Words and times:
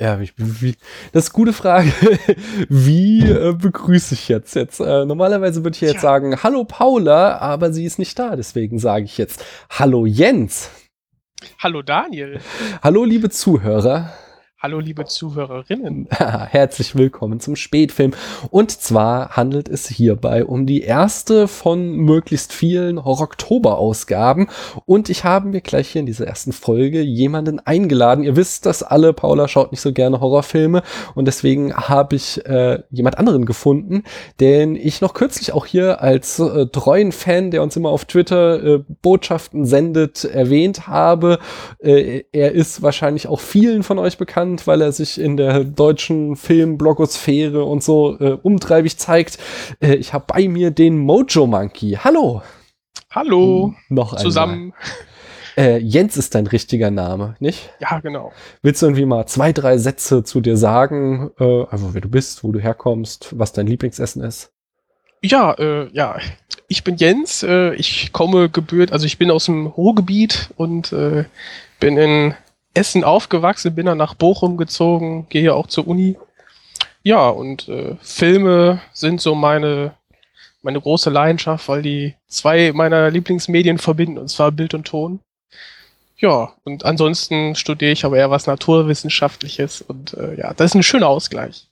Ja, 0.00 0.20
wie, 0.20 0.30
wie, 0.36 0.76
das 1.12 1.24
ist 1.24 1.30
eine 1.30 1.36
gute 1.36 1.52
Frage. 1.52 1.92
Wie 2.68 3.20
äh, 3.28 3.52
begrüße 3.52 4.14
ich 4.14 4.28
jetzt? 4.28 4.54
jetzt 4.54 4.78
äh, 4.78 5.04
normalerweise 5.04 5.64
würde 5.64 5.74
ich 5.74 5.80
jetzt 5.80 5.94
ja. 5.94 6.00
sagen, 6.00 6.40
hallo 6.40 6.64
Paula, 6.64 7.38
aber 7.38 7.72
sie 7.72 7.84
ist 7.84 7.98
nicht 7.98 8.16
da, 8.16 8.36
deswegen 8.36 8.78
sage 8.78 9.06
ich 9.06 9.18
jetzt, 9.18 9.44
hallo 9.70 10.06
Jens. 10.06 10.70
Hallo 11.60 11.82
Daniel. 11.82 12.40
Hallo 12.80 13.04
liebe 13.04 13.28
Zuhörer. 13.28 14.12
Hallo 14.60 14.80
liebe 14.80 15.04
Zuhörerinnen. 15.04 16.08
Herzlich 16.10 16.96
willkommen 16.96 17.38
zum 17.38 17.54
Spätfilm. 17.54 18.12
Und 18.50 18.72
zwar 18.72 19.36
handelt 19.36 19.68
es 19.68 19.86
hierbei 19.86 20.44
um 20.44 20.66
die 20.66 20.82
erste 20.82 21.46
von 21.46 21.92
möglichst 21.92 22.52
vielen 22.52 23.04
Horror-Oktober-Ausgaben. 23.04 24.48
Und 24.84 25.10
ich 25.10 25.22
habe 25.22 25.46
mir 25.46 25.60
gleich 25.60 25.90
hier 25.90 26.00
in 26.00 26.06
dieser 26.06 26.26
ersten 26.26 26.50
Folge 26.50 27.02
jemanden 27.02 27.60
eingeladen. 27.60 28.24
Ihr 28.24 28.34
wisst 28.34 28.66
das 28.66 28.82
alle, 28.82 29.12
Paula 29.12 29.46
schaut 29.46 29.70
nicht 29.70 29.80
so 29.80 29.92
gerne 29.92 30.18
Horrorfilme. 30.18 30.82
Und 31.14 31.26
deswegen 31.26 31.72
habe 31.76 32.16
ich 32.16 32.44
äh, 32.44 32.82
jemand 32.90 33.16
anderen 33.16 33.46
gefunden, 33.46 34.02
den 34.40 34.74
ich 34.74 35.00
noch 35.00 35.14
kürzlich 35.14 35.52
auch 35.52 35.66
hier 35.66 36.02
als 36.02 36.40
äh, 36.40 36.66
treuen 36.66 37.12
Fan, 37.12 37.52
der 37.52 37.62
uns 37.62 37.76
immer 37.76 37.90
auf 37.90 38.06
Twitter 38.06 38.60
äh, 38.64 38.84
Botschaften 39.02 39.66
sendet, 39.66 40.24
erwähnt 40.24 40.88
habe. 40.88 41.38
Äh, 41.78 42.24
er 42.32 42.50
ist 42.50 42.82
wahrscheinlich 42.82 43.28
auch 43.28 43.38
vielen 43.38 43.84
von 43.84 44.00
euch 44.00 44.18
bekannt 44.18 44.47
bekannt, 44.48 44.66
weil 44.66 44.82
er 44.82 44.92
sich 44.92 45.20
in 45.20 45.36
der 45.36 45.64
deutschen 45.64 46.36
Film-Blogosphäre 46.36 47.64
und 47.64 47.82
so 47.82 48.18
äh, 48.18 48.38
umtreibig 48.42 48.96
zeigt. 48.98 49.38
Äh, 49.80 49.96
ich 49.96 50.12
habe 50.12 50.24
bei 50.28 50.48
mir 50.48 50.70
den 50.70 50.98
Mojo 50.98 51.46
Monkey. 51.46 51.98
Hallo. 52.02 52.42
Hallo. 53.10 53.74
Hm, 53.88 53.94
noch. 53.94 54.16
Zusammen. 54.16 54.72
Äh, 55.56 55.78
Jens 55.78 56.16
ist 56.16 56.34
dein 56.34 56.46
richtiger 56.46 56.90
Name, 56.90 57.34
nicht? 57.40 57.70
Ja, 57.80 57.98
genau. 58.00 58.32
Willst 58.62 58.80
du 58.80 58.86
irgendwie 58.86 59.06
mal 59.06 59.26
zwei, 59.26 59.52
drei 59.52 59.76
Sätze 59.76 60.22
zu 60.22 60.40
dir 60.40 60.56
sagen? 60.56 61.30
Äh, 61.38 61.64
also 61.68 61.94
wer 61.94 62.00
du 62.00 62.08
bist, 62.08 62.44
wo 62.44 62.52
du 62.52 62.60
herkommst, 62.60 63.36
was 63.36 63.52
dein 63.52 63.66
Lieblingsessen 63.66 64.22
ist? 64.22 64.52
Ja, 65.20 65.52
äh, 65.54 65.88
ja. 65.92 66.18
Ich 66.68 66.84
bin 66.84 66.96
Jens. 66.96 67.42
Äh, 67.42 67.74
ich 67.74 68.12
komme 68.12 68.48
gebührt, 68.48 68.92
also 68.92 69.04
ich 69.06 69.18
bin 69.18 69.32
aus 69.32 69.46
dem 69.46 69.66
Ruhrgebiet 69.66 70.50
und 70.56 70.92
äh, 70.92 71.24
bin 71.80 71.96
in 71.96 72.34
Essen 72.74 73.04
aufgewachsen, 73.04 73.74
bin 73.74 73.86
dann 73.86 73.98
nach 73.98 74.14
Bochum 74.14 74.56
gezogen, 74.56 75.26
gehe 75.28 75.42
ja 75.42 75.52
auch 75.54 75.66
zur 75.66 75.86
Uni. 75.86 76.16
Ja, 77.02 77.28
und 77.28 77.68
äh, 77.68 77.96
Filme 78.02 78.80
sind 78.92 79.20
so 79.20 79.34
meine, 79.34 79.94
meine 80.62 80.80
große 80.80 81.10
Leidenschaft, 81.10 81.68
weil 81.68 81.82
die 81.82 82.14
zwei 82.28 82.72
meiner 82.72 83.10
Lieblingsmedien 83.10 83.78
verbinden, 83.78 84.18
und 84.18 84.28
zwar 84.28 84.52
Bild 84.52 84.74
und 84.74 84.86
Ton. 84.86 85.20
Ja, 86.18 86.52
und 86.64 86.84
ansonsten 86.84 87.54
studiere 87.54 87.92
ich 87.92 88.04
aber 88.04 88.16
eher 88.16 88.30
was 88.30 88.46
Naturwissenschaftliches 88.46 89.82
und 89.82 90.14
äh, 90.14 90.36
ja, 90.36 90.52
das 90.52 90.72
ist 90.72 90.74
ein 90.74 90.82
schöner 90.82 91.08
Ausgleich. 91.08 91.68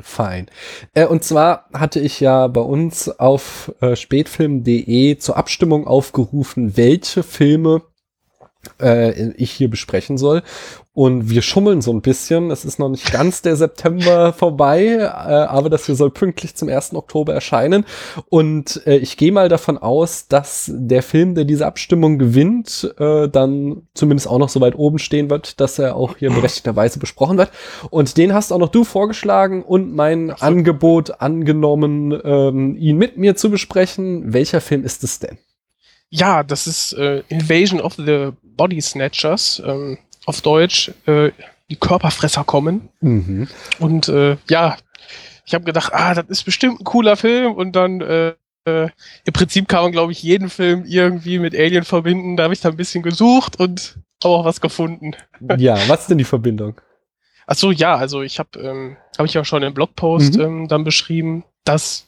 Fein. 0.00 0.46
Äh, 0.94 1.06
und 1.06 1.24
zwar 1.24 1.68
hatte 1.72 1.98
ich 1.98 2.20
ja 2.20 2.46
bei 2.46 2.60
uns 2.60 3.08
auf 3.08 3.72
äh, 3.80 3.96
spätfilm.de 3.96 5.18
zur 5.18 5.36
Abstimmung 5.36 5.88
aufgerufen, 5.88 6.76
welche 6.76 7.24
Filme 7.24 7.82
äh, 8.80 9.30
ich 9.32 9.50
hier 9.50 9.70
besprechen 9.70 10.18
soll. 10.18 10.42
Und 10.98 11.30
wir 11.30 11.42
schummeln 11.42 11.80
so 11.80 11.92
ein 11.92 12.02
bisschen. 12.02 12.50
Es 12.50 12.64
ist 12.64 12.80
noch 12.80 12.88
nicht 12.88 13.12
ganz 13.12 13.40
der 13.40 13.54
September 13.54 14.32
vorbei, 14.36 14.96
äh, 14.96 15.04
aber 15.04 15.70
das 15.70 15.86
hier 15.86 15.94
soll 15.94 16.10
pünktlich 16.10 16.56
zum 16.56 16.68
1. 16.68 16.94
Oktober 16.94 17.32
erscheinen. 17.32 17.84
Und 18.28 18.84
äh, 18.84 18.96
ich 18.96 19.16
gehe 19.16 19.30
mal 19.30 19.48
davon 19.48 19.78
aus, 19.78 20.26
dass 20.26 20.68
der 20.74 21.04
Film, 21.04 21.36
der 21.36 21.44
diese 21.44 21.66
Abstimmung 21.66 22.18
gewinnt, 22.18 22.92
äh, 22.98 23.28
dann 23.28 23.82
zumindest 23.94 24.26
auch 24.26 24.38
noch 24.38 24.48
so 24.48 24.60
weit 24.60 24.74
oben 24.74 24.98
stehen 24.98 25.30
wird, 25.30 25.60
dass 25.60 25.78
er 25.78 25.94
auch 25.94 26.16
hier 26.16 26.30
berechtigterweise 26.32 26.98
besprochen 26.98 27.38
wird. 27.38 27.52
Und 27.90 28.16
den 28.16 28.34
hast 28.34 28.50
auch 28.50 28.58
noch 28.58 28.70
du 28.70 28.82
vorgeschlagen 28.82 29.62
und 29.62 29.94
mein 29.94 30.32
Angebot 30.32 31.20
angenommen, 31.20 32.18
ähm, 32.24 32.76
ihn 32.76 32.96
mit 32.96 33.16
mir 33.16 33.36
zu 33.36 33.50
besprechen. 33.50 34.32
Welcher 34.32 34.60
Film 34.60 34.82
ist 34.82 35.04
es 35.04 35.20
denn? 35.20 35.38
Ja, 36.10 36.42
das 36.42 36.66
ist 36.66 36.94
äh, 36.94 37.22
Invasion 37.28 37.80
of 37.80 37.94
the 37.94 38.30
Body 38.42 38.80
Snatchers. 38.80 39.62
Ähm, 39.64 39.98
auf 40.28 40.42
Deutsch, 40.42 40.92
äh, 41.06 41.30
die 41.70 41.76
Körperfresser 41.76 42.44
kommen. 42.44 42.90
Mhm. 43.00 43.48
Und 43.78 44.08
äh, 44.08 44.36
ja, 44.50 44.76
ich 45.46 45.54
habe 45.54 45.64
gedacht, 45.64 45.92
ah, 45.94 46.14
das 46.14 46.26
ist 46.28 46.44
bestimmt 46.44 46.80
ein 46.80 46.84
cooler 46.84 47.16
Film. 47.16 47.54
Und 47.54 47.74
dann 47.74 48.02
äh, 48.02 48.34
äh, 48.66 48.90
im 49.24 49.32
Prinzip 49.32 49.68
kann 49.68 49.82
man, 49.82 49.92
glaube 49.92 50.12
ich, 50.12 50.22
jeden 50.22 50.50
Film 50.50 50.84
irgendwie 50.86 51.38
mit 51.38 51.54
Alien 51.54 51.84
verbinden. 51.84 52.36
Da 52.36 52.44
habe 52.44 52.54
ich 52.54 52.60
da 52.60 52.68
ein 52.68 52.76
bisschen 52.76 53.02
gesucht 53.02 53.58
und 53.58 53.98
auch 54.22 54.44
was 54.44 54.60
gefunden. 54.60 55.12
Ja, 55.56 55.78
was 55.88 56.02
ist 56.02 56.10
denn 56.10 56.18
die 56.18 56.24
Verbindung? 56.24 56.80
Ach 57.46 57.54
so, 57.54 57.70
ja, 57.70 57.94
also 57.94 58.20
ich 58.20 58.38
habe, 58.38 58.58
ähm, 58.60 58.96
habe 59.16 59.26
ich 59.26 59.34
ja 59.34 59.44
schon 59.44 59.62
im 59.62 59.72
Blogpost 59.72 60.36
mhm. 60.36 60.42
ähm, 60.42 60.68
dann 60.68 60.84
beschrieben, 60.84 61.44
dass 61.64 62.06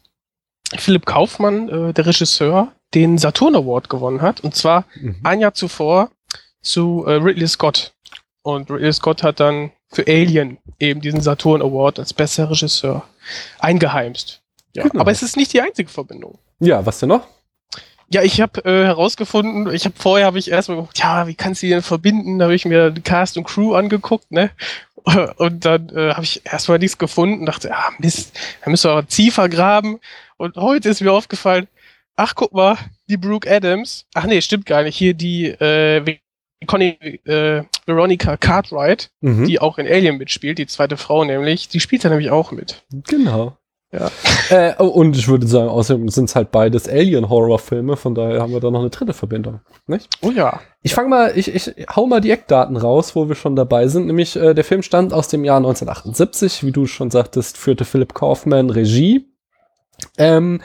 Philipp 0.77 1.06
Kaufmann, 1.06 1.69
äh, 1.69 1.94
der 1.94 2.06
Regisseur, 2.06 2.72
den 2.95 3.19
Saturn 3.19 3.55
Award 3.55 3.89
gewonnen 3.89 4.23
hat. 4.23 4.41
Und 4.41 4.55
zwar 4.55 4.84
mhm. 4.95 5.17
ein 5.23 5.41
Jahr 5.41 5.55
zuvor 5.55 6.11
zu 6.62 7.05
äh, 7.06 7.12
Ridley 7.12 7.49
Scott. 7.49 7.93
Und 8.43 8.71
Ridley 8.71 8.93
Scott 8.93 9.23
hat 9.23 9.41
dann 9.41 9.73
für 9.89 10.06
Alien 10.06 10.59
eben 10.78 11.00
diesen 11.00 11.21
Saturn 11.21 11.62
Award 11.62 11.99
als 11.99 12.15
bester 12.15 12.50
Regisseur 12.50 13.03
eingeheimst. 13.59 14.41
Ja, 14.75 14.84
genau. 14.87 15.00
Aber 15.00 15.11
es 15.11 15.23
ist 15.23 15.37
nicht 15.37 15.53
die 15.53 15.61
einzige 15.61 15.89
Verbindung. 15.89 16.39
Ja, 16.61 16.84
was 16.87 17.00
denn 17.00 17.09
noch? 17.09 17.27
Ja, 18.12 18.23
ich 18.23 18.41
habe 18.41 18.65
äh, 18.65 18.87
herausgefunden, 18.87 19.73
ich 19.73 19.84
habe 19.84 19.95
vorher 19.97 20.27
habe 20.27 20.39
ich 20.39 20.50
erstmal 20.50 20.79
geguckt, 20.79 20.99
ja, 20.99 21.29
wie 21.29 21.34
kannst 21.34 21.62
du 21.62 21.67
die 21.67 21.73
denn 21.73 21.83
verbinden? 21.83 22.39
Da 22.39 22.47
habe 22.47 22.55
ich 22.55 22.65
mir 22.65 22.93
Cast 23.05 23.37
und 23.37 23.45
Crew 23.45 23.75
angeguckt, 23.75 24.31
ne? 24.33 24.50
Und 25.37 25.65
dann 25.65 25.89
äh, 25.97 26.12
habe 26.12 26.25
ich 26.25 26.45
erstmal 26.45 26.79
nichts 26.79 26.99
gefunden, 26.99 27.47
dachte, 27.47 27.75
ah, 27.75 27.91
Mist, 27.99 28.39
da 28.62 28.71
müssen 28.71 28.89
wir 28.89 28.93
aber 28.93 29.06
tiefer 29.06 29.49
graben. 29.49 29.99
Und 30.37 30.56
heute 30.56 30.91
ist 30.91 31.00
mir 31.00 31.12
aufgefallen, 31.12 31.69
ach 32.16 32.34
guck 32.34 32.53
mal, 32.53 32.76
die 33.09 33.16
Brooke 33.16 33.50
Adams, 33.50 34.06
ach 34.15 34.26
nee, 34.26 34.41
stimmt 34.41 34.66
gar 34.66 34.82
nicht, 34.82 34.97
hier 34.97 35.15
die 35.15 35.47
äh, 35.47 36.19
Conny, 36.66 36.98
äh, 37.25 37.62
Veronica 37.87 38.37
Cartwright, 38.37 39.10
mhm. 39.21 39.47
die 39.47 39.60
auch 39.60 39.78
in 39.78 39.87
Alien 39.87 40.19
mitspielt, 40.19 40.59
die 40.59 40.66
zweite 40.66 40.97
Frau 40.97 41.25
nämlich, 41.25 41.69
die 41.69 41.81
spielt 41.81 42.04
da 42.04 42.09
nämlich 42.10 42.31
auch 42.31 42.53
mit. 42.53 42.82
Genau. 43.09 43.56
Ja. 43.93 44.09
äh, 44.50 44.75
oh, 44.78 44.87
und 44.87 45.16
ich 45.16 45.26
würde 45.26 45.47
sagen, 45.47 45.69
außerdem 45.69 46.09
sind 46.09 46.26
es 46.26 46.37
halt 46.37 46.53
beides 46.53 46.88
Alien-Horror-Filme, 46.88 47.97
von 47.97 48.15
daher 48.15 48.41
haben 48.41 48.53
wir 48.53 48.60
da 48.60 48.70
noch 48.70 48.81
eine 48.81 48.91
dritte 48.91 49.15
Verbindung. 49.15 49.60
Nicht? 49.87 50.09
Oh 50.22 50.31
ja. 50.31 50.60
Ich 50.82 50.94
fange 50.94 51.09
mal, 51.09 51.32
ich, 51.37 51.53
ich 51.53 51.75
hau 51.94 52.06
mal 52.06 52.20
die 52.20 52.31
Eckdaten 52.31 52.76
raus, 52.76 53.16
wo 53.16 53.28
wir 53.28 53.34
schon 53.34 53.56
dabei 53.56 53.88
sind. 53.88 54.06
Nämlich, 54.06 54.37
äh, 54.37 54.54
der 54.54 54.65
Film 54.65 54.82
stammt 54.82 55.12
aus 55.12 55.28
dem 55.28 55.44
Jahr 55.44 55.56
1978, 55.56 56.65
wie 56.65 56.72
du 56.72 56.87
schon 56.87 57.10
sagtest, 57.10 57.56
führte 57.56 57.84
Philip 57.84 58.15
Kaufman 58.15 58.70
Regie. 58.70 59.26
Ähm, 60.20 60.60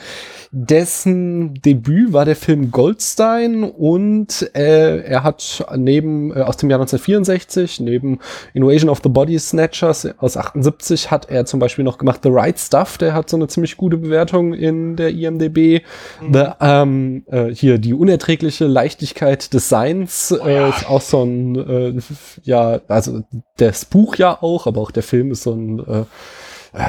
dessen 0.57 1.53
Debüt 1.55 2.13
war 2.13 2.23
der 2.23 2.37
Film 2.37 2.71
Goldstein 2.71 3.65
und 3.65 4.49
äh, 4.55 5.01
er 5.01 5.23
hat 5.23 5.65
neben 5.75 6.31
äh, 6.31 6.43
aus 6.43 6.55
dem 6.55 6.69
Jahr 6.69 6.79
1964 6.79 7.81
neben 7.81 8.19
Invasion 8.53 8.89
of 8.89 9.01
the 9.03 9.09
Body 9.09 9.37
Snatchers 9.37 10.07
aus 10.17 10.37
78 10.37 11.11
hat 11.11 11.29
er 11.29 11.45
zum 11.45 11.59
Beispiel 11.59 11.83
noch 11.83 11.97
gemacht 11.97 12.21
The 12.23 12.29
Right 12.31 12.57
Stuff, 12.57 12.97
der 12.97 13.13
hat 13.13 13.29
so 13.29 13.35
eine 13.35 13.49
ziemlich 13.49 13.75
gute 13.75 13.97
Bewertung 13.97 14.53
in 14.53 14.95
der 14.95 15.09
IMDb. 15.09 15.83
Mhm. 16.21 16.33
The, 16.33 16.45
ähm, 16.61 17.23
äh, 17.27 17.47
hier 17.47 17.77
die 17.77 17.93
unerträgliche 17.93 18.65
Leichtigkeit 18.65 19.53
des 19.53 19.67
Seins 19.67 20.31
oh, 20.31 20.47
ja. 20.47 20.67
äh, 20.67 20.69
ist 20.69 20.89
auch 20.89 21.01
so 21.01 21.21
ein 21.21 21.55
äh, 21.55 22.01
ja 22.43 22.79
also 22.87 23.23
das 23.57 23.83
Buch 23.83 24.15
ja 24.15 24.41
auch, 24.41 24.67
aber 24.67 24.79
auch 24.79 24.91
der 24.91 25.03
Film 25.03 25.31
ist 25.31 25.43
so 25.43 25.51
ein 25.51 25.79
äh, 25.79 26.05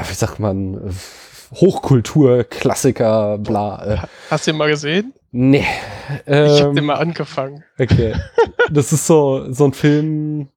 wie 0.07 0.13
sagt 0.13 0.39
man 0.39 0.95
Hochkultur-Klassiker, 1.51 3.37
bla. 3.37 3.85
Äh. 3.85 3.97
Hast 4.29 4.47
du 4.47 4.51
ihn 4.51 4.57
mal 4.57 4.69
gesehen? 4.69 5.13
Nee. 5.31 5.65
Ähm, 6.25 6.45
ich 6.45 6.61
hab 6.61 6.73
den 6.73 6.85
mal 6.85 6.95
angefangen. 6.95 7.63
Okay. 7.79 8.15
Das 8.69 8.91
ist 8.91 9.07
so, 9.07 9.49
so 9.53 9.63
ein 9.63 9.71
Film, 9.71 10.49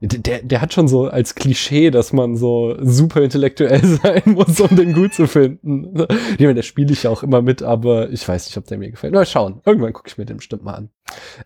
der, 0.00 0.42
der 0.42 0.60
hat 0.60 0.72
schon 0.72 0.86
so 0.86 1.08
als 1.08 1.34
Klischee, 1.34 1.90
dass 1.90 2.12
man 2.12 2.36
so 2.36 2.76
super 2.80 3.22
intellektuell 3.22 3.84
sein 4.02 4.22
muss, 4.26 4.60
um 4.60 4.76
den 4.76 4.92
gut 4.92 5.14
zu 5.14 5.26
finden. 5.26 6.06
Ich 6.34 6.40
meine, 6.40 6.54
der 6.54 6.62
spiele 6.62 6.92
ich 6.92 7.02
ja 7.02 7.10
auch 7.10 7.22
immer 7.24 7.42
mit, 7.42 7.62
aber 7.62 8.10
ich 8.10 8.26
weiß 8.28 8.46
nicht, 8.46 8.56
ob 8.56 8.66
der 8.66 8.78
mir 8.78 8.90
gefällt. 8.90 9.12
Mal 9.14 9.26
schauen. 9.26 9.62
Irgendwann 9.64 9.92
gucke 9.92 10.08
ich 10.08 10.18
mir 10.18 10.26
den 10.26 10.36
bestimmt 10.36 10.62
mal 10.62 10.74
an. 10.74 10.90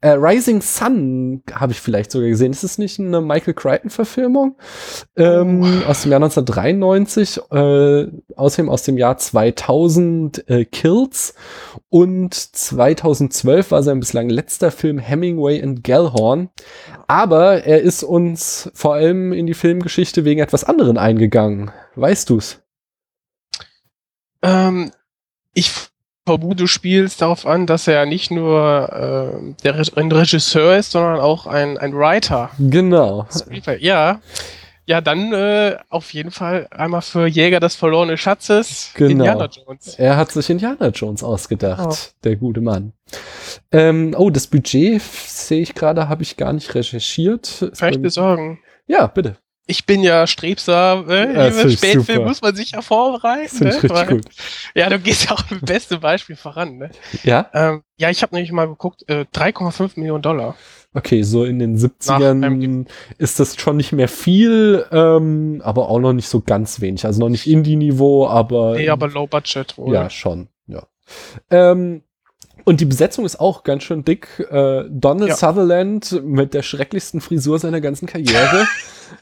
Äh, 0.01 0.11
Rising 0.11 0.61
Sun 0.61 1.43
habe 1.53 1.73
ich 1.73 1.81
vielleicht 1.81 2.11
sogar 2.11 2.29
gesehen. 2.29 2.53
Ist 2.53 2.63
es 2.63 2.79
nicht 2.79 2.99
eine 2.99 3.21
Michael 3.21 3.55
Crichton-Verfilmung? 3.55 4.57
Ähm, 5.17 5.63
oh. 5.63 5.89
Aus 5.89 6.03
dem 6.03 6.13
Jahr 6.13 6.23
1993. 6.23 7.41
Äh, 7.51 8.07
außerdem 8.37 8.69
aus 8.69 8.83
dem 8.85 8.99
Jahr 8.99 9.17
2000 9.19 10.49
äh, 10.49 10.65
Kills. 10.65 11.35
Und 11.89 12.35
2012 12.35 13.71
war 13.71 13.83
sein 13.83 14.01
bislang 14.01 14.29
letzter 14.29 14.71
Film 14.71 14.99
Hemingway 14.99 15.63
and 15.63 15.83
Gellhorn. 15.83 16.51
Aber 17.07 17.65
er 17.65 17.81
ist 17.81 18.03
uns 18.03 18.71
vor 18.75 18.95
allem 18.95 19.33
in 19.33 19.47
die 19.47 19.55
Filmgeschichte 19.55 20.25
wegen 20.25 20.41
etwas 20.41 20.65
anderen 20.65 20.99
eingegangen. 20.99 21.71
Weißt 21.97 22.31
du's? 22.31 22.61
Ähm, 24.43 24.93
ich 25.55 25.73
vermute, 26.29 26.57
du 26.57 26.67
spielst 26.67 27.21
darauf 27.23 27.47
an, 27.47 27.67
dass 27.67 27.89
er 27.89 28.07
nicht 28.07 28.31
nur 28.31 28.89
äh, 28.93 29.55
der 29.65 29.79
Re 29.79 29.83
ein 29.97 30.13
Regisseur 30.13 30.77
ist, 30.77 30.93
sondern 30.93 31.21
auch 31.21 31.47
ein, 31.47 31.79
ein 31.79 31.93
Writer. 31.95 32.51
Genau. 32.59 33.27
Ja. 33.81 34.21
Ja, 34.87 35.03
dann 35.03 35.35
äh, 35.35 35.77
auf 35.91 36.15
jeden 36.15 36.31
Fall 36.31 36.67
einmal 36.71 37.03
für 37.03 37.27
Jäger 37.27 37.61
des 37.61 37.75
verlorenen 37.77 38.17
Schatzes 38.17 38.91
Genau. 38.95 39.11
Indiana 39.11 39.45
Jones. 39.47 39.95
Er 39.99 40.17
hat 40.17 40.31
sich 40.33 40.49
Indiana 40.49 40.89
Jones 40.89 41.23
ausgedacht, 41.23 41.87
Oh. 41.91 42.19
der 42.25 42.37
gute 42.37 42.63
Mann. 42.63 42.95
Ähm, 43.71 44.15
oh, 44.17 44.31
das 44.31 44.47
Budget 44.47 45.03
sehe 45.03 45.61
ich 45.61 45.75
gerade, 45.75 46.09
habe 46.09 46.23
ich 46.23 46.39
gar 46.39 46.55
nicht 46.55 46.75
recherchiert. 46.75 47.47
Vielleicht 47.75 47.97
beim- 47.97 48.03
besorgen. 48.03 48.61
ja, 48.87 49.07
bitte. 49.09 49.37
Ich 49.71 49.85
bin 49.85 50.03
ja 50.03 50.27
strebsam, 50.27 51.09
Ja, 51.11 51.15
äh, 51.15 51.35
ja, 51.35 51.69
Spätfilm 51.69 52.03
super. 52.03 52.21
muss 52.27 52.41
man 52.41 52.57
sich 52.57 52.71
ja 52.71 52.81
vorbereiten. 52.81 53.65
Ne? 53.65 53.79
Weil- 53.85 54.07
gut. 54.07 54.25
Ja, 54.75 54.89
du 54.89 54.99
gehst 54.99 55.27
ja 55.27 55.33
auch 55.33 55.51
mit 55.51 55.65
bestem 55.67 56.01
Beispiel 56.01 56.37
voran. 56.37 56.79
Ne? 56.79 56.91
Ja, 57.23 57.51
Ähm, 57.53 57.83
ja, 57.99 58.09
ich 58.09 58.23
habe 58.23 58.35
nämlich 58.35 58.51
mal 58.51 58.67
geguckt, 58.67 59.05
äh, 59.11 59.27
3,5 59.33 59.97
Millionen 59.99 60.23
Dollar. 60.23 60.57
okay, 60.95 61.23
so 61.23 61.45
in 61.45 61.59
den 61.59 61.75
Nach 61.75 61.81
70ern 61.81 62.43
einem- 62.45 62.87
ist 63.19 63.39
das 63.41 63.57
schon 63.61 63.77
nicht 63.77 63.93
mehr 63.93 64.09
viel, 64.09 64.87
ähm, 64.91 65.61
aber 65.63 65.91
auch 65.91 65.99
noch 66.01 66.15
nicht 66.15 66.29
so 66.29 66.41
ganz 66.41 66.81
wenig. 66.81 67.05
Also 67.05 67.21
noch 67.21 67.29
nicht 67.29 67.47
Indie-Niveau, 67.47 68.27
aber, 68.27 68.75
Nee, 68.75 68.89
aber 68.89 69.09
Low 69.09 69.27
Budget 69.27 69.77
wohl. 69.77 69.93
ja, 69.93 70.09
schon, 70.09 70.49
ja. 70.67 70.85
Ähm, 71.51 72.03
und 72.69 72.81
die 72.81 72.85
Besetzung 72.85 73.25
ist 73.25 73.41
auch 73.41 73.65
ganz 73.65 73.83
schön 73.83 74.05
dick. 74.05 74.47
Äh, 74.51 74.85
Donald 74.91 75.31
Ja. 75.31 75.37
Sutherland 75.37 76.23
mit 76.23 76.53
der 76.53 76.63
schrecklichsten 76.63 77.23
Frisur 77.23 77.59
seiner 77.59 77.81
ganzen 77.81 78.05
Karriere. 78.07 78.67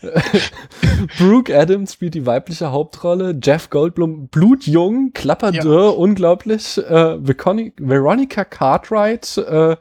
Brooke 1.18 1.56
Adams 1.56 1.92
spielt 1.92 2.14
die 2.14 2.26
weibliche 2.26 2.72
Hauptrolle. 2.72 3.38
Jeff 3.40 3.70
Goldblum, 3.70 4.26
blutjung, 4.28 5.12
klapperdürr, 5.14 5.96
unglaublich. 5.96 6.76
Äh, 6.78 7.18
Veronica 7.20 8.44
Cartwright 8.44 9.38
äh, 9.38 9.76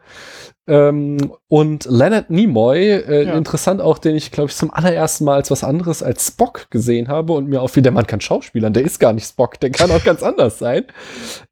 ähm, 0.67 1.33
und 1.47 1.85
Leonard 1.85 2.29
Nimoy. 2.29 2.79
Äh, 2.91 3.23
Ja. 3.27 3.33
Interessant 3.33 3.81
auch, 3.81 3.97
den 3.97 4.15
ich, 4.15 4.31
glaube 4.31 4.51
ich, 4.51 4.55
zum 4.55 4.71
allerersten 4.71 5.25
Mal 5.25 5.35
als 5.35 5.49
was 5.49 5.63
anderes 5.63 6.03
als 6.03 6.27
Spock 6.27 6.67
gesehen 6.69 7.07
habe 7.07 7.33
und 7.33 7.49
mir 7.49 7.61
auffiel, 7.61 7.81
der 7.83 7.91
Mann 7.91 8.05
kann 8.05 8.21
Schauspielern. 8.21 8.73
Der 8.73 8.83
ist 8.83 8.99
gar 8.99 9.13
nicht 9.13 9.27
Spock, 9.27 9.59
der 9.59 9.71
kann 9.71 9.89
auch 9.89 10.03
ganz 10.03 10.21
anders 10.21 10.59
sein. 10.59 10.85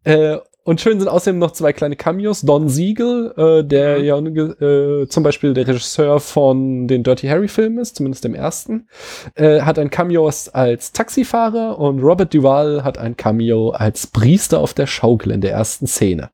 Äh, 0.04 0.38
und 0.66 0.80
schön 0.82 1.00
sind 1.00 1.10
außerdem 1.10 1.40
noch 1.40 1.52
zwei 1.52 1.74
kleine 1.74 1.96
Cameos. 1.96 2.42
Don 2.42 2.70
Siegel, 2.70 3.34
äh, 3.38 3.64
der 3.68 4.00
ja 4.00 4.18
äh, 4.20 5.08
zum 5.08 5.24
Beispiel 5.24 5.54
der 5.54 5.68
Regisseur 5.68 6.20
von 6.20 6.88
den 6.88 7.04
Dirty 7.04 7.28
Harry-Filmen 7.28 7.80
ist, 7.80 7.98
zumindest 7.98 8.24
dem 8.24 8.34
ersten, 8.34 8.88
äh, 9.36 9.62
hat 9.62 9.78
ein 9.78 9.90
Cameo 9.90 10.26
als, 10.26 10.92
Taxifahrer 10.94 11.78
und 11.78 12.00
Robert 12.02 12.34
Duvall 12.34 12.84
hat 12.84 12.98
ein 12.98 13.18
Cameo 13.18 13.72
als 13.72 14.08
Priester 14.08 14.60
auf 14.60 14.74
der 14.74 14.88
Schaukel 14.88 15.32
in 15.32 15.42
der 15.42 15.52
ersten 15.52 15.86
Szene. 15.88 16.30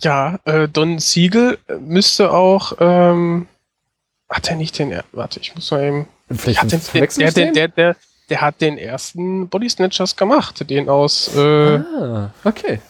Ja, 0.00 0.38
äh, 0.44 0.68
Don 0.68 0.98
Siegel 0.98 1.58
müsste 1.80 2.30
auch, 2.32 2.74
ähm, 2.78 3.48
hat 4.28 4.48
er 4.50 4.56
nicht 4.56 4.78
den, 4.78 4.92
er- 4.92 5.04
warte, 5.12 5.40
ich 5.40 5.54
muss 5.54 5.70
mal 5.70 5.82
eben, 5.82 6.08
Vielleicht 6.30 6.62
hat 6.62 6.72
den, 6.72 6.80
der, 6.92 7.32
der, 7.32 7.52
der, 7.52 7.68
der, 7.68 7.96
der 8.28 8.40
hat 8.42 8.60
den 8.60 8.76
ersten 8.76 9.48
Body 9.48 9.68
Snatchers 9.70 10.14
gemacht, 10.14 10.68
den 10.68 10.88
aus 10.90 11.34
äh, 11.34 11.78
Ah, 11.78 12.30
okay. 12.44 12.80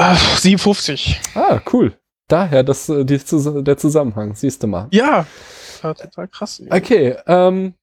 Äh, 0.00 0.16
57. 0.16 1.20
Ah, 1.34 1.60
cool. 1.72 1.96
Daher 2.28 2.62
das, 2.62 2.88
äh, 2.88 3.04
die, 3.04 3.18
der 3.18 3.76
Zusammenhang, 3.76 4.34
siehst 4.34 4.62
du 4.62 4.66
mal. 4.66 4.88
Ja, 4.92 5.26
total 5.82 6.28
krass. 6.28 6.62
Okay, 6.70 7.16
ähm, 7.26 7.74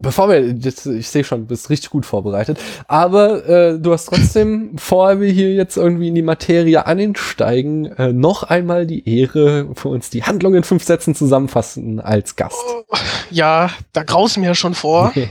bevor 0.00 0.28
wir, 0.28 0.40
jetzt, 0.40 0.86
ich 0.86 1.08
sehe 1.08 1.24
schon, 1.24 1.42
du 1.42 1.46
bist 1.46 1.70
richtig 1.70 1.90
gut 1.90 2.06
vorbereitet, 2.06 2.58
aber 2.88 3.48
äh, 3.48 3.78
du 3.78 3.92
hast 3.92 4.06
trotzdem, 4.06 4.72
bevor 4.76 5.20
wir 5.20 5.30
hier 5.30 5.54
jetzt 5.54 5.76
irgendwie 5.76 6.08
in 6.08 6.14
die 6.14 6.22
Materie 6.22 6.84
einsteigen, 6.86 7.86
äh, 7.96 8.12
noch 8.12 8.42
einmal 8.42 8.86
die 8.86 9.08
Ehre, 9.08 9.68
für 9.74 9.88
uns 9.88 10.10
die 10.10 10.24
Handlung 10.24 10.54
in 10.54 10.64
fünf 10.64 10.84
Sätzen 10.84 11.14
zusammenfassen 11.14 12.00
als 12.00 12.36
Gast. 12.36 12.56
Oh, 12.66 12.96
ja, 13.30 13.70
da 13.92 14.02
grausen 14.02 14.42
mir 14.42 14.54
schon 14.54 14.74
vor. 14.74 15.12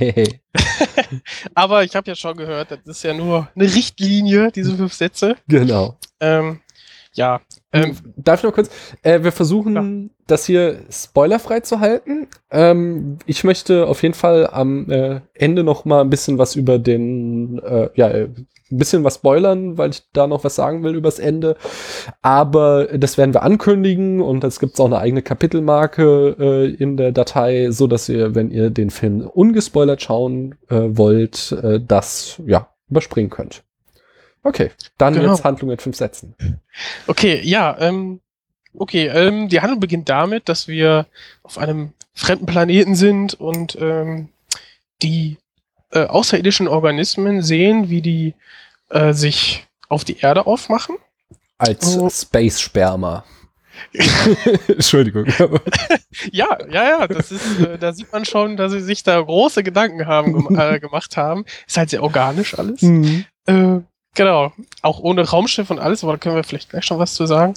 Aber 1.53 1.83
ich 1.83 1.95
habe 1.95 2.09
ja 2.09 2.15
schon 2.15 2.35
gehört, 2.37 2.71
das 2.71 2.79
ist 2.85 3.03
ja 3.03 3.13
nur 3.13 3.49
eine 3.55 3.65
Richtlinie, 3.65 4.51
diese 4.51 4.75
fünf 4.75 4.93
Sätze. 4.93 5.35
genau. 5.47 5.97
Ähm, 6.19 6.61
ja, 7.17 7.41
ähm, 7.73 7.95
Darf 8.15 8.39
ich 8.39 8.43
noch 8.43 8.53
kurz? 8.53 8.69
Äh, 9.01 9.23
wir 9.23 9.31
versuchen, 9.31 10.11
das 10.25 10.45
hier 10.45 10.79
spoilerfrei 10.89 11.59
zu 11.59 11.79
halten. 11.79 12.27
Ähm, 12.49 13.17
ich 13.25 13.43
möchte 13.43 13.87
auf 13.87 14.03
jeden 14.03 14.13
Fall 14.13 14.47
am 14.47 14.89
äh, 14.89 15.21
Ende 15.33 15.63
noch 15.63 15.85
mal 15.85 16.01
ein 16.01 16.09
bisschen 16.09 16.37
was 16.37 16.55
über 16.55 16.79
den, 16.79 17.59
äh, 17.59 17.89
ja, 17.95 18.07
ein 18.07 18.47
bisschen 18.69 19.03
was 19.03 19.15
spoilern, 19.15 19.77
weil 19.77 19.91
ich 19.91 20.03
da 20.13 20.27
noch 20.27 20.43
was 20.43 20.55
sagen 20.55 20.83
will 20.83 20.95
übers 20.95 21.19
Ende. 21.19 21.57
Aber 22.21 22.85
das 22.85 23.17
werden 23.17 23.33
wir 23.33 23.43
ankündigen 23.43 24.21
und 24.21 24.43
es 24.43 24.59
gibt 24.59 24.79
auch 24.79 24.85
eine 24.85 24.99
eigene 24.99 25.21
Kapitelmarke 25.21 26.35
äh, 26.39 26.73
in 26.73 26.97
der 26.97 27.11
Datei, 27.11 27.71
so 27.71 27.87
dass 27.87 28.09
ihr, 28.09 28.33
wenn 28.33 28.51
ihr 28.51 28.69
den 28.69 28.89
Film 28.89 29.21
ungespoilert 29.21 30.01
schauen 30.01 30.55
äh, 30.69 30.81
wollt, 30.89 31.51
äh, 31.51 31.79
das 31.85 32.41
ja 32.45 32.69
überspringen 32.89 33.29
könnt. 33.29 33.63
Okay, 34.47 34.71
dann 34.97 35.13
Genau. 35.13 35.33
jetzt 35.33 35.43
Handlung 35.43 35.71
in 35.71 35.77
fünf 35.77 35.97
Sätzen. 35.97 36.35
Okay, 37.07 37.41
ja, 37.43 37.75
ähm, 37.79 38.21
okay, 38.73 39.07
ähm, 39.07 39.49
die 39.49 39.59
Handlung 39.59 39.79
beginnt 39.81 40.07
damit, 40.09 40.47
dass 40.47 40.67
wir 40.67 41.05
auf 41.43 41.57
einem 41.57 41.91
fremden 42.13 42.45
Planeten 42.45 42.95
sind 42.95 43.33
und 43.33 43.77
ähm, 43.81 44.29
die 45.01 45.37
äh, 45.91 46.05
außerirdischen 46.05 46.67
Organismen 46.67 47.41
sehen, 47.43 47.89
wie 47.89 48.01
die 48.01 48.35
äh, 48.89 49.13
sich 49.13 49.67
auf 49.89 50.03
die 50.05 50.17
Erde 50.19 50.47
aufmachen. 50.47 50.95
Als 51.57 51.97
Oh. 51.97 52.09
Space-Sperma. 52.09 53.23
Entschuldigung. 54.67 55.25
Ja, 56.31 56.57
ja, 56.71 56.83
ja, 56.83 57.07
das 57.07 57.31
ist, 57.31 57.59
äh, 57.59 57.77
da 57.77 57.93
sieht 57.93 58.11
man 58.11 58.25
schon, 58.25 58.57
dass 58.57 58.71
sie 58.71 58.79
sich 58.81 59.03
da 59.03 59.21
große 59.21 59.61
Gedanken 59.61 60.07
haben, 60.07 60.33
gem 60.47 60.59
äh, 60.59 60.79
gemacht 60.79 61.15
haben. 61.15 61.45
Ist 61.67 61.77
halt 61.77 61.91
sehr 61.91 62.01
organisch 62.01 62.57
alles. 62.57 62.81
Mhm. 62.81 63.25
Äh, 63.45 63.81
genau. 64.17 64.51
Auch 64.81 64.99
ohne 64.99 65.21
Raumschiff 65.21 65.69
und 65.69 65.79
alles, 65.79 66.03
aber 66.03 66.13
da 66.13 66.17
können 66.17 66.35
wir 66.35 66.43
vielleicht 66.43 66.69
gleich 66.69 66.83
schon 66.83 66.99
was 66.99 67.13
zu 67.13 67.25
sagen. 67.25 67.53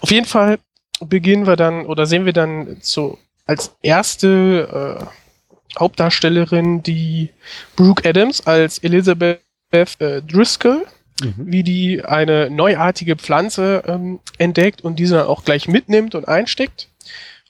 Auf 0.00 0.10
jeden 0.10 0.26
Fall 0.26 0.58
beginnen 1.00 1.46
wir 1.46 1.56
dann 1.56 1.84
oder 1.84 2.06
sehen 2.06 2.24
wir 2.24 2.32
dann 2.32 2.78
so 2.80 3.18
als 3.44 3.74
erste 3.82 5.02
äh, 5.02 5.78
Hauptdarstellerin 5.78 6.82
die 6.82 7.28
Brooke 7.76 8.08
Adams 8.08 8.46
als 8.46 8.78
Elizabeth 8.78 9.40
äh, 9.72 10.22
Driscoll, 10.22 10.86
Mhm. 11.22 11.34
wie 11.38 11.62
die 11.62 12.04
eine 12.04 12.50
neuartige 12.50 13.14
Pflanze 13.16 13.84
ähm, 13.86 14.18
entdeckt 14.38 14.82
und 14.82 14.98
diese 14.98 15.16
dann 15.16 15.26
auch 15.28 15.44
gleich 15.44 15.68
mitnimmt 15.68 16.14
und 16.14 16.26
einsteckt. 16.26 16.88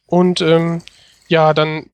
Und 0.06 0.42
ähm, 0.42 0.82
ja, 1.28 1.54
dann 1.54 1.86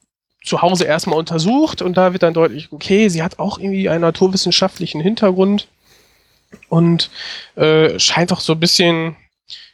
zu 0.45 0.63
Hause 0.63 0.85
erstmal 0.85 1.19
untersucht 1.19 1.81
und 1.83 1.97
da 1.97 2.13
wird 2.13 2.23
dann 2.23 2.35
deutlich, 2.35 2.73
okay, 2.73 3.09
sie 3.09 3.23
hat 3.23 3.39
auch 3.39 3.59
irgendwie 3.59 3.89
einen 3.89 4.01
naturwissenschaftlichen 4.01 5.01
Hintergrund 5.01 5.69
und 6.69 7.11
äh, 7.57 7.99
scheint 7.99 8.33
auch 8.33 8.41
so 8.41 8.55
ein 8.55 8.61
bisschen 8.61 9.17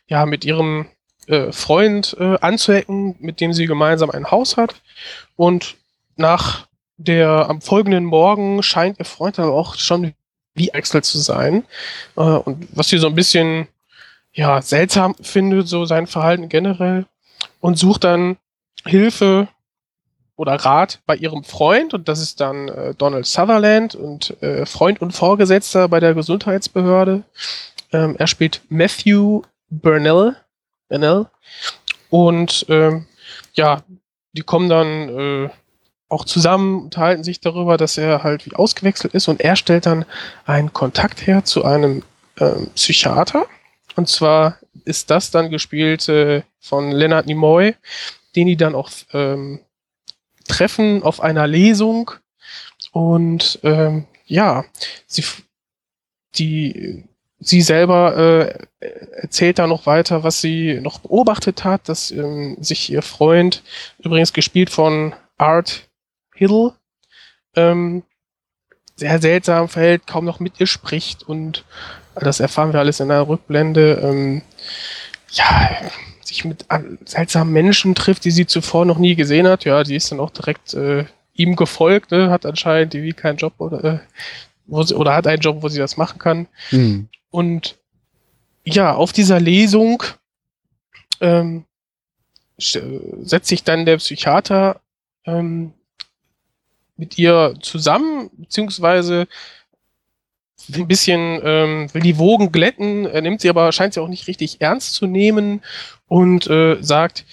ja 0.08 0.26
mit 0.26 0.44
ihrem 0.44 0.86
äh, 1.26 1.52
Freund 1.52 2.16
äh, 2.18 2.38
anzuecken, 2.40 3.16
mit 3.18 3.40
dem 3.40 3.52
sie 3.52 3.66
gemeinsam 3.66 4.10
ein 4.10 4.30
Haus 4.30 4.56
hat. 4.56 4.74
Und 5.36 5.76
nach 6.16 6.66
der 6.96 7.50
am 7.50 7.60
folgenden 7.60 8.04
Morgen 8.04 8.62
scheint 8.62 8.98
ihr 8.98 9.04
Freund 9.04 9.38
dann 9.38 9.50
auch 9.50 9.74
schon 9.74 10.14
wie 10.54 10.72
Axel 10.72 11.02
zu 11.02 11.18
sein. 11.18 11.64
Äh, 12.16 12.20
und 12.20 12.68
was 12.72 12.88
sie 12.88 12.98
so 12.98 13.08
ein 13.08 13.14
bisschen 13.14 13.68
ja 14.32 14.62
seltsam 14.62 15.14
findet, 15.20 15.68
so 15.68 15.84
sein 15.84 16.06
Verhalten 16.06 16.48
generell, 16.48 17.06
und 17.60 17.78
sucht 17.78 18.04
dann 18.04 18.36
Hilfe 18.84 19.48
oder 20.36 20.54
Rat 20.54 21.00
bei 21.06 21.16
ihrem 21.16 21.44
Freund. 21.44 21.94
Und 21.94 22.08
das 22.08 22.20
ist 22.20 22.40
dann 22.40 22.68
äh, 22.68 22.94
Donald 22.94 23.26
Sutherland 23.26 23.94
und 23.94 24.40
äh, 24.42 24.66
Freund 24.66 25.00
und 25.00 25.12
Vorgesetzter 25.12 25.88
bei 25.88 26.00
der 26.00 26.14
Gesundheitsbehörde. 26.14 27.22
Ähm, 27.92 28.16
er 28.18 28.26
spielt 28.26 28.60
Matthew 28.68 29.42
Burnell, 29.70 30.36
Burnell. 30.88 31.26
Und 32.10 32.66
ähm, 32.68 33.06
ja, 33.54 33.82
die 34.32 34.42
kommen 34.42 34.68
dann 34.68 35.08
äh, 35.46 35.50
auch 36.08 36.24
zusammen, 36.24 36.84
unterhalten 36.84 37.24
sich 37.24 37.40
darüber, 37.40 37.76
dass 37.76 37.98
er 37.98 38.22
halt 38.22 38.46
wie 38.46 38.54
ausgewechselt 38.54 39.14
ist. 39.14 39.28
Und 39.28 39.40
er 39.40 39.56
stellt 39.56 39.86
dann 39.86 40.04
einen 40.44 40.72
Kontakt 40.72 41.26
her 41.26 41.44
zu 41.44 41.64
einem 41.64 42.02
ähm, 42.38 42.68
Psychiater. 42.74 43.46
Und 43.96 44.08
zwar 44.08 44.58
ist 44.84 45.10
das 45.10 45.30
dann 45.30 45.50
gespielt 45.50 46.08
äh, 46.08 46.42
von 46.60 46.92
Leonard 46.92 47.26
Nimoy, 47.26 47.74
den 48.36 48.46
die 48.46 48.56
dann 48.56 48.74
auch 48.74 48.90
ähm, 49.12 49.60
treffen 50.46 51.02
auf 51.02 51.20
einer 51.20 51.46
Lesung. 51.46 52.10
Und 52.92 53.58
ähm, 53.62 54.06
ja, 54.26 54.64
sie, 55.06 55.24
die, 56.36 57.04
sie 57.38 57.62
selber 57.62 58.16
äh, 58.80 58.86
erzählt 59.20 59.58
da 59.58 59.66
noch 59.66 59.86
weiter, 59.86 60.22
was 60.22 60.40
sie 60.40 60.80
noch 60.80 61.00
beobachtet 61.00 61.64
hat, 61.64 61.88
dass 61.88 62.10
ähm, 62.10 62.56
sich 62.60 62.90
ihr 62.90 63.02
Freund, 63.02 63.62
übrigens 63.98 64.32
gespielt 64.32 64.70
von 64.70 65.14
Art 65.36 65.88
Hill, 66.34 66.72
ähm, 67.54 68.02
sehr 68.96 69.20
seltsam 69.20 69.68
verhält, 69.68 70.06
kaum 70.06 70.24
noch 70.24 70.40
mit 70.40 70.58
ihr 70.58 70.66
spricht 70.66 71.22
und 71.22 71.64
das 72.14 72.40
erfahren 72.40 72.72
wir 72.72 72.80
alles 72.80 73.00
in 73.00 73.10
einer 73.10 73.28
Rückblende. 73.28 74.00
Ähm, 74.02 74.42
ja, 75.32 75.70
sich 76.26 76.44
mit 76.44 76.66
seltsamen 77.04 77.52
Menschen 77.52 77.94
trifft, 77.94 78.24
die 78.24 78.30
sie 78.30 78.46
zuvor 78.46 78.84
noch 78.84 78.98
nie 78.98 79.14
gesehen 79.14 79.46
hat. 79.46 79.64
Ja, 79.64 79.82
die 79.82 79.96
ist 79.96 80.10
dann 80.10 80.20
auch 80.20 80.30
direkt 80.30 80.74
äh, 80.74 81.04
ihm 81.34 81.56
gefolgt, 81.56 82.10
ne, 82.10 82.30
hat 82.30 82.46
anscheinend 82.46 82.94
irgendwie 82.94 83.12
keinen 83.12 83.36
Job 83.36 83.54
oder, 83.58 83.84
äh, 83.84 83.98
wo 84.66 84.82
sie, 84.82 84.94
oder 84.94 85.14
hat 85.14 85.26
einen 85.26 85.42
Job, 85.42 85.62
wo 85.62 85.68
sie 85.68 85.78
das 85.78 85.96
machen 85.96 86.18
kann. 86.18 86.48
Mhm. 86.70 87.08
Und 87.30 87.76
ja, 88.64 88.94
auf 88.94 89.12
dieser 89.12 89.38
Lesung 89.38 90.02
ähm, 91.20 91.64
setzt 92.58 93.48
sich 93.48 93.62
dann 93.62 93.86
der 93.86 93.98
Psychiater 93.98 94.80
ähm, 95.24 95.72
mit 96.96 97.18
ihr 97.18 97.54
zusammen, 97.60 98.30
beziehungsweise 98.36 99.28
ein 100.74 100.88
bisschen 100.88 101.40
ähm, 101.44 101.88
will 101.92 102.02
die 102.02 102.18
Wogen 102.18 102.52
glätten, 102.52 103.06
er 103.06 103.22
nimmt 103.22 103.40
sie 103.40 103.48
aber, 103.48 103.70
scheint 103.72 103.94
sie 103.94 104.00
auch 104.00 104.08
nicht 104.08 104.26
richtig 104.26 104.60
ernst 104.60 104.94
zu 104.94 105.06
nehmen 105.06 105.62
und 106.08 106.46
äh, 106.48 106.76
sagt, 106.80 107.24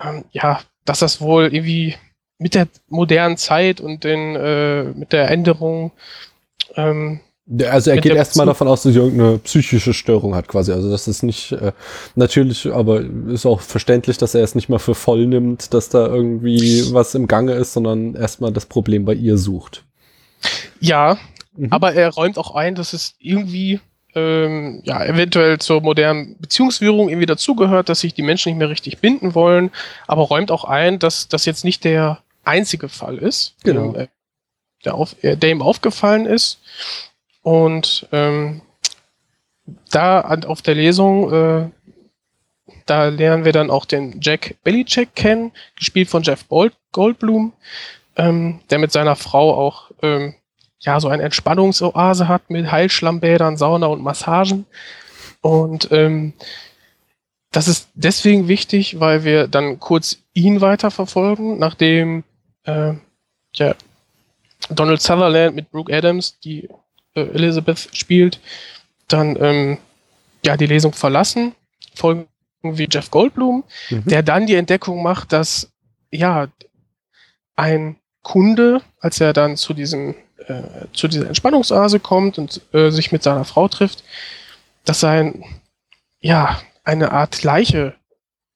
ähm, 0.00 0.24
ja, 0.32 0.60
dass 0.84 1.00
das 1.00 1.20
wohl 1.20 1.52
irgendwie 1.52 1.96
mit 2.38 2.54
der 2.54 2.68
modernen 2.88 3.36
Zeit 3.36 3.80
und 3.80 4.04
den, 4.04 4.36
äh, 4.36 4.84
mit 4.84 5.12
der 5.12 5.30
Änderung 5.30 5.92
ähm, 6.76 7.20
Also 7.64 7.90
er 7.90 7.98
geht 7.98 8.14
erstmal 8.14 8.46
davon 8.46 8.68
aus, 8.68 8.82
dass 8.82 8.92
sie 8.92 8.98
irgendeine 8.98 9.38
psychische 9.38 9.94
Störung 9.94 10.34
hat 10.34 10.48
quasi. 10.48 10.72
Also 10.72 10.90
das 10.90 11.08
ist 11.08 11.22
nicht 11.22 11.52
äh, 11.52 11.72
natürlich, 12.16 12.72
aber 12.72 13.02
ist 13.28 13.46
auch 13.46 13.60
verständlich, 13.60 14.18
dass 14.18 14.34
er 14.34 14.42
es 14.42 14.54
nicht 14.54 14.68
mal 14.68 14.78
für 14.78 14.94
voll 14.94 15.26
nimmt, 15.26 15.72
dass 15.72 15.88
da 15.88 16.06
irgendwie 16.06 16.92
was 16.92 17.14
im 17.14 17.28
Gange 17.28 17.52
ist, 17.52 17.72
sondern 17.72 18.14
erstmal 18.14 18.52
das 18.52 18.66
Problem 18.66 19.04
bei 19.04 19.14
ihr 19.14 19.38
sucht. 19.38 19.84
ja, 20.80 21.18
Mhm. 21.56 21.68
Aber 21.70 21.94
er 21.94 22.08
räumt 22.10 22.38
auch 22.38 22.54
ein, 22.54 22.74
dass 22.74 22.92
es 22.92 23.14
irgendwie 23.18 23.80
ähm, 24.14 24.82
ja 24.84 25.04
eventuell 25.04 25.58
zur 25.58 25.80
modernen 25.80 26.36
Beziehungsführung 26.38 27.08
irgendwie 27.08 27.26
dazugehört, 27.26 27.88
dass 27.88 28.00
sich 28.00 28.14
die 28.14 28.22
Menschen 28.22 28.50
nicht 28.50 28.58
mehr 28.58 28.68
richtig 28.68 28.98
binden 28.98 29.34
wollen, 29.34 29.70
aber 30.06 30.22
räumt 30.22 30.50
auch 30.50 30.64
ein, 30.64 30.98
dass 30.98 31.28
das 31.28 31.44
jetzt 31.46 31.64
nicht 31.64 31.84
der 31.84 32.22
einzige 32.44 32.88
Fall 32.88 33.18
ist, 33.18 33.54
Genau. 33.64 33.92
dem, 33.92 34.00
äh, 34.02 34.08
der, 34.84 34.94
auf, 34.94 35.16
äh, 35.22 35.36
der 35.36 35.50
ihm 35.50 35.62
aufgefallen 35.62 36.26
ist. 36.26 36.60
Und 37.42 38.06
ähm, 38.12 38.62
da 39.90 40.20
an, 40.20 40.44
auf 40.44 40.62
der 40.62 40.74
Lesung, 40.74 41.32
äh, 41.32 41.70
da 42.86 43.06
lernen 43.08 43.44
wir 43.44 43.52
dann 43.52 43.70
auch 43.70 43.84
den 43.84 44.20
Jack 44.20 44.56
Belichick 44.64 45.14
kennen, 45.14 45.52
gespielt 45.76 46.08
von 46.08 46.22
Jeff 46.22 46.48
Gold, 46.48 46.74
Goldblum, 46.92 47.52
ähm, 48.16 48.60
der 48.70 48.78
mit 48.78 48.92
seiner 48.92 49.16
Frau 49.16 49.54
auch 49.54 49.90
ähm, 50.02 50.34
ja 50.82 51.00
so 51.00 51.08
eine 51.08 51.22
Entspannungsoase 51.22 52.28
hat 52.28 52.50
mit 52.50 52.70
Heilschlammbädern, 52.70 53.56
Sauna 53.56 53.86
und 53.86 54.02
Massagen. 54.02 54.66
Und 55.40 55.88
ähm, 55.90 56.34
das 57.50 57.68
ist 57.68 57.88
deswegen 57.94 58.48
wichtig, 58.48 59.00
weil 59.00 59.24
wir 59.24 59.48
dann 59.48 59.78
kurz 59.80 60.18
ihn 60.34 60.60
weiterverfolgen, 60.60 61.58
nachdem 61.58 62.24
äh, 62.64 62.94
ja, 63.54 63.74
Donald 64.70 65.02
Sutherland 65.02 65.56
mit 65.56 65.70
Brooke 65.70 65.94
Adams, 65.94 66.38
die 66.40 66.68
äh, 67.14 67.20
Elizabeth 67.20 67.88
spielt, 67.92 68.40
dann 69.08 69.36
ähm, 69.40 69.78
ja 70.44 70.56
die 70.56 70.66
Lesung 70.66 70.92
verlassen, 70.92 71.54
folgen 71.94 72.26
wie 72.62 72.88
Jeff 72.90 73.10
Goldblum, 73.10 73.64
Mhm. 73.90 74.04
der 74.06 74.22
dann 74.22 74.46
die 74.46 74.54
Entdeckung 74.54 75.02
macht, 75.02 75.32
dass 75.32 75.70
ja 76.10 76.48
ein 77.56 77.96
Kunde, 78.22 78.80
als 79.00 79.20
er 79.20 79.32
dann 79.32 79.56
zu 79.56 79.74
diesem 79.74 80.14
äh, 80.48 80.86
zu 80.92 81.08
dieser 81.08 81.26
Entspannungsoase 81.26 82.00
kommt 82.00 82.38
und 82.38 82.60
äh, 82.72 82.90
sich 82.90 83.12
mit 83.12 83.22
seiner 83.22 83.44
Frau 83.44 83.68
trifft, 83.68 84.04
dass 84.84 85.00
sein 85.00 85.44
ja 86.20 86.60
eine 86.84 87.12
Art 87.12 87.42
Leiche 87.42 87.94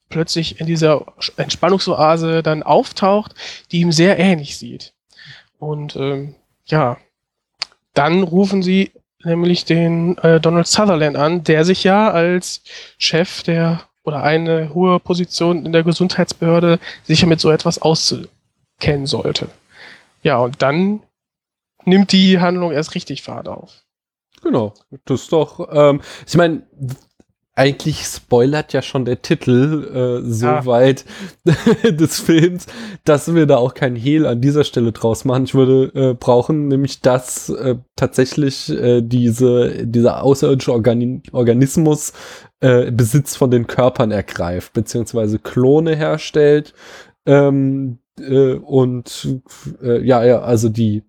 plötzlich 0.08 0.60
in 0.60 0.66
dieser 0.66 1.04
Entspannungsoase 1.36 2.42
dann 2.42 2.62
auftaucht, 2.62 3.34
die 3.72 3.80
ihm 3.80 3.92
sehr 3.92 4.18
ähnlich 4.18 4.58
sieht. 4.58 4.92
Und 5.58 5.96
ähm, 5.96 6.34
ja, 6.66 6.98
dann 7.94 8.22
rufen 8.22 8.62
sie 8.62 8.92
nämlich 9.24 9.64
den 9.64 10.16
äh, 10.18 10.40
Donald 10.40 10.66
Sutherland 10.66 11.16
an, 11.16 11.44
der 11.44 11.64
sich 11.64 11.82
ja 11.84 12.10
als 12.10 12.62
Chef 12.98 13.42
der 13.42 13.82
oder 14.04 14.22
eine 14.22 14.72
hohe 14.72 15.00
Position 15.00 15.66
in 15.66 15.72
der 15.72 15.82
Gesundheitsbehörde 15.82 16.78
sicher 17.04 17.26
mit 17.26 17.40
so 17.40 17.50
etwas 17.50 17.82
auszukennen 17.82 19.06
sollte. 19.06 19.48
Ja, 20.22 20.38
und 20.38 20.62
dann 20.62 21.02
nimmt 21.86 22.12
die 22.12 22.38
Handlung 22.40 22.72
erst 22.72 22.94
richtig 22.94 23.22
Fahrt 23.22 23.48
auf. 23.48 23.82
Genau. 24.42 24.74
Das 25.06 25.22
ist 25.22 25.32
doch, 25.32 25.68
ähm, 25.72 26.00
ich 26.26 26.36
meine, 26.36 26.62
eigentlich 27.58 28.02
spoilert 28.04 28.74
ja 28.74 28.82
schon 28.82 29.06
der 29.06 29.22
Titel 29.22 30.20
äh, 30.22 30.30
so 30.30 30.44
Ja. 30.46 30.66
weit 30.66 31.06
des 31.84 32.20
Films, 32.20 32.66
dass 33.04 33.34
wir 33.34 33.46
da 33.46 33.56
auch 33.56 33.72
keinen 33.72 33.96
Hehl 33.96 34.26
an 34.26 34.42
dieser 34.42 34.62
Stelle 34.62 34.92
draus 34.92 35.24
machen. 35.24 35.44
Ich 35.44 35.54
würde 35.54 36.10
äh, 36.10 36.14
brauchen, 36.14 36.68
nämlich 36.68 37.00
dass 37.00 37.48
äh, 37.48 37.76
tatsächlich 37.96 38.68
äh, 38.68 39.00
diese, 39.00 39.86
dieser 39.86 40.22
außerirdische 40.22 40.72
Organi 40.72 41.22
Organismus 41.32 42.12
äh, 42.60 42.90
Besitz 42.92 43.36
von 43.36 43.50
den 43.50 43.66
Körpern 43.66 44.10
ergreift, 44.10 44.74
beziehungsweise 44.74 45.38
Klone 45.38 45.96
herstellt 45.96 46.74
ähm, 47.24 48.00
äh, 48.20 48.52
und 48.52 49.40
äh, 49.82 50.02
ja, 50.04 50.22
ja, 50.24 50.40
also 50.42 50.68
die 50.68 51.04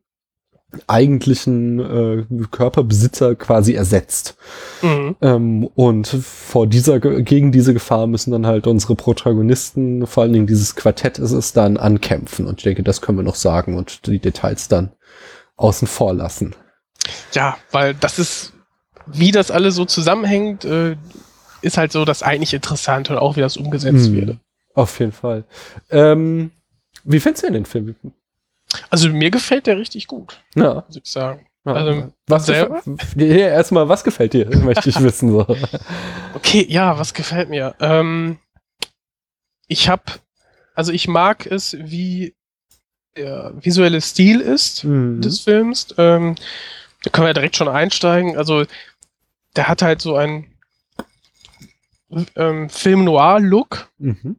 eigentlichen 0.88 1.79
äh, 1.79 2.25
Körperbesitzer 2.51 3.36
quasi 3.36 3.74
ersetzt. 3.74 4.36
Mhm. 4.81 5.15
Ähm, 5.21 5.69
und 5.75 6.07
vor 6.07 6.67
dieser, 6.67 7.00
gegen 7.00 7.51
diese 7.51 7.74
Gefahr 7.74 8.05
müssen 8.05 8.31
dann 8.31 8.45
halt 8.45 8.67
unsere 8.67 8.95
Protagonisten, 8.95 10.05
vor 10.05 10.24
allen 10.24 10.33
Dingen 10.33 10.47
dieses 10.47 10.75
Quartett 10.75 11.19
ist 11.19 11.31
es, 11.31 11.53
dann 11.53 11.77
ankämpfen. 11.77 12.45
Und 12.45 12.59
ich 12.59 12.63
denke, 12.63 12.83
das 12.83 13.01
können 13.01 13.17
wir 13.17 13.24
noch 13.24 13.36
sagen 13.36 13.77
und 13.77 14.07
die 14.07 14.19
Details 14.19 14.67
dann 14.67 14.91
außen 15.55 15.88
vor 15.88 16.13
lassen. 16.13 16.53
Ja, 17.31 17.57
weil 17.71 17.93
das 17.93 18.19
ist, 18.19 18.53
wie 19.05 19.31
das 19.31 19.51
alles 19.51 19.75
so 19.75 19.86
zusammenhängt, 19.86 20.65
äh, 20.65 20.97
ist 21.62 21.77
halt 21.77 21.93
so 21.93 22.03
das 22.03 22.24
eigentlich 22.24 22.53
Interessante 22.53 23.13
und 23.13 23.19
auch 23.19 23.38
wie 23.38 23.41
das 23.41 23.57
umgesetzt 23.57 24.07
Hm, 24.07 24.13
wird. 24.13 24.38
Auf 24.74 25.00
jeden 25.00 25.13
Fall. 25.13 25.45
Ähm, 25.89 26.51
wie 27.03 27.19
findest 27.21 27.43
du 27.43 27.47
denn 27.47 27.53
den 27.53 27.65
Film? 27.65 27.95
Also 28.89 29.10
mir 29.10 29.31
gefällt 29.31 29.67
der 29.67 29.77
richtig 29.77 30.07
gut, 30.07 30.41
Ja. 30.55 30.84
muss 30.88 30.96
ich 30.98 31.05
sagen. 31.12 31.48
ja. 31.65 31.74
Also, 31.74 32.13
was 32.27 32.46
selber? 32.46 32.81
Ja, 33.15 33.25
erstmal, 33.50 33.88
was 33.89 34.03
gefällt 34.03 34.34
dir? 34.34 34.46
Möchte 34.57 34.89
ich 34.89 35.01
wissen. 35.01 35.31
So. 35.31 35.46
Okay, 36.34 36.65
ja, 36.69 36.98
was 36.98 37.13
gefällt 37.13 37.50
mir? 37.50 37.75
Ähm, 37.79 38.38
ich 39.67 39.89
habe, 39.89 40.03
also 40.75 40.91
ich 40.91 41.07
mag 41.07 41.46
es, 41.46 41.77
wie 41.79 42.36
der 43.15 43.53
visuelle 43.60 44.00
Stil 44.01 44.41
ist 44.41 44.84
Mhm. 44.84 45.22
des 45.22 45.39
Films. 45.41 45.93
Ähm, 45.98 46.36
da 47.03 47.10
können 47.10 47.27
wir 47.27 47.34
direkt 47.34 47.55
schon 47.57 47.67
einsteigen. 47.67 48.38
Also 48.38 48.65
der 49.55 49.67
hat 49.67 49.81
halt 49.81 50.01
so 50.01 50.15
einen 50.15 50.48
ähm, 52.36 52.69
Film 52.69 53.03
Noir 53.03 53.39
Look 53.39 53.91
Mhm. 53.98 54.38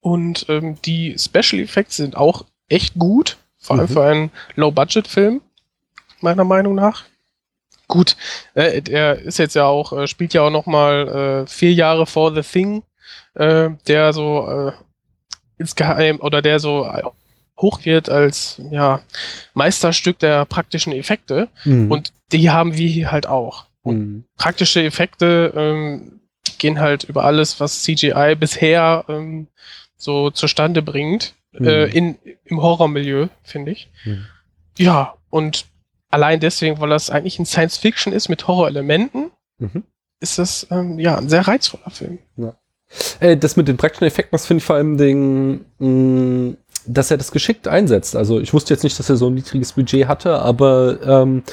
und 0.00 0.46
ähm, 0.48 0.78
die 0.82 1.16
Special 1.18 1.60
Effects 1.62 1.96
sind 1.96 2.16
auch 2.16 2.46
echt 2.68 2.94
gut, 2.98 3.36
vor 3.58 3.76
allem 3.76 3.88
Mhm. 3.88 3.92
für 3.92 4.04
einen 4.04 4.30
Low-Budget-Film, 4.56 5.40
meiner 6.20 6.44
Meinung 6.44 6.74
nach. 6.74 7.04
Gut, 7.86 8.16
äh, 8.54 8.80
der 8.80 9.18
ist 9.18 9.38
jetzt 9.38 9.54
ja 9.54 9.66
auch, 9.66 9.92
äh, 9.92 10.06
spielt 10.06 10.32
ja 10.34 10.42
auch 10.42 10.50
noch 10.50 10.66
mal 10.66 11.44
äh, 11.44 11.46
vier 11.46 11.72
Jahre 11.74 12.06
vor 12.06 12.34
The 12.34 12.40
Thing, 12.42 12.82
äh, 13.34 13.70
der 13.86 14.12
so 14.14 14.48
äh, 14.48 14.72
insgeheim 15.58 16.18
oder 16.20 16.40
der 16.42 16.58
so 16.60 16.84
äh, 16.86 17.02
hochgeht 17.60 18.08
als 18.08 18.60
ja 18.70 19.00
Meisterstück 19.52 20.18
der 20.18 20.44
praktischen 20.46 20.92
Effekte 20.92 21.48
Mhm. 21.64 21.90
und 21.90 22.12
die 22.32 22.50
haben 22.50 22.74
wir 22.76 22.88
hier 22.88 23.12
halt 23.12 23.26
auch. 23.26 23.66
Und 23.82 23.98
Mhm. 23.98 24.24
praktische 24.38 24.82
Effekte 24.82 25.52
ähm, 25.54 26.20
gehen 26.58 26.80
halt 26.80 27.04
über 27.04 27.24
alles, 27.24 27.60
was 27.60 27.82
CGI 27.82 28.34
bisher 28.34 29.04
ähm, 29.08 29.46
so 29.96 30.30
zustande 30.30 30.80
bringt, 30.82 31.34
Mhm. 31.58 31.66
äh, 31.66 31.84
in, 31.86 32.18
im 32.44 32.60
Horrormilieu, 32.62 33.28
finde 33.42 33.72
ich. 33.72 33.90
Mhm. 34.04 34.26
Ja, 34.78 35.14
und 35.30 35.66
allein 36.10 36.40
deswegen, 36.40 36.80
weil 36.80 36.90
das 36.90 37.10
eigentlich 37.10 37.38
ein 37.38 37.46
Science-Fiction 37.46 38.12
ist 38.12 38.28
mit 38.28 38.46
Horrorelementen, 38.46 39.30
Mhm. 39.58 39.84
ist 40.20 40.38
das 40.38 40.66
ähm, 40.70 40.98
ja 40.98 41.16
ein 41.16 41.28
sehr 41.28 41.46
reizvoller 41.46 41.90
Film. 41.90 42.18
Äh, 43.20 43.36
das 43.36 43.56
mit 43.56 43.68
den 43.68 43.76
praktischen 43.76 44.06
Effekten, 44.08 44.32
das 44.32 44.46
finde 44.46 44.58
ich 44.58 44.64
vor 44.64 44.76
allem 44.76 44.96
den, 44.98 45.64
mh, 45.78 46.56
dass 46.86 47.10
er 47.10 47.16
das 47.16 47.30
geschickt 47.32 47.68
einsetzt. 47.68 48.16
Also 48.16 48.40
ich 48.40 48.52
wusste 48.52 48.74
jetzt 48.74 48.82
nicht, 48.82 48.98
dass 48.98 49.08
er 49.08 49.16
so 49.16 49.28
ein 49.28 49.34
niedriges 49.34 49.72
Budget 49.72 50.06
hatte, 50.08 50.40
aber 50.40 50.98
ähm, 51.02 51.44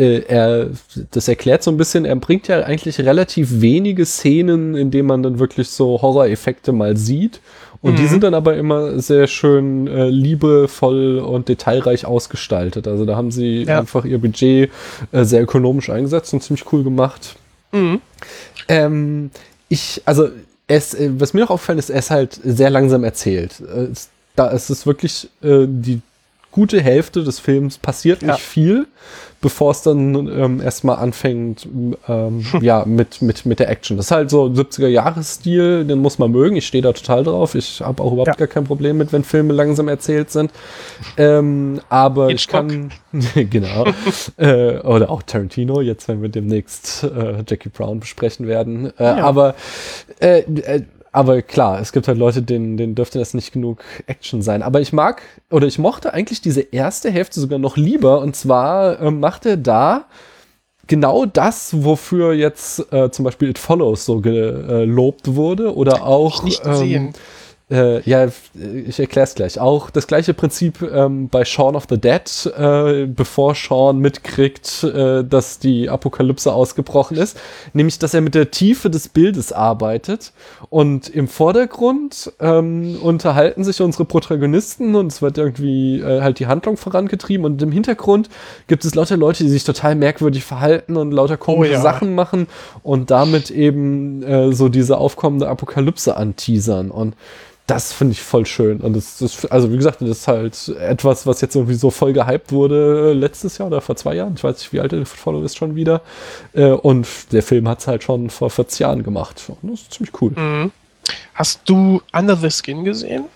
äh, 0.00 0.20
er, 0.28 0.68
das 1.10 1.28
erklärt 1.28 1.62
so 1.62 1.70
ein 1.70 1.76
bisschen, 1.76 2.04
er 2.04 2.16
bringt 2.16 2.48
ja 2.48 2.60
eigentlich 2.64 2.98
relativ 3.00 3.60
wenige 3.60 4.06
Szenen, 4.06 4.74
in 4.74 4.90
denen 4.90 5.06
man 5.08 5.22
dann 5.22 5.38
wirklich 5.38 5.68
so 5.68 6.00
Horror-Effekte 6.02 6.72
mal 6.72 6.96
sieht. 6.96 7.40
Und 7.82 7.98
die 7.98 8.02
Mhm. 8.02 8.08
sind 8.08 8.22
dann 8.24 8.34
aber 8.34 8.56
immer 8.56 8.98
sehr 9.00 9.26
schön 9.26 9.86
äh, 9.86 10.08
liebevoll 10.10 11.18
und 11.18 11.48
detailreich 11.48 12.04
ausgestaltet. 12.04 12.86
Also 12.86 13.04
da 13.06 13.16
haben 13.16 13.30
sie 13.30 13.62
Ja. 13.64 13.78
einfach 13.80 14.04
ihr 14.04 14.18
Budget 14.18 14.70
äh, 15.12 15.24
sehr 15.24 15.42
ökonomisch 15.42 15.88
eingesetzt 15.88 16.32
und 16.34 16.42
ziemlich 16.42 16.70
cool 16.72 16.84
gemacht. 16.84 17.36
Mhm. 17.72 18.00
Ähm, 18.68 19.30
ich, 19.68 20.02
also, 20.04 20.28
es, 20.66 20.92
äh, 20.94 21.10
was 21.18 21.32
mir 21.34 21.40
noch 21.40 21.50
auffällt, 21.50 21.78
ist, 21.78 21.90
er 21.90 21.98
ist 22.00 22.10
halt 22.10 22.38
sehr 22.44 22.68
langsam 22.70 23.02
erzählt. 23.04 23.52
Äh, 23.60 23.84
es, 23.92 24.08
da 24.36 24.48
ist 24.48 24.68
es 24.70 24.86
wirklich, 24.86 25.28
äh, 25.42 25.64
die 25.66 26.00
gute 26.52 26.80
Hälfte 26.80 27.22
des 27.22 27.38
Films 27.38 27.78
passiert 27.78 28.22
nicht 28.22 28.28
Ja. 28.30 28.36
viel, 28.36 28.86
bevor 29.40 29.70
es 29.70 29.82
dann 29.82 30.14
ähm, 30.28 30.60
erstmal 30.60 30.96
anfängt, 30.96 31.66
ähm, 32.08 32.44
ja, 32.60 32.84
mit, 32.84 33.22
mit, 33.22 33.46
mit 33.46 33.58
der 33.60 33.70
Action. 33.70 33.96
Das 33.96 34.06
ist 34.06 34.10
halt 34.12 34.30
so 34.30 34.44
70er-Jahres-Stil, 34.46 35.84
den 35.84 35.98
muss 36.00 36.18
man 36.18 36.30
mögen. 36.30 36.56
Ich 36.56 36.66
stehe 36.66 36.82
da 36.82 36.92
total 36.92 37.24
drauf. 37.24 37.54
Ich 37.54 37.80
habe 37.80 38.02
auch 38.02 38.12
überhaupt 38.12 38.28
Ja. 38.28 38.34
gar 38.34 38.48
kein 38.48 38.64
Problem 38.64 38.98
mit, 38.98 39.12
wenn 39.12 39.24
Filme 39.24 39.52
langsam 39.52 39.88
erzählt 39.88 40.30
sind. 40.30 40.50
Ähm, 41.16 41.80
aber 41.88 42.26
ich 42.30 42.42
Hitchcock. 42.42 42.68
kann, 42.68 42.90
genau, 43.50 43.86
äh, 44.36 44.78
oder 44.80 45.10
auch 45.10 45.22
Tarantino, 45.22 45.80
jetzt 45.80 46.08
wenn 46.08 46.20
wir 46.22 46.28
demnächst 46.28 47.04
äh, 47.04 47.42
Jackie 47.48 47.68
Brown 47.70 48.00
besprechen 48.00 48.46
werden. 48.46 48.86
Äh, 48.98 49.04
Ja. 49.04 49.16
Aber 49.24 49.54
äh, 50.20 50.40
äh, 50.40 50.82
aber 51.12 51.42
klar, 51.42 51.80
es 51.80 51.92
gibt 51.92 52.06
halt 52.06 52.18
Leute, 52.18 52.42
denen, 52.42 52.76
denen 52.76 52.94
dürfte 52.94 53.18
das 53.18 53.34
nicht 53.34 53.52
genug 53.52 53.82
Action 54.06 54.42
sein. 54.42 54.62
Aber 54.62 54.80
ich 54.80 54.92
mag, 54.92 55.22
oder 55.50 55.66
ich 55.66 55.78
mochte 55.78 56.14
eigentlich 56.14 56.40
diese 56.40 56.60
erste 56.60 57.10
Hälfte 57.10 57.40
sogar 57.40 57.58
noch 57.58 57.76
lieber. 57.76 58.20
Und 58.20 58.36
zwar 58.36 59.00
ähm, 59.00 59.18
macht 59.18 59.44
er 59.44 59.56
da 59.56 60.04
genau 60.86 61.26
das, 61.26 61.84
wofür 61.84 62.32
jetzt 62.32 62.92
äh, 62.92 63.10
zum 63.10 63.24
Beispiel 63.24 63.50
It 63.50 63.58
Follows 63.58 64.04
so 64.04 64.20
gelobt 64.20 65.34
wurde. 65.34 65.74
Oder 65.74 66.04
auch. 66.04 66.38
ich 66.38 66.42
nicht 66.42 66.62
gesehen. 66.62 67.12
Äh, 67.70 68.00
ja, 68.08 68.28
ich 68.86 68.98
erkläre 68.98 69.24
es 69.24 69.34
gleich. 69.34 69.60
Auch 69.60 69.90
das 69.90 70.08
gleiche 70.08 70.34
Prinzip 70.34 70.82
ähm, 70.82 71.28
bei 71.28 71.44
Shaun 71.44 71.76
of 71.76 71.86
the 71.88 71.98
Dead, 71.98 72.52
äh, 72.58 73.06
bevor 73.06 73.54
Shaun 73.54 73.98
mitkriegt, 74.00 74.82
äh, 74.82 75.22
dass 75.22 75.60
die 75.60 75.88
Apokalypse 75.88 76.52
ausgebrochen 76.52 77.16
ist. 77.16 77.38
Nämlich, 77.72 78.00
dass 78.00 78.12
er 78.12 78.22
mit 78.22 78.34
der 78.34 78.50
Tiefe 78.50 78.90
des 78.90 79.08
Bildes 79.08 79.52
arbeitet. 79.52 80.32
Und 80.68 81.08
im 81.08 81.28
Vordergrund 81.28 82.32
ähm, 82.40 82.98
unterhalten 83.00 83.62
sich 83.62 83.80
unsere 83.80 84.04
Protagonisten 84.04 84.96
und 84.96 85.12
es 85.12 85.22
wird 85.22 85.38
irgendwie 85.38 86.00
äh, 86.00 86.22
halt 86.22 86.40
die 86.40 86.48
Handlung 86.48 86.76
vorangetrieben. 86.76 87.46
Und 87.46 87.62
im 87.62 87.70
Hintergrund 87.70 88.28
gibt 88.66 88.84
es 88.84 88.96
lauter 88.96 89.16
Leute, 89.16 89.44
die 89.44 89.50
sich 89.50 89.62
total 89.62 89.94
merkwürdig 89.94 90.42
verhalten 90.42 90.96
und 90.96 91.12
lauter 91.12 91.36
komische 91.36 91.74
ja. 91.74 91.80
Sachen 91.80 92.16
machen 92.16 92.48
und 92.82 93.12
damit 93.12 93.52
eben 93.52 94.24
äh, 94.24 94.52
so 94.52 94.68
diese 94.68 94.98
aufkommende 94.98 95.48
Apokalypse 95.48 96.16
anteasern. 96.16 96.90
Und 96.90 97.14
das 97.70 97.92
finde 97.92 98.12
ich 98.12 98.20
voll 98.20 98.46
schön. 98.46 98.80
Und 98.80 98.96
das, 98.96 99.18
das, 99.18 99.46
also 99.46 99.72
wie 99.72 99.76
gesagt, 99.76 100.02
das 100.02 100.08
ist 100.08 100.28
halt 100.28 100.68
etwas, 100.80 101.24
was 101.24 101.40
jetzt 101.40 101.54
irgendwie 101.54 101.74
so 101.74 101.90
voll 101.90 102.12
gehypt 102.12 102.50
wurde 102.50 103.10
äh, 103.10 103.12
letztes 103.12 103.58
Jahr 103.58 103.68
oder 103.68 103.80
vor 103.80 103.94
zwei 103.94 104.16
Jahren. 104.16 104.34
Ich 104.34 104.42
weiß 104.42 104.58
nicht, 104.58 104.72
wie 104.72 104.80
alt 104.80 104.90
der 104.90 105.06
Follow 105.06 105.44
ist 105.44 105.56
schon 105.56 105.76
wieder. 105.76 106.00
Äh, 106.52 106.72
und 106.72 107.06
der 107.30 107.44
Film 107.44 107.68
hat 107.68 107.78
es 107.78 107.86
halt 107.86 108.02
schon 108.02 108.28
vor 108.28 108.50
40 108.50 108.80
Jahren 108.80 109.02
gemacht. 109.04 109.40
Und 109.62 109.72
das 109.72 109.82
ist 109.82 109.94
ziemlich 109.94 110.20
cool. 110.20 110.32
Mhm. 110.32 110.72
Hast 111.34 111.60
du 111.66 112.02
Under 112.12 112.36
the 112.36 112.50
Skin 112.50 112.84
gesehen? 112.84 113.26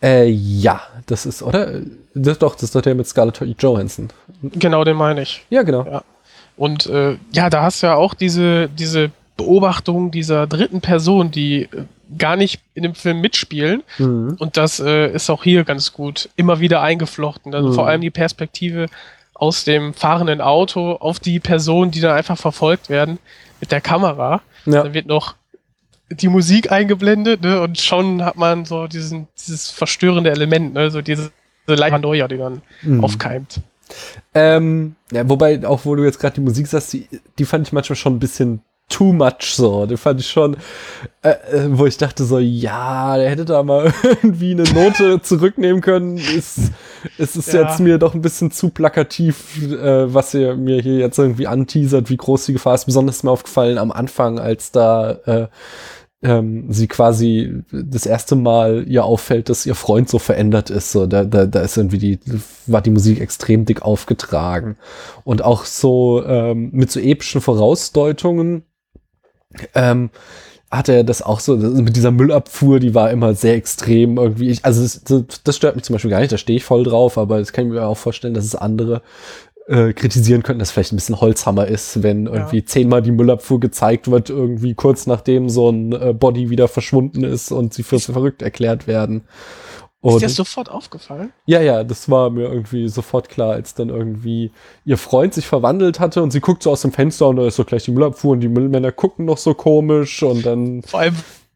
Äh, 0.00 0.28
ja, 0.28 0.82
das 1.06 1.26
ist, 1.26 1.42
oder? 1.42 1.80
Das, 2.14 2.38
doch, 2.38 2.54
das 2.54 2.64
ist 2.64 2.76
doch 2.76 2.82
der 2.82 2.94
mit 2.94 3.08
Scarlett 3.08 3.40
Johansson. 3.58 4.10
Genau, 4.42 4.84
den 4.84 4.96
meine 4.96 5.22
ich. 5.22 5.44
Ja, 5.50 5.62
genau. 5.62 5.84
Ja. 5.84 6.04
Und 6.56 6.86
äh, 6.86 7.16
ja, 7.32 7.50
da 7.50 7.62
hast 7.62 7.82
du 7.82 7.88
ja 7.88 7.96
auch 7.96 8.14
diese, 8.14 8.68
diese 8.68 9.10
Beobachtung 9.36 10.12
dieser 10.12 10.46
dritten 10.46 10.80
Person, 10.80 11.32
die 11.32 11.62
äh, 11.62 11.84
gar 12.18 12.36
nicht 12.36 12.60
in 12.74 12.82
dem 12.82 12.94
Film 12.94 13.20
mitspielen. 13.20 13.82
Mhm. 13.98 14.36
Und 14.38 14.56
das 14.56 14.80
äh, 14.80 15.12
ist 15.12 15.30
auch 15.30 15.42
hier 15.44 15.64
ganz 15.64 15.92
gut 15.92 16.28
immer 16.36 16.60
wieder 16.60 16.80
eingeflochten. 16.82 17.54
Also 17.54 17.68
Mhm. 17.70 17.74
vor 17.74 17.86
allem 17.86 18.00
die 18.00 18.10
Perspektive 18.10 18.86
aus 19.34 19.64
dem 19.64 19.94
fahrenden 19.94 20.40
Auto 20.40 20.92
auf 20.92 21.18
die 21.18 21.40
Personen, 21.40 21.90
die 21.90 22.00
dann 22.00 22.16
einfach 22.16 22.38
verfolgt 22.38 22.88
werden 22.90 23.18
mit 23.60 23.72
der 23.72 23.80
Kamera. 23.80 24.40
Ja. 24.66 24.82
Dann 24.84 24.94
wird 24.94 25.06
noch 25.06 25.34
die 26.10 26.28
Musik 26.28 26.70
eingeblendet 26.70 27.40
ne? 27.42 27.60
und 27.60 27.78
schon 27.80 28.22
hat 28.24 28.36
man 28.36 28.64
so 28.64 28.86
diesen, 28.86 29.28
dieses 29.38 29.70
verstörende 29.70 30.30
Element, 30.30 30.74
ne? 30.74 30.90
so 30.90 31.00
diese, 31.00 31.32
diese 31.66 31.76
leichte 31.76 31.90
Paranoia, 31.98 32.28
die 32.28 32.36
dann 32.36 32.62
Mhm. 32.82 33.02
aufkeimt. 33.02 33.60
Ähm, 34.34 34.94
ja, 35.10 35.28
wobei, 35.28 35.66
auch 35.66 35.84
wo 35.84 35.94
du 35.94 36.04
jetzt 36.04 36.18
gerade 36.18 36.34
die 36.36 36.40
Musik 36.40 36.66
sagst, 36.66 36.92
die, 36.92 37.08
die 37.38 37.44
fand 37.44 37.66
ich 37.66 37.72
manchmal 37.72 37.96
schon 37.96 38.14
ein 38.16 38.18
bisschen 38.18 38.60
too 38.92 39.12
much 39.12 39.54
so. 39.54 39.86
Die 39.86 39.96
fand 39.96 40.20
ich 40.20 40.28
schon, 40.28 40.56
äh, 41.22 41.30
äh, 41.30 41.68
wo 41.70 41.86
ich 41.86 41.96
dachte 41.96 42.24
so, 42.24 42.38
ja, 42.38 43.16
der 43.16 43.30
hätte 43.30 43.44
da 43.44 43.62
mal 43.62 43.92
irgendwie 44.02 44.52
eine 44.52 44.64
Note 44.64 45.20
zurücknehmen 45.22 45.80
können. 45.80 46.18
Ist, 46.18 46.58
es 47.18 47.36
ist 47.36 47.52
Ja. 47.52 47.62
jetzt 47.62 47.80
mir 47.80 47.98
doch 47.98 48.14
ein 48.14 48.22
bisschen 48.22 48.50
zu 48.50 48.68
plakativ, 48.70 49.60
äh, 49.62 50.12
was 50.12 50.34
ihr 50.34 50.56
mir 50.56 50.80
hier 50.82 50.98
jetzt 50.98 51.18
irgendwie 51.18 51.46
anteasert, 51.46 52.10
wie 52.10 52.16
groß 52.16 52.46
die 52.46 52.52
Gefahr 52.52 52.74
ist. 52.74 52.84
Besonders 52.84 53.16
ist 53.16 53.22
mir 53.24 53.30
aufgefallen 53.30 53.78
am 53.78 53.90
Anfang, 53.92 54.38
als 54.38 54.72
da 54.72 55.12
äh, 55.26 55.46
ähm, 56.24 56.66
sie 56.72 56.86
quasi 56.86 57.62
das 57.72 58.06
erste 58.06 58.36
Mal 58.36 58.84
ihr 58.86 59.04
auffällt, 59.04 59.48
dass 59.48 59.66
ihr 59.66 59.74
Freund 59.74 60.08
so 60.08 60.20
verändert 60.20 60.70
ist. 60.70 60.92
So, 60.92 61.06
da, 61.06 61.24
da, 61.24 61.46
da 61.46 61.60
ist 61.62 61.76
irgendwie 61.76 61.98
die, 61.98 62.20
war 62.68 62.80
die 62.80 62.90
Musik 62.90 63.20
extrem 63.20 63.64
dick 63.64 63.82
aufgetragen. 63.82 64.76
Und 65.24 65.42
auch 65.42 65.64
so 65.64 66.24
ähm, 66.24 66.70
mit 66.72 66.92
so 66.92 67.00
epischen 67.00 67.40
Vorausdeutungen 67.40 68.62
ähm, 69.74 70.10
hatte 70.70 70.92
er 70.94 71.04
das 71.04 71.20
auch 71.22 71.40
so, 71.40 71.56
das- 71.56 71.72
mit 71.74 71.96
dieser 71.96 72.10
Müllabfuhr, 72.10 72.80
die 72.80 72.94
war 72.94 73.10
immer 73.10 73.34
sehr 73.34 73.54
extrem 73.54 74.16
irgendwie. 74.16 74.48
Ich, 74.50 74.64
also 74.64 74.82
das, 74.82 75.40
das 75.44 75.56
stört 75.56 75.76
mich 75.76 75.84
zum 75.84 75.94
Beispiel 75.94 76.10
gar 76.10 76.20
nicht, 76.20 76.32
da 76.32 76.38
stehe 76.38 76.56
ich 76.56 76.64
voll 76.64 76.84
drauf, 76.84 77.18
aber 77.18 77.38
das 77.38 77.52
kann 77.52 77.66
ich 77.66 77.72
mir 77.72 77.86
auch 77.86 77.96
vorstellen, 77.98 78.34
dass 78.34 78.44
es 78.44 78.54
andere 78.54 79.02
äh, 79.68 79.92
kritisieren 79.92 80.42
könnten, 80.42 80.58
dass 80.60 80.70
vielleicht 80.70 80.92
ein 80.92 80.96
bisschen 80.96 81.20
Holzhammer 81.20 81.66
ist, 81.66 82.02
wenn 82.02 82.26
irgendwie 82.26 82.64
zehnmal 82.64 83.02
die 83.02 83.12
Müllabfuhr 83.12 83.60
gezeigt 83.60 84.10
wird, 84.10 84.30
irgendwie 84.30 84.74
kurz 84.74 85.06
nachdem 85.06 85.48
so 85.48 85.68
ein 85.70 85.92
äh, 85.92 86.12
Body 86.14 86.50
wieder 86.50 86.68
verschwunden 86.68 87.22
ist 87.22 87.52
und 87.52 87.74
sie 87.74 87.82
für 87.82 88.00
verrückt 88.00 88.42
erklärt 88.42 88.86
werden. 88.86 89.22
Ist 90.04 90.14
Und 90.14 90.20
dir 90.20 90.26
das 90.26 90.34
sofort 90.34 90.68
aufgefallen? 90.68 91.32
ja, 91.46 91.60
ja, 91.60 91.84
das 91.84 92.10
war 92.10 92.30
mir 92.30 92.48
irgendwie 92.48 92.88
sofort 92.88 93.28
klar, 93.28 93.52
als 93.52 93.74
dann 93.74 93.88
irgendwie 93.88 94.50
ihr 94.84 94.98
Freund 94.98 95.32
sich 95.32 95.46
verwandelt 95.46 96.00
hatte 96.00 96.22
und 96.22 96.32
sie 96.32 96.40
guckt 96.40 96.62
so 96.64 96.72
aus 96.72 96.82
dem 96.82 96.90
Fenster 96.92 97.28
und 97.28 97.36
da 97.36 97.46
ist 97.46 97.54
so 97.56 97.64
gleich 97.64 97.84
die 97.84 97.92
Müllabfuhr 97.92 98.32
und 98.32 98.40
die 98.40 98.48
Müllmänner 98.48 98.90
gucken 98.90 99.26
noch 99.26 99.38
so 99.38 99.54
komisch 99.54 100.22
und 100.24 100.44
dann 100.44 100.82
Vor 100.82 100.98
allem 101.00 101.14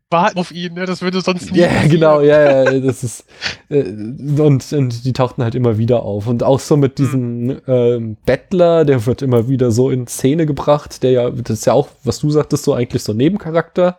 warten 0.08 0.38
auf 0.38 0.52
ihn, 0.52 0.74
ne? 0.74 0.86
das 0.86 1.02
würde 1.02 1.20
sonst 1.20 1.50
nie 1.50 1.58
ja, 1.58 1.66
passieren. 1.66 1.90
genau, 1.90 2.20
ja, 2.20 2.40
ja, 2.62 2.78
das 2.78 3.02
ist 3.02 3.24
äh, 3.68 3.80
und, 3.82 4.72
und 4.72 5.04
die 5.04 5.12
tauchten 5.12 5.42
halt 5.42 5.56
immer 5.56 5.78
wieder 5.78 6.04
auf 6.04 6.28
und 6.28 6.44
auch 6.44 6.60
so 6.60 6.76
mit 6.76 6.98
diesem 6.98 7.60
ähm, 7.66 8.16
Bettler, 8.24 8.84
der 8.84 9.04
wird 9.06 9.22
immer 9.22 9.48
wieder 9.48 9.72
so 9.72 9.90
in 9.90 10.06
Szene 10.06 10.46
gebracht, 10.46 11.02
der 11.02 11.10
ja, 11.10 11.30
das 11.30 11.58
ist 11.58 11.66
ja 11.66 11.72
auch, 11.72 11.88
was 12.04 12.20
du 12.20 12.30
sagtest, 12.30 12.62
so 12.62 12.74
eigentlich 12.74 13.02
so 13.02 13.12
ein 13.12 13.16
Nebencharakter, 13.16 13.98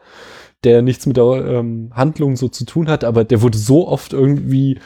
der 0.64 0.82
nichts 0.82 1.06
mit 1.06 1.18
der 1.18 1.46
ähm, 1.46 1.92
Handlung 1.94 2.36
so 2.36 2.48
zu 2.48 2.66
tun 2.66 2.90
hat, 2.90 3.04
aber 3.04 3.24
der 3.24 3.42
wurde 3.42 3.58
so 3.58 3.88
oft 3.88 4.14
irgendwie 4.14 4.80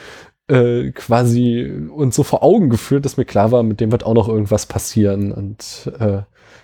äh, 0.48 0.92
quasi 0.92 1.72
uns 1.94 2.16
so 2.16 2.24
vor 2.24 2.44
Augen 2.44 2.70
geführt, 2.70 3.06
dass 3.06 3.18
mir 3.18 3.26
klar 3.26 3.52
war, 3.52 3.64
mit 3.64 3.80
dem 3.80 3.92
wird 3.92 4.06
auch 4.06 4.14
noch 4.14 4.28
irgendwas 4.28 4.66
passieren 4.66 5.32
und 5.32 5.92
äh, 6.00 6.24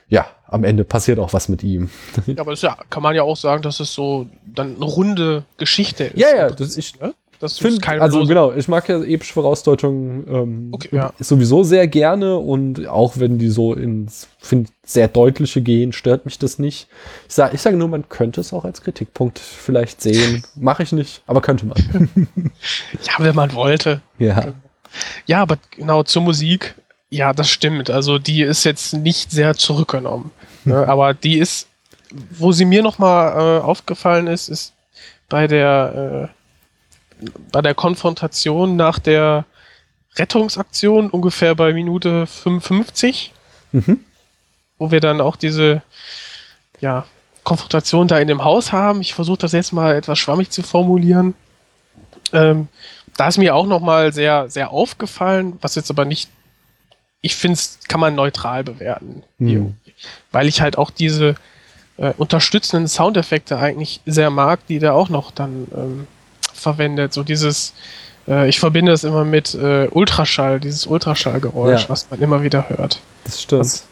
ja, 0.10 0.26
am 0.46 0.64
Ende 0.64 0.84
passiert 0.84 1.20
auch 1.20 1.34
was 1.34 1.50
mit 1.50 1.64
ihm. 1.64 1.90
Ja, 2.26 2.40
aber 2.40 2.52
das 2.52 2.60
ist 2.60 2.64
ja, 2.64 2.78
kann 2.90 3.04
man 3.04 3.16
ja 3.16 3.24
auch 3.24 3.36
sagen, 3.36 3.62
dass 3.62 3.80
es 3.80 3.94
so 3.94 4.28
dann 4.46 4.76
eine 4.76 4.86
runde 4.86 5.44
Geschichte 5.58 6.06
ist. 6.06 6.18
Ja, 6.18 6.36
ja, 6.36 6.48
Im 6.48 6.56
das 6.56 6.78
ich 6.78 7.00
ne? 7.00 7.14
Das 7.40 7.54
ist 7.54 7.62
Find, 7.62 7.82
kein 7.82 8.02
also 8.02 8.26
genau, 8.26 8.52
ich 8.54 8.68
mag 8.68 8.88
ja 8.90 9.02
epische 9.04 9.34
Vorausdeutungen 9.34 10.26
ähm, 10.28 10.70
Okay, 10.72 10.90
ja. 10.92 11.14
sowieso 11.20 11.64
sehr 11.64 11.88
gerne 11.88 12.38
und 12.38 12.88
auch 12.88 13.14
wenn 13.18 13.38
die 13.38 13.50
so 13.50 13.74
ins 13.74 14.28
find, 14.40 14.70
sehr 14.84 15.08
deutliche 15.08 15.62
gehen, 15.62 15.94
stört 15.94 16.26
mich 16.26 16.40
das 16.40 16.58
nicht. 16.58 16.88
Ich 17.28 17.36
sage 17.36 17.56
ich 17.56 17.62
sag 17.62 17.76
nur, 17.76 17.88
man 17.88 18.10
könnte 18.10 18.42
es 18.42 18.54
auch 18.54 18.66
als 18.66 18.82
Kritikpunkt 18.82 19.38
vielleicht 19.38 20.02
sehen. 20.02 20.44
Mache 20.56 20.84
ich 20.84 20.92
nicht, 20.92 21.22
aber 21.28 21.42
könnte 21.42 21.66
man. 21.66 21.78
Ja, 23.04 23.24
wenn 23.24 23.36
man 23.36 23.54
wollte. 23.54 24.02
ja. 24.18 24.54
Ja, 25.26 25.42
aber 25.42 25.58
genau 25.72 26.04
zur 26.04 26.24
Musik. 26.24 26.76
Ja, 27.10 27.34
das 27.34 27.50
stimmt. 27.50 27.90
Also 27.90 28.20
die 28.20 28.42
ist 28.42 28.64
jetzt 28.64 28.94
nicht 28.94 29.32
sehr 29.32 29.54
zurückgenommen. 29.56 30.32
Ne? 30.66 30.76
Aber 30.88 31.14
die 31.14 31.38
ist, 31.38 31.68
wo 32.32 32.52
sie 32.52 32.66
mir 32.66 32.82
nochmal 32.82 33.60
äh, 33.60 33.62
aufgefallen 33.62 34.28
ist, 34.28 34.50
ist 34.50 34.74
bei 35.30 35.48
der 35.48 36.32
äh, 36.32 36.37
bei 37.52 37.62
der 37.62 37.74
Konfrontation 37.76 38.76
nach 38.76 39.00
der 39.00 39.46
Rettungsaktion 40.16 41.10
ungefähr 41.10 41.56
bei 41.56 41.74
Minute 41.74 42.26
55, 42.26 43.34
Mhm. 43.74 44.00
wo 44.78 44.92
wir 44.92 45.02
dann 45.02 45.20
auch 45.20 45.36
diese 45.36 45.82
ja, 46.80 47.06
Konfrontation 47.44 48.08
da 48.08 48.18
in 48.18 48.28
dem 48.28 48.44
Haus 48.44 48.72
haben. 48.72 49.02
Ich 49.02 49.14
versuche 49.14 49.40
das 49.40 49.52
jetzt 49.52 49.74
mal 49.74 49.96
etwas 49.96 50.20
schwammig 50.20 50.52
zu 50.52 50.64
formulieren. 50.64 51.34
Ähm, 52.34 52.68
da 53.18 53.28
ist 53.28 53.38
mir 53.38 53.56
auch 53.56 53.66
nochmal 53.68 54.14
sehr, 54.14 54.50
sehr 54.50 54.72
aufgefallen, 54.72 55.58
was 55.62 55.76
jetzt 55.76 55.90
aber 55.90 56.06
nicht, 56.06 56.30
ich 57.22 57.36
finde 57.36 57.56
es, 57.56 57.80
kann 57.88 58.00
man 58.00 58.16
neutral 58.16 58.64
bewerten. 58.64 59.24
Hm. 59.40 59.48
irgendwie. 59.48 59.94
Weil 60.32 60.48
ich 60.48 60.62
halt 60.62 60.78
auch 60.78 60.92
diese 60.92 61.36
äh, 61.98 62.14
unterstützenden 62.18 62.88
Soundeffekte 62.88 63.58
eigentlich 63.58 64.02
sehr 64.06 64.30
mag, 64.30 64.66
die 64.68 64.80
der 64.80 64.94
auch 64.94 65.10
noch 65.10 65.32
dann 65.32 65.68
ähm, 65.76 66.08
verwendet. 66.58 67.14
So 67.14 67.24
dieses, 67.24 67.74
äh, 68.28 68.48
ich 68.50 68.60
verbinde 68.60 68.92
das 68.92 69.04
immer 69.04 69.24
mit 69.26 69.54
äh, 69.56 69.88
Ultraschall, 69.92 70.60
dieses 70.60 70.86
Ultraschallgeräusch, 70.88 71.84
Ja. 71.84 71.90
was 71.90 72.10
man 72.10 72.20
immer 72.22 72.44
wieder 72.44 72.70
hört 72.70 73.00
Das 73.24 73.42
stimmt. 73.42 73.62
Was- 73.62 73.84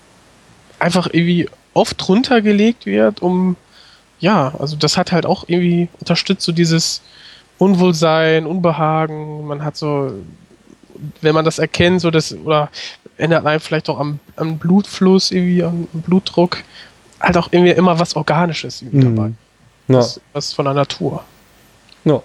einfach 0.79 1.07
irgendwie 1.11 1.49
oft 1.73 2.07
runtergelegt 2.09 2.85
wird, 2.85 3.21
um 3.21 3.55
ja, 4.19 4.53
also 4.59 4.75
das 4.75 4.97
hat 4.97 5.11
halt 5.11 5.25
auch 5.25 5.45
irgendwie 5.47 5.87
unterstützt 5.99 6.45
so 6.45 6.51
dieses 6.51 7.01
Unwohlsein, 7.57 8.45
Unbehagen, 8.45 9.45
man 9.47 9.63
hat 9.63 9.77
so 9.77 10.11
wenn 11.21 11.35
man 11.35 11.43
das 11.43 11.59
erkennt, 11.59 11.99
so 11.99 12.09
das, 12.09 12.33
oder 12.33 12.69
ändert 13.17 13.45
einem 13.45 13.59
vielleicht 13.59 13.89
auch 13.89 13.99
am, 13.99 14.19
am 14.37 14.57
Blutfluss, 14.57 15.31
irgendwie, 15.31 15.61
am 15.63 15.87
Blutdruck, 15.91 16.59
halt 17.19 17.35
auch 17.35 17.49
irgendwie 17.51 17.71
immer 17.73 17.99
was 17.99 18.15
Organisches 18.15 18.81
irgendwie 18.81 19.05
Mhm. 19.07 19.15
dabei. 19.15 19.31
Ja. 19.89 19.97
Was, 19.99 20.21
was 20.31 20.53
von 20.53 20.63
der 20.65 20.73
Natur. 20.73 21.23
Ja. 22.05 22.21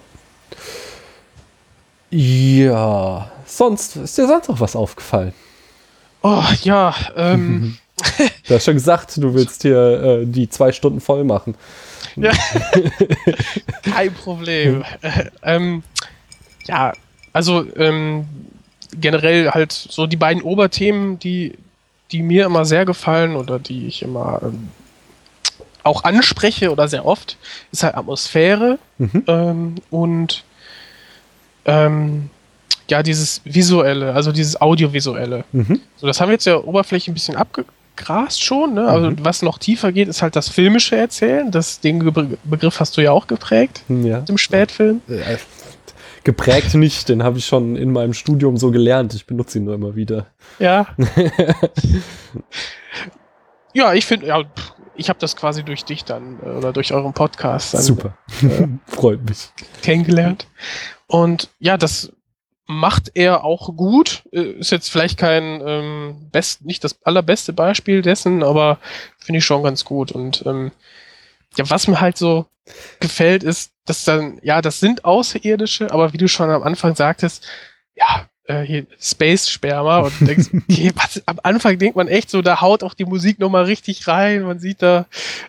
Ja. 2.09 3.31
Sonst, 3.45 3.95
ist 3.95 4.17
dir 4.17 4.27
sonst 4.27 4.49
noch 4.49 4.59
was 4.59 4.75
aufgefallen? 4.75 5.33
Oh, 6.21 6.43
ja, 6.63 6.93
ähm, 7.15 7.77
Du 8.47 8.55
hast 8.55 8.65
schon 8.65 8.75
gesagt, 8.75 9.17
du 9.17 9.33
willst 9.33 9.61
hier 9.61 10.21
äh, 10.21 10.25
die 10.25 10.49
zwei 10.49 10.71
Stunden 10.71 11.01
voll 11.01 11.23
machen. 11.23 11.55
kein 13.83 14.13
Problem. 14.13 14.83
Äh, 15.01 15.25
ähm, 15.43 15.83
ja, 16.65 16.93
also 17.33 17.65
ähm, 17.75 18.25
generell 18.99 19.51
halt 19.51 19.71
so 19.71 20.07
die 20.07 20.17
beiden 20.17 20.41
Oberthemen, 20.43 21.19
die, 21.19 21.57
die 22.11 22.23
mir 22.23 22.45
immer 22.45 22.65
sehr 22.65 22.85
gefallen 22.85 23.35
oder 23.35 23.59
die 23.59 23.87
ich 23.87 24.01
immer 24.01 24.41
ähm, 24.43 24.69
auch 25.83 26.03
anspreche 26.03 26.71
oder 26.71 26.87
sehr 26.87 27.05
oft, 27.05 27.37
ist 27.71 27.83
halt 27.83 27.95
Atmosphäre 27.95 28.79
Mhm. 28.97 29.23
ähm, 29.27 29.75
und 29.89 30.43
ähm, 31.65 32.29
ja, 32.89 33.03
dieses 33.03 33.41
Visuelle, 33.45 34.13
also 34.13 34.31
dieses 34.31 34.59
Audiovisuelle. 34.61 35.43
Mhm. 35.51 35.79
So, 35.95 36.07
das 36.07 36.19
haben 36.19 36.29
wir 36.29 36.33
jetzt 36.33 36.45
ja 36.45 36.57
oberflächlich 36.57 37.07
ein 37.09 37.13
bisschen 37.13 37.35
abgegrast 37.35 38.43
schon, 38.43 38.73
ne? 38.73 38.87
Also 38.87 39.11
was 39.21 39.41
noch 39.43 39.57
tiefer 39.57 39.91
geht, 39.91 40.07
ist 40.07 40.21
halt 40.21 40.35
das 40.35 40.49
filmische 40.49 40.97
Erzählen. 40.97 41.51
Das, 41.51 41.79
den 41.79 41.99
Be 42.11 42.37
Begriff 42.43 42.79
hast 42.79 42.97
du 42.97 43.01
ja 43.01 43.11
auch 43.11 43.27
geprägt 43.27 43.83
Ja. 43.87 44.23
im 44.27 44.37
Spätfilm. 44.37 45.01
Äh, 45.07 45.37
Geprägt 46.23 46.75
nicht, 46.75 47.09
den 47.09 47.23
habe 47.23 47.39
ich 47.39 47.47
schon 47.47 47.75
in 47.75 47.91
meinem 47.91 48.13
Studium 48.13 48.55
so 48.57 48.69
gelernt. 48.69 49.15
Ich 49.15 49.25
benutze 49.25 49.57
ihn 49.57 49.63
nur 49.65 49.73
immer 49.73 49.95
wieder. 49.95 50.27
Ja. 50.59 50.85
ja, 53.73 53.93
ich 53.93 54.05
finde, 54.05 54.27
ja, 54.27 54.43
pff, 54.43 54.73
ich 54.95 55.09
habe 55.09 55.19
das 55.19 55.35
quasi 55.35 55.63
durch 55.63 55.85
dich 55.85 56.03
dann 56.05 56.39
äh, 56.43 56.49
oder 56.49 56.73
durch 56.73 56.93
euren 56.93 57.13
Podcast 57.13 57.73
dann 57.73 57.81
Super. 57.81 58.17
Freut 58.87 59.23
mich. 59.27 59.49
kennengelernt. 59.81 60.47
Und 61.07 61.49
ja, 61.59 61.77
das 61.77 62.11
macht 62.67 63.11
er 63.15 63.43
auch 63.43 63.75
gut. 63.75 64.23
Äh, 64.31 64.51
Ist 64.59 64.71
jetzt 64.71 64.89
vielleicht 64.89 65.17
kein 65.17 65.61
ähm, 65.65 66.29
best, 66.31 66.65
nicht 66.65 66.83
das 66.83 67.01
allerbeste 67.03 67.53
Beispiel 67.53 68.01
dessen, 68.01 68.43
aber 68.43 68.79
finde 69.19 69.39
ich 69.39 69.45
schon 69.45 69.63
ganz 69.63 69.83
gut. 69.85 70.11
Und 70.11 70.43
ähm, 70.45 70.71
ja, 71.57 71.69
was 71.69 71.87
mir 71.87 71.99
halt 71.99 72.17
so 72.17 72.45
gefällt, 72.99 73.43
ist, 73.43 73.73
dass 73.85 74.05
dann, 74.05 74.39
ja, 74.41 74.61
das 74.61 74.79
sind 74.79 75.03
Außerirdische, 75.03 75.91
aber 75.91 76.13
wie 76.13 76.17
du 76.17 76.27
schon 76.27 76.49
am 76.49 76.63
Anfang 76.63 76.95
sagtest, 76.95 77.45
ja, 77.95 78.29
äh, 78.45 78.61
hier 78.61 78.85
Space-Sperma 78.99 79.99
und 79.99 80.13
denkst, 80.21 80.49
okay, 80.69 80.91
was, 80.95 81.21
am 81.25 81.39
Anfang 81.43 81.77
denkt 81.77 81.95
man 81.95 82.07
echt 82.07 82.29
so, 82.29 82.41
da 82.41 82.61
haut 82.61 82.83
auch 82.83 82.93
die 82.93 83.05
Musik 83.05 83.39
nochmal 83.39 83.63
richtig 83.65 84.07
rein, 84.07 84.43
man 84.43 84.59
sieht 84.59 84.81
da 84.81 85.05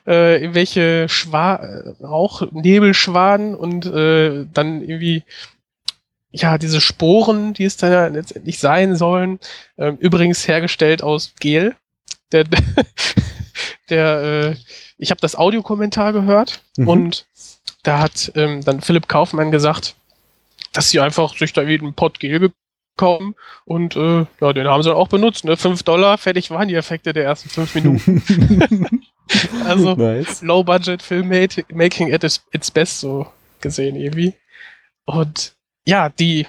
äh, 0.06 0.40
irgendwelche 0.40 1.08
Schwa 1.08 1.56
äh, 1.56 2.04
Rauchnebelschwaden 2.04 3.54
und 3.54 3.86
äh, 3.86 4.46
dann 4.52 4.82
irgendwie 4.82 5.24
ja, 6.34 6.56
diese 6.56 6.80
Sporen, 6.80 7.52
die 7.52 7.64
es 7.64 7.76
dann 7.76 7.92
ja 7.92 8.06
letztendlich 8.06 8.58
sein 8.58 8.96
sollen, 8.96 9.38
ähm, 9.76 9.96
übrigens 9.98 10.48
hergestellt 10.48 11.02
aus 11.02 11.34
Gel. 11.40 11.76
Der, 12.32 12.44
der, 13.90 14.22
äh, 14.22 14.56
ich 14.96 15.10
habe 15.10 15.20
das 15.20 15.36
Audiokommentar 15.36 16.12
gehört 16.12 16.62
Mhm. 16.78 16.88
und 16.88 17.26
da 17.82 17.98
hat 17.98 18.32
ähm, 18.34 18.64
dann 18.64 18.80
Philipp 18.80 19.08
Kaufmann 19.08 19.50
gesagt, 19.50 19.94
dass 20.72 20.88
sie 20.88 21.00
einfach 21.00 21.36
sich 21.36 21.52
da 21.52 21.66
wie 21.66 21.78
einen 21.78 21.92
Pott 21.92 22.18
Gel 22.18 22.50
gekauft 22.96 23.24
und 23.64 23.96
äh, 23.96 24.26
ja, 24.40 24.52
den 24.52 24.68
haben 24.68 24.82
sie 24.82 24.94
auch 24.94 25.08
benutzt. 25.08 25.44
Ne? 25.44 25.56
Fünf 25.56 25.82
Dollar, 25.82 26.18
fertig 26.18 26.50
waren 26.50 26.68
die 26.68 26.74
Effekte 26.74 27.12
der 27.12 27.24
ersten 27.24 27.48
fünf 27.48 27.74
Minuten. 27.74 28.22
also 29.66 29.94
nice. 29.94 30.42
Low-Budget 30.42 31.02
Filmmaking 31.02 32.12
at 32.12 32.24
its, 32.24 32.44
its 32.52 32.70
best 32.70 33.00
so 33.00 33.26
gesehen 33.60 33.96
irgendwie. 33.96 34.34
Und 35.04 35.54
ja, 35.86 36.08
die 36.08 36.46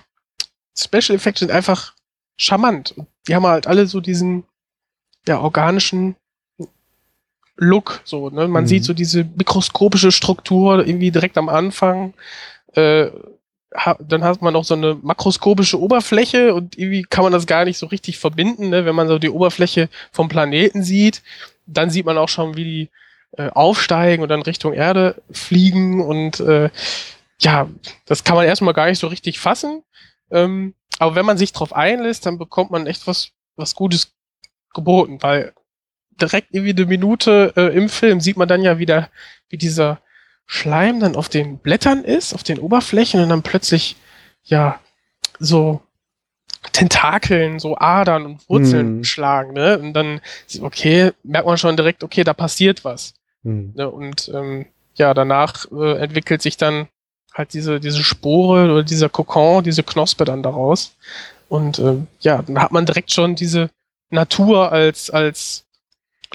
Special 0.77 1.15
Effects 1.15 1.39
sind 1.39 1.51
einfach 1.51 1.93
charmant. 2.37 2.95
Die 3.27 3.35
haben 3.35 3.45
halt 3.45 3.67
alle 3.67 3.85
so 3.87 3.99
diesen 4.01 4.43
ja, 5.27 5.39
organischen 5.39 6.15
Look, 7.55 8.01
so, 8.03 8.31
ne? 8.31 8.47
Man 8.47 8.63
Mhm. 8.63 8.67
sieht 8.67 8.83
so 8.83 8.93
diese 8.93 9.23
mikroskopische 9.23 10.11
Struktur 10.11 10.85
irgendwie 10.85 11.11
direkt 11.11 11.37
am 11.37 11.49
Anfang. 11.49 12.15
Äh, 12.73 13.11
dann 13.99 14.23
hat 14.23 14.41
man 14.41 14.55
auch 14.55 14.63
so 14.65 14.75
eine 14.75 14.97
makroskopische 15.01 15.79
Oberfläche 15.79 16.53
und 16.53 16.77
irgendwie 16.77 17.03
kann 17.03 17.23
man 17.23 17.33
das 17.33 17.47
gar 17.47 17.65
nicht 17.65 17.77
so 17.77 17.87
richtig 17.87 18.19
verbinden, 18.19 18.69
ne? 18.69 18.85
wenn 18.85 18.95
man 18.95 19.07
so 19.07 19.19
die 19.19 19.29
Oberfläche 19.29 19.89
vom 20.11 20.29
Planeten 20.29 20.83
sieht. 20.83 21.23
Dann 21.65 21.89
sieht 21.89 22.05
man 22.05 22.17
auch 22.17 22.29
schon, 22.29 22.55
wie 22.55 22.63
die 22.63 22.89
äh, 23.37 23.49
aufsteigen 23.49 24.21
und 24.21 24.29
dann 24.29 24.41
Richtung 24.41 24.73
Erde 24.73 25.21
fliegen 25.31 26.01
und 26.01 26.39
äh, 26.39 26.69
ja, 27.39 27.69
das 28.05 28.23
kann 28.23 28.35
man 28.35 28.45
erstmal 28.45 28.73
gar 28.73 28.87
nicht 28.87 28.99
so 28.99 29.07
richtig 29.07 29.39
fassen. 29.39 29.83
Ähm, 30.29 30.75
aber 30.99 31.15
wenn 31.15 31.25
man 31.25 31.37
sich 31.37 31.51
drauf 31.51 31.73
einlässt, 31.73 32.25
dann 32.25 32.37
bekommt 32.37 32.71
man 32.71 32.87
echt 32.87 33.07
was, 33.07 33.29
was 33.55 33.75
Gutes 33.75 34.13
geboten, 34.73 35.17
weil 35.21 35.53
direkt 36.21 36.49
irgendwie 36.51 36.75
eine 36.75 36.85
Minute 36.85 37.53
äh, 37.55 37.75
im 37.75 37.89
Film 37.89 38.21
sieht 38.21 38.37
man 38.37 38.47
dann 38.47 38.61
ja 38.61 38.77
wieder, 38.77 39.09
wie 39.49 39.57
dieser 39.57 39.99
Schleim 40.45 40.99
dann 40.99 41.15
auf 41.15 41.29
den 41.29 41.57
Blättern 41.57 42.03
ist, 42.03 42.33
auf 42.33 42.43
den 42.43 42.59
Oberflächen 42.59 43.21
und 43.21 43.29
dann 43.29 43.43
plötzlich 43.43 43.95
ja 44.43 44.79
so 45.39 45.81
Tentakeln, 46.71 47.59
so 47.59 47.77
Adern 47.77 48.25
und 48.25 48.49
Wurzeln 48.49 48.87
Hm. 48.97 49.03
schlagen, 49.03 49.53
ne? 49.53 49.77
Und 49.79 49.93
dann, 49.93 50.21
okay, 50.61 51.11
merkt 51.23 51.47
man 51.47 51.57
schon 51.57 51.75
direkt, 51.75 52.03
okay, 52.03 52.23
da 52.23 52.33
passiert 52.33 52.85
was. 52.85 53.13
Hm. 53.43 53.73
Ne? 53.75 53.89
Und 53.89 54.31
ähm, 54.33 54.65
ja, 54.95 55.13
danach 55.13 55.65
äh, 55.71 55.97
entwickelt 55.97 56.41
sich 56.41 56.57
dann 56.57 56.87
halt 57.33 57.53
diese, 57.53 57.79
diese 57.79 58.03
Spore 58.03 58.71
oder 58.71 58.83
dieser 58.83 59.09
Kokon, 59.09 59.63
diese 59.63 59.83
Knospe 59.83 60.23
dann 60.23 60.43
daraus. 60.43 60.95
Und 61.49 61.79
ähm, 61.79 62.07
ja, 62.19 62.41
dann 62.41 62.61
hat 62.61 62.71
man 62.71 62.85
direkt 62.85 63.11
schon 63.11 63.35
diese 63.35 63.69
Natur 64.09 64.71
als, 64.71 65.09
als 65.09 65.65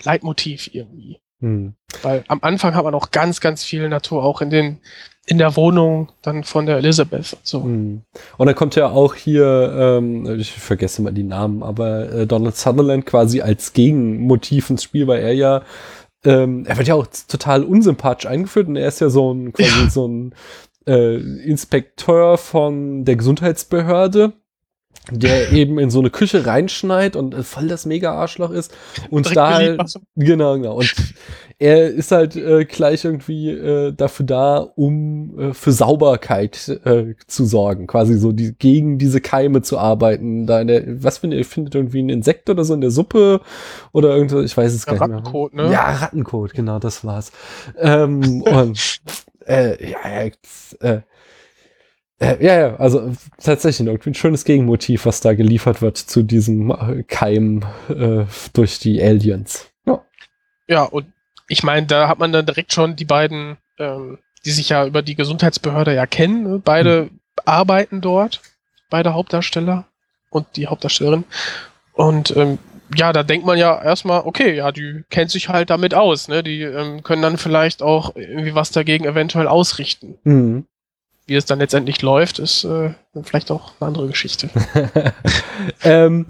Leitmotiv 0.03 0.71
irgendwie. 0.75 1.18
Hm. 1.40 1.74
Weil 2.03 2.24
am 2.29 2.38
Anfang 2.42 2.74
hat 2.74 2.85
man 2.85 2.94
auch 2.94 3.11
ganz, 3.11 3.40
ganz 3.40 3.64
viel 3.64 3.88
Natur, 3.88 4.24
auch 4.24 4.40
in 4.40 4.51
den, 4.51 4.79
in 5.27 5.38
der 5.38 5.57
Wohnung 5.57 6.11
dann 6.22 6.42
von 6.44 6.66
der 6.66 6.79
Elizabeth 6.79 7.35
und 7.35 7.46
so. 7.46 7.62
Hm. 7.62 8.03
Und 8.37 8.46
dann 8.46 8.55
kommt 8.55 8.74
ja 8.74 8.88
auch 8.88 9.14
hier, 9.14 9.72
ähm, 9.98 10.27
ich 10.38 10.53
vergesse 10.53 11.03
mal 11.03 11.12
die 11.12 11.22
Namen, 11.22 11.62
aber 11.62 12.11
äh, 12.12 12.27
Donald 12.27 12.57
Sutherland 12.57 13.07
quasi 13.07 13.40
als 13.40 13.72
Gegenmotiv 13.72 14.70
ins 14.70 14.83
Spiel, 14.83 15.07
weil 15.07 15.20
er 15.20 15.33
ja, 15.33 15.62
ähm, 16.24 16.64
er 16.66 16.77
wird 16.77 16.88
ja 16.88 16.94
auch 16.94 17.07
total 17.29 17.62
unsympathisch 17.62 18.27
eingeführt 18.27 18.68
und 18.68 18.77
er 18.77 18.88
ist 18.88 19.01
ja 19.01 19.09
so 19.11 19.33
ein, 19.33 19.53
quasi 19.53 19.85
Ja. 19.85 19.90
so 19.90 20.09
ein 20.09 20.35
äh, 20.87 21.16
Inspekteur 21.16 22.38
von 22.38 23.05
der 23.05 23.16
Gesundheitsbehörde, 23.16 24.33
der 25.11 25.53
eben 25.53 25.79
in 25.79 25.91
so 25.91 26.01
eine 26.01 26.11
Küche 26.11 26.47
reinschneit 26.47 27.17
und 27.17 27.35
voll 27.45 27.69
das 27.69 27.87
Mega-Arschloch 27.87 28.51
ist 28.51 28.75
und 29.11 29.27
Direkt 29.27 29.37
da 29.37 29.55
halt. 29.55 29.95
Genau, 30.17 30.55
genau. 30.55 30.77
Und 30.77 30.95
er 31.59 31.89
ist 31.89 32.13
halt 32.13 32.37
äh, 32.37 32.65
gleich 32.65 33.05
irgendwie 33.05 33.51
äh, 33.51 33.93
dafür 33.93 34.27
da, 34.27 34.59
um 34.59 35.39
äh, 35.39 35.55
für 35.55 35.73
Sauberkeit 35.73 36.69
äh, 36.85 37.15
zu 37.27 37.45
sorgen. 37.47 37.89
Quasi 37.89 38.17
so 38.17 38.31
die, 38.31 38.55
gegen 38.57 38.99
diese 38.99 39.21
Keime 39.21 39.63
zu 39.63 39.79
arbeiten. 39.79 40.47
Da 40.47 40.61
in 40.61 40.69
der, 40.69 41.03
was 41.03 41.19
findet 41.19 41.41
ihr? 41.41 41.45
Findet 41.45 41.75
irgendwie 41.75 42.03
ein 42.03 42.11
Insekt 42.11 42.49
oder 42.49 42.65
so 42.65 42.75
in 42.75 42.81
der 42.81 42.93
Suppe? 42.93 43.41
Oder 43.93 44.15
irgendwas, 44.15 44.45
ich 44.45 44.57
weiß 44.57 44.73
es 44.73 44.87
Ja, 44.87 44.93
gar 44.93 45.09
nicht 45.09 45.09
mehr. 45.09 45.19
Rattenkot, 45.19 45.55
ne? 45.55 45.73
Ja, 45.73 45.91
Rattenkot, 45.97 46.55
genau, 46.55 46.79
das 46.79 47.05
war's. 47.05 47.33
Ähm, 47.77 48.43
und 48.43 49.01
äh, 49.47 49.91
ja, 49.91 49.99
ja, 50.05 50.23
jetzt, 50.25 50.81
äh, 50.81 51.01
äh, 52.21 52.45
ja, 52.45 52.59
ja, 52.59 52.77
also 52.77 53.13
tatsächlich 53.43 53.87
irgendwie 53.87 54.11
ein 54.11 54.15
schönes 54.15 54.45
Gegenmotiv, 54.45 55.07
was 55.07 55.21
da 55.21 55.35
geliefert 55.35 55.83
wird 55.83 55.97
zu 55.97 56.23
diesem 56.23 56.71
äh, 56.71 57.03
Keim 57.05 57.65
äh, 57.89 58.25
durch 58.53 58.79
die 58.79 59.03
Aliens. 59.03 59.71
Ja. 59.87 60.05
Ja, 60.67 60.83
und 60.85 61.07
ich 61.49 61.63
meine, 61.63 61.87
da 61.87 62.09
hat 62.09 62.19
man 62.19 62.33
dann 62.33 62.47
direkt 62.47 62.73
schon 62.73 62.97
die 62.97 63.05
beiden, 63.05 63.57
ähm, 63.79 64.19
die 64.45 64.51
sich 64.51 64.69
ja 64.69 64.87
über 64.87 65.03
die 65.03 65.15
Gesundheitsbehörde 65.15 65.95
ja 65.95 66.07
kennen, 66.07 66.43
ne? 66.43 66.63
beide 66.63 67.11
arbeiten 67.45 68.01
dort, 68.01 68.41
beide 68.91 69.15
Hauptdarsteller 69.15 69.87
und 70.31 70.47
die 70.57 70.67
Hauptdarstellerin. 70.67 71.25
Und 71.93 72.37
ähm, 72.37 72.59
ja, 72.95 73.13
da 73.13 73.23
denkt 73.23 73.47
man 73.47 73.59
ja 73.59 73.81
erstmal, 73.83 74.23
okay, 74.25 74.55
ja, 74.55 74.73
die 74.73 75.05
kennt 75.11 75.31
sich 75.31 75.49
halt 75.49 75.71
damit 75.71 75.95
aus, 75.95 76.29
ne? 76.29 76.43
Die 76.43 76.63
ähm, 76.63 77.03
können 77.03 77.23
dann 77.23 77.37
vielleicht 77.37 77.83
auch 77.83 78.17
irgendwie 78.17 78.55
was 78.55 78.71
dagegen 78.71 79.05
eventuell 79.05 79.47
ausrichten. 79.47 80.19
Mhm. 80.25 80.67
Wie 81.29 81.35
es 81.35 81.45
dann 81.45 81.59
letztendlich 81.59 82.01
läuft, 82.01 82.38
ist 82.38 82.64
äh, 82.64 82.95
vielleicht 83.23 83.51
auch 83.51 83.73
eine 83.79 83.88
andere 83.88 84.07
Geschichte. 84.07 84.49
ähm, 85.85 86.25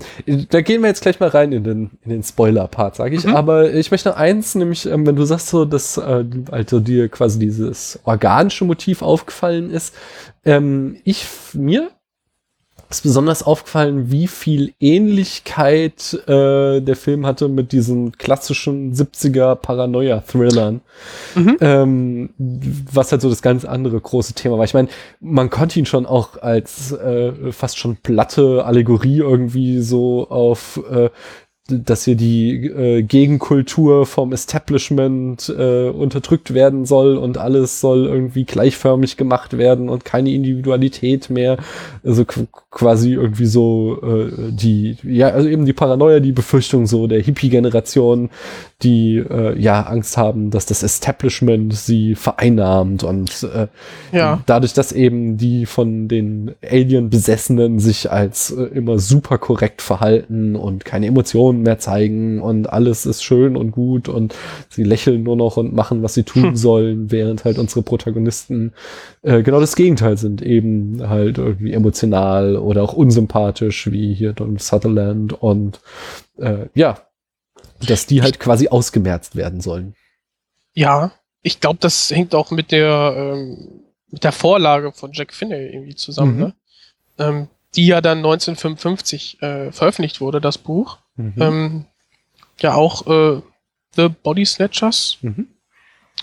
da 0.51 0.61
gehen 0.61 0.83
wir 0.83 0.89
jetzt 0.89 1.03
gleich 1.03 1.21
mal 1.21 1.29
rein 1.29 1.53
in 1.53 1.63
den, 1.63 1.91
in 2.03 2.11
den 2.11 2.25
Spoiler-Part, 2.25 2.97
sage 2.97 3.15
ich. 3.15 3.25
Mhm. 3.25 3.37
Aber 3.37 3.73
ich 3.73 3.93
möchte 3.93 4.09
noch 4.09 4.17
eins, 4.17 4.57
nämlich, 4.57 4.87
ähm, 4.87 5.07
wenn 5.07 5.15
du 5.15 5.23
sagst 5.23 5.51
so, 5.51 5.65
dass 5.65 5.99
äh, 5.99 6.25
also 6.51 6.81
dir 6.81 7.09
quasi 7.09 7.39
dieses 7.39 8.01
organische 8.03 8.65
Motiv 8.65 9.01
aufgefallen 9.03 9.71
ist, 9.71 9.95
ähm, 10.45 10.97
ich 11.05 11.25
mir 11.53 11.93
ist 12.91 13.03
besonders 13.03 13.43
aufgefallen, 13.43 14.11
wie 14.11 14.27
viel 14.27 14.73
Ähnlichkeit 14.81 16.15
äh, 16.27 16.81
der 16.81 16.97
Film 16.97 17.27
hatte 17.27 17.49
mit 17.49 17.73
diesen 17.73 18.13
klassischen 18.13 18.95
70er 18.95 19.57
Paranoia-Thrillern. 19.57 20.81
Mhm. 21.35 21.57
Ähm, 21.61 22.31
was 22.39 23.13
halt 23.13 23.21
so 23.21 23.29
das 23.29 23.43
ganz 23.43 23.65
andere 23.65 24.01
große 24.01 24.35
Thema 24.35 24.57
war. 24.57 24.65
Ich 24.65 24.75
meine, 24.75 24.89
man 25.21 25.51
konnte 25.51 25.79
ihn 25.79 25.87
schon 25.87 26.07
auch 26.07 26.41
als 26.41 26.93
äh, 26.93 27.53
fast 27.53 27.79
schon 27.79 27.97
platte 27.97 28.65
Allegorie 28.65 29.19
irgendwie 29.19 29.81
so 29.81 30.29
auf 30.31 30.81
äh, 30.91 31.11
dass 31.69 32.05
hier 32.05 32.15
die 32.15 32.67
äh, 32.67 33.03
Gegenkultur 33.03 34.07
vom 34.07 34.33
Establishment 34.33 35.55
äh, 35.57 35.91
unterdrückt 35.91 36.55
werden 36.55 36.87
soll 36.87 37.19
und 37.19 37.37
alles 37.37 37.81
soll 37.81 38.07
irgendwie 38.07 38.45
gleichförmig 38.45 39.19
gemacht 39.19 39.59
werden 39.59 39.91
und 39.91 40.05
keine 40.05 40.31
Individualität 40.31 41.29
mehr. 41.29 41.59
Also 42.03 42.25
quasi 42.71 43.15
irgendwie 43.15 43.47
so 43.47 43.99
äh, 44.03 44.53
die, 44.53 44.99
ja, 45.03 45.29
also 45.29 45.49
eben 45.49 45.65
die 45.65 45.73
Paranoia, 45.73 46.21
die 46.21 46.33
Befürchtung 46.33 46.87
so 46.87 47.07
der 47.07 47.23
Hippie-Generation, 47.23 48.29
die 48.83 49.17
äh, 49.17 49.59
ja 49.59 49.83
Angst 49.83 50.19
haben, 50.19 50.51
dass 50.51 50.67
das 50.67 50.83
Establishment 50.83 51.75
sie 51.75 52.15
vereinnahmt 52.15 53.05
und 53.05 53.49
äh, 53.55 53.69
ja. 54.13 54.43
dadurch, 54.45 54.75
dass 54.75 54.93
eben 54.93 55.39
die 55.39 55.65
von 55.65 56.09
den 56.09 56.57
Alien-Besessenen 56.63 57.79
sich 57.79 58.13
als 58.13 58.51
äh, 58.51 58.65
immer 58.65 58.99
super 58.99 59.39
korrekt 59.39 59.81
verhalten 59.81 60.55
und 60.55 60.85
keine 60.85 61.07
Emotionen 61.07 61.63
mehr 61.63 61.79
zeigen 61.79 62.43
und 62.43 62.71
alles 62.71 63.07
ist 63.07 63.25
schön 63.25 63.57
und 63.57 63.71
gut 63.71 64.11
und 64.11 64.35
sie 64.69 64.85
lächeln 64.85 65.23
nur 65.23 65.37
noch 65.37 65.57
und 65.57 65.75
machen, 65.75 66.03
was 66.03 66.13
sie 66.13 66.25
tun 66.25 66.49
hm. 66.51 66.57
sollen, 66.57 67.11
während 67.11 67.47
halt 67.47 67.59
unsere 67.59 67.81
Protagonisten 67.81 68.73
äh, 69.23 69.43
genau 69.43 69.59
das 69.59 69.75
Gegenteil 69.75 70.19
sind, 70.19 70.43
eben 70.43 71.09
halt 71.09 71.39
irgendwie 71.39 71.73
emotional 71.73 72.59
oder 72.69 72.83
auch 72.83 72.93
unsympathisch, 72.93 73.91
wie 73.91 74.15
hier 74.15 74.35
Donald 74.35 74.63
Sutherland 74.63 75.33
und 75.33 75.81
äh, 76.37 76.67
ja, 76.75 77.01
dass 77.81 78.07
die 78.07 78.23
halt 78.23 78.39
quasi 78.39 78.69
ausgemerzt 78.69 79.37
werden 79.37 79.61
sollen. 79.61 79.95
Ja, 80.75 81.13
ich 81.43 81.61
glaube, 81.61 81.79
das 81.81 82.11
hängt 82.11 82.35
auch 82.35 82.51
mit 82.51 82.71
der, 82.71 83.15
ähm, 83.17 83.85
mit 84.11 84.23
der 84.23 84.33
Vorlage 84.33 84.93
von 84.93 85.13
Jack 85.13 85.33
Finney 85.33 85.67
irgendwie 85.73 85.95
zusammen, 85.95 86.35
mhm. 86.35 86.41
ne? 86.41 86.55
Ähm, 87.19 87.49
die 87.75 87.87
ja 87.87 88.01
dann 88.01 88.19
1955 88.19 89.43
äh, 89.43 89.73
veröffentlicht 89.73 90.21
wurde, 90.21 90.41
das 90.41 90.59
Buch. 90.59 90.99
Mhm. 91.17 91.35
Ähm, 91.39 91.85
ja, 92.61 92.75
auch 92.75 93.07
äh, 93.07 93.41
The 93.97 94.09
Body 94.09 94.45
Snatchers. 94.45 95.19
Mhm. 95.23 95.49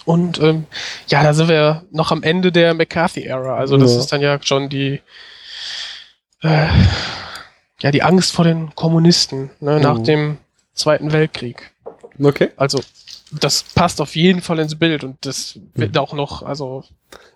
Und 0.06 0.40
ähm, 0.40 0.66
ja, 1.08 1.24
da 1.24 1.34
sind 1.34 1.50
wir 1.50 1.86
noch 1.92 2.12
am 2.12 2.24
Ende 2.24 2.52
der 2.52 2.74
McCarthy-Ära. 2.74 3.56
Also 3.56 3.78
das 3.78 3.94
ja. 3.94 4.00
ist 4.00 4.12
dann 4.12 4.22
ja 4.22 4.40
schon 4.42 4.70
die 4.70 5.02
äh, 6.46 6.68
ja 7.82 7.92
die 7.92 8.04
Angst 8.04 8.32
vor 8.32 8.46
den 8.46 8.74
Kommunisten 8.76 9.52
ne, 9.60 9.80
nach 9.80 10.00
mhm. 10.00 10.04
dem 10.04 10.38
Zweiten 10.74 11.12
Weltkrieg. 11.12 11.72
Okay. 12.22 12.50
Also, 12.58 12.80
das 13.32 13.64
passt 13.64 14.00
auf 14.02 14.16
jeden 14.16 14.42
Fall 14.42 14.60
ins 14.60 14.76
Bild 14.76 15.04
und 15.04 15.18
das 15.22 15.60
wird 15.74 15.94
mhm. 15.94 16.00
auch 16.00 16.14
noch, 16.14 16.44
also. 16.44 16.84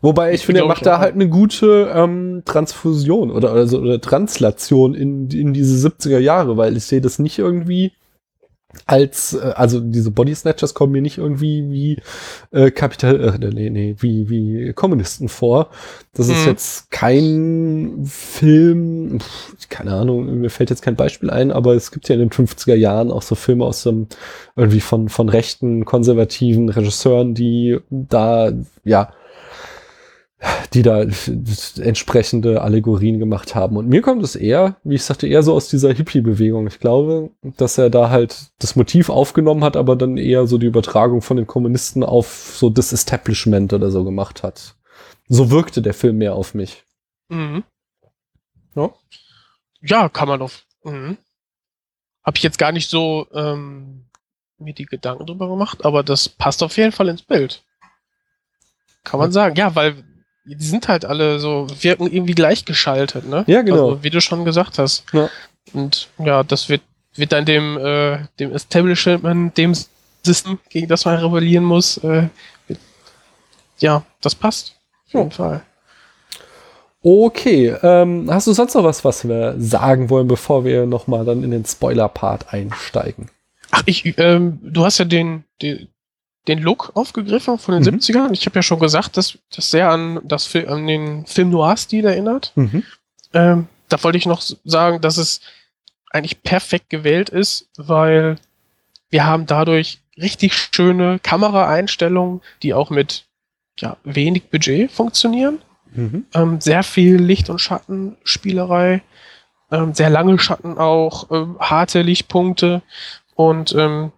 Wobei 0.01 0.33
ich 0.33 0.45
finde, 0.45 0.61
er 0.61 0.67
macht 0.67 0.85
da 0.85 0.99
halt 0.99 1.15
eine 1.15 1.27
gute 1.27 1.91
ähm, 1.93 2.43
Transfusion 2.45 3.31
oder, 3.31 3.51
also, 3.51 3.79
oder 3.79 3.99
Translation 3.99 4.93
in, 4.93 5.29
in 5.29 5.53
diese 5.53 5.87
70er 5.87 6.19
Jahre, 6.19 6.57
weil 6.57 6.77
ich 6.77 6.85
sehe 6.85 7.01
das 7.01 7.19
nicht 7.19 7.39
irgendwie 7.39 7.91
als, 8.85 9.33
äh, 9.33 9.53
also 9.55 9.79
diese 9.79 10.11
Body 10.11 10.35
Snatchers 10.35 10.73
kommen 10.73 10.91
mir 10.91 11.01
nicht 11.01 11.17
irgendwie 11.17 11.69
wie 11.71 11.97
äh, 12.51 12.71
Kapital, 12.71 13.39
äh, 13.41 13.51
nee, 13.51 13.69
nee, 13.69 13.95
wie, 13.99 14.29
wie 14.29 14.73
Kommunisten 14.73 15.27
vor. 15.27 15.69
Das 16.13 16.27
mhm. 16.27 16.33
ist 16.33 16.45
jetzt 16.45 16.91
kein 16.91 18.05
Film, 18.05 19.19
pf, 19.19 19.69
keine 19.69 19.93
Ahnung, 19.93 20.39
mir 20.39 20.49
fällt 20.49 20.69
jetzt 20.69 20.83
kein 20.83 20.95
Beispiel 20.95 21.29
ein, 21.29 21.51
aber 21.51 21.73
es 21.73 21.91
gibt 21.91 22.09
ja 22.09 22.15
in 22.15 22.21
den 22.21 22.29
50er 22.29 22.75
Jahren 22.75 23.11
auch 23.11 23.23
so 23.23 23.35
Filme 23.35 23.65
aus 23.65 23.83
dem, 23.83 24.07
irgendwie 24.55 24.81
von, 24.81 25.09
von 25.09 25.29
rechten, 25.29 25.85
konservativen 25.85 26.69
Regisseuren, 26.69 27.33
die 27.33 27.79
da, 27.89 28.51
ja, 28.83 29.11
die 30.73 30.83
da 30.83 31.01
entsprechende 31.81 32.61
Allegorien 32.61 33.19
gemacht 33.19 33.55
haben. 33.55 33.75
Und 33.75 33.89
mir 33.89 34.01
kommt 34.01 34.23
es 34.23 34.35
eher, 34.35 34.77
wie 34.83 34.95
ich 34.95 35.03
sagte, 35.03 35.27
eher 35.27 35.43
so 35.43 35.53
aus 35.53 35.67
dieser 35.67 35.93
Hippie-Bewegung. 35.93 36.67
Ich 36.67 36.79
glaube, 36.79 37.31
dass 37.41 37.77
er 37.77 37.89
da 37.89 38.09
halt 38.09 38.51
das 38.59 38.75
Motiv 38.75 39.09
aufgenommen 39.09 39.63
hat, 39.63 39.75
aber 39.75 39.95
dann 39.95 40.17
eher 40.17 40.47
so 40.47 40.57
die 40.57 40.67
Übertragung 40.67 41.21
von 41.21 41.37
den 41.37 41.47
Kommunisten 41.47 42.03
auf 42.03 42.53
so 42.55 42.69
das 42.69 42.93
Establishment 42.93 43.73
oder 43.73 43.91
so 43.91 44.03
gemacht 44.03 44.43
hat. 44.43 44.75
So 45.27 45.51
wirkte 45.51 45.81
der 45.81 45.93
Film 45.93 46.17
mehr 46.17 46.35
auf 46.35 46.53
mich. 46.53 46.83
Mhm. 47.27 47.63
Ja? 48.75 48.91
ja, 49.81 50.09
kann 50.09 50.27
man 50.27 50.41
auf. 50.41 50.65
Mhm. 50.83 51.17
Hab 52.23 52.37
ich 52.37 52.43
jetzt 52.43 52.59
gar 52.59 52.71
nicht 52.71 52.89
so 52.89 53.27
ähm, 53.33 54.05
mir 54.57 54.73
die 54.73 54.85
Gedanken 54.85 55.25
drüber 55.25 55.49
gemacht, 55.49 55.83
aber 55.83 56.03
das 56.03 56.29
passt 56.29 56.63
auf 56.63 56.77
jeden 56.77 56.91
Fall 56.91 57.09
ins 57.09 57.23
Bild. 57.23 57.63
Kann 59.03 59.19
man 59.19 59.31
sagen. 59.31 59.55
Ja, 59.55 59.75
weil 59.75 60.03
die 60.45 60.65
sind 60.65 60.87
halt 60.87 61.05
alle 61.05 61.39
so, 61.39 61.67
wirken 61.81 62.07
irgendwie 62.07 62.33
gleichgeschaltet, 62.33 63.27
ne? 63.27 63.43
Ja, 63.47 63.61
genau. 63.61 63.89
Also, 63.89 64.03
wie 64.03 64.09
du 64.09 64.21
schon 64.21 64.45
gesagt 64.45 64.79
hast. 64.79 65.03
Ja. 65.13 65.29
Und 65.73 66.09
ja, 66.17 66.43
das 66.43 66.69
wird, 66.69 66.81
wird 67.15 67.31
dann 67.31 67.45
dem, 67.45 67.77
äh, 67.77 68.19
dem 68.39 68.53
Establishment, 68.53 69.57
dem 69.57 69.75
System, 70.23 70.59
gegen 70.69 70.87
das 70.87 71.05
man 71.05 71.17
rebellieren 71.17 71.63
muss, 71.63 71.97
äh, 71.97 72.27
wird, 72.67 72.79
ja, 73.79 74.03
das 74.21 74.35
passt. 74.35 74.75
Auf 75.07 75.13
jeden 75.13 75.29
ja. 75.29 75.35
Fall. 75.35 75.61
Okay, 77.01 77.73
ähm, 77.81 78.29
hast 78.29 78.47
du 78.47 78.53
sonst 78.53 78.73
noch 78.75 78.83
was, 78.83 79.05
was 79.05 79.25
wir 79.25 79.55
sagen 79.57 80.09
wollen, 80.09 80.27
bevor 80.27 80.65
wir 80.65 80.85
nochmal 80.85 81.23
dann 81.23 81.43
in 81.43 81.51
den 81.51 81.63
Spoiler-Part 81.63 82.53
einsteigen? 82.53 83.29
Ach, 83.71 83.83
ich, 83.85 84.17
ähm, 84.17 84.59
du 84.61 84.83
hast 84.83 84.97
ja 84.97 85.05
den, 85.05 85.45
den, 85.61 85.87
den 86.49 86.59
Look 86.59 86.91
aufgegriffen 86.95 87.57
von 87.59 87.75
den 87.75 87.83
mhm. 87.83 87.99
70ern. 87.99 88.33
Ich 88.33 88.45
habe 88.45 88.55
ja 88.55 88.63
schon 88.63 88.79
gesagt, 88.79 89.17
dass 89.17 89.37
das 89.55 89.69
sehr 89.69 89.89
an, 89.89 90.19
das, 90.23 90.53
an 90.55 90.87
den 90.87 91.25
Film 91.25 91.51
Noir-Stil 91.51 92.05
erinnert. 92.05 92.51
Mhm. 92.55 92.83
Ähm, 93.33 93.67
da 93.87 94.03
wollte 94.03 94.17
ich 94.17 94.25
noch 94.25 94.41
sagen, 94.65 94.99
dass 95.01 95.17
es 95.17 95.41
eigentlich 96.11 96.41
perfekt 96.41 96.89
gewählt 96.89 97.29
ist, 97.29 97.69
weil 97.77 98.37
wir 99.11 99.25
haben 99.25 99.45
dadurch 99.45 99.99
richtig 100.17 100.55
schöne 100.55 101.19
Kameraeinstellungen, 101.19 102.41
die 102.63 102.73
auch 102.73 102.89
mit 102.89 103.25
ja, 103.77 103.97
wenig 104.03 104.49
Budget 104.49 104.91
funktionieren. 104.91 105.59
Mhm. 105.91 106.25
Ähm, 106.33 106.61
sehr 106.61 106.83
viel 106.83 107.17
Licht- 107.17 107.49
und 107.49 107.59
Schattenspielerei, 107.59 109.01
ähm, 109.71 109.93
sehr 109.93 110.09
lange 110.09 110.37
Schatten 110.39 110.77
auch, 110.77 111.29
ähm, 111.31 111.57
harte 111.59 112.01
Lichtpunkte 112.01 112.81
und 113.35 113.73
ähm, 113.75 114.11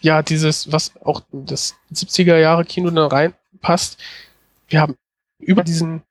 ja, 0.00 0.22
dieses, 0.22 0.72
was 0.72 0.92
auch 1.04 1.22
das 1.32 1.74
70er 1.92 2.36
Jahre 2.36 2.64
Kino 2.64 2.90
da 2.90 3.06
reinpasst, 3.06 3.98
wir 4.68 4.80
haben 4.80 4.96
über 5.38 5.62
diesen, 5.62 6.02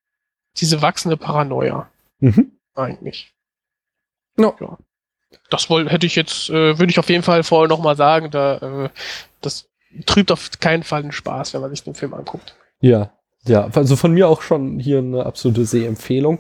diese 0.58 0.82
wachsende 0.82 1.18
Paranoia. 1.18 1.90
Mhm. 2.20 2.52
Eigentlich. 2.76 3.34
No. 4.36 4.56
Ja. 4.60 4.78
Das 5.50 5.70
woll, 5.70 5.90
hätte 5.90 6.06
ich 6.06 6.16
jetzt, 6.16 6.50
äh, 6.50 6.78
würde 6.78 6.90
ich 6.92 7.00
auf 7.00 7.10
jeden 7.10 7.24
Fall 7.24 7.44
vorher 7.44 7.68
nochmal 7.68 7.96
sagen, 7.96 8.32
da, 8.32 8.86
äh, 8.86 8.90
das 9.42 9.70
trübt 10.06 10.32
auf 10.32 10.50
keinen 10.60 10.84
Fall 10.84 11.04
den 11.04 11.12
Spaß, 11.12 11.54
wenn 11.54 11.62
man 11.62 11.70
sich 11.70 11.84
den 11.84 11.96
Film 11.96 12.14
anguckt. 12.14 12.56
Ja, 12.80 13.12
ja, 13.46 13.70
also 13.74 13.96
von 13.96 14.14
mir 14.14 14.30
auch 14.30 14.42
schon 14.42 14.80
hier 14.80 15.00
eine 15.00 15.26
absolute 15.26 15.66
Sehempfehlung. 15.66 16.40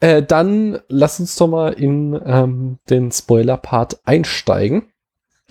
Äh, 0.00 0.22
dann 0.22 0.80
lass 0.88 1.18
uns 1.18 1.34
doch 1.36 1.48
mal 1.48 1.72
in 1.72 2.20
ähm, 2.26 2.78
den 2.90 3.10
Spoiler-Part 3.10 4.00
einsteigen. 4.04 4.91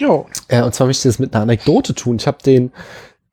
Ja. 0.01 0.25
Äh, 0.47 0.63
und 0.63 0.73
zwar 0.73 0.87
möchte 0.87 1.07
ich 1.07 1.13
das 1.13 1.19
mit 1.19 1.33
einer 1.33 1.43
Anekdote 1.43 1.93
tun. 1.93 2.17
Ich 2.17 2.25
habe 2.25 2.39
den 2.43 2.71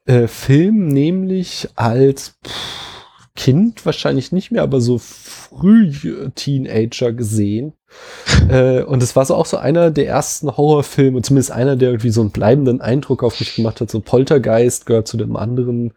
äh, 0.04 0.26
Film 0.26 0.88
nämlich 0.88 1.68
als 1.76 2.37
pff, 2.46 2.88
Kind 3.35 3.87
wahrscheinlich 3.87 4.33
nicht 4.33 4.50
mehr, 4.50 4.64
aber 4.64 4.81
so 4.81 4.98
früh 4.98 5.92
Teenager 6.35 7.12
gesehen. 7.12 7.72
äh, 8.50 8.83
und 8.83 9.02
es 9.02 9.16
war 9.16 9.24
so 9.24 9.35
auch 9.35 9.46
so 9.46 9.57
einer 9.57 9.90
der 9.90 10.09
ersten 10.09 10.54
Horrorfilme, 10.57 11.22
zumindest 11.22 11.52
einer, 11.52 11.76
der 11.76 11.90
irgendwie 11.90 12.11
so 12.11 12.20
einen 12.20 12.33
bleibenden 12.33 12.81
Eindruck 12.81 13.22
auf 13.22 13.40
mich 13.40 13.54
gemacht 13.54 13.81
hat. 13.81 13.90
So 13.90 14.00
Poltergeist 14.00 14.85
gehört 14.85 15.09
zu 15.09 15.16
dem 15.16 15.37
anderen. 15.37 15.94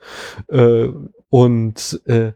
Äh, 0.48 0.90
und 1.30 2.02
äh, 2.06 2.32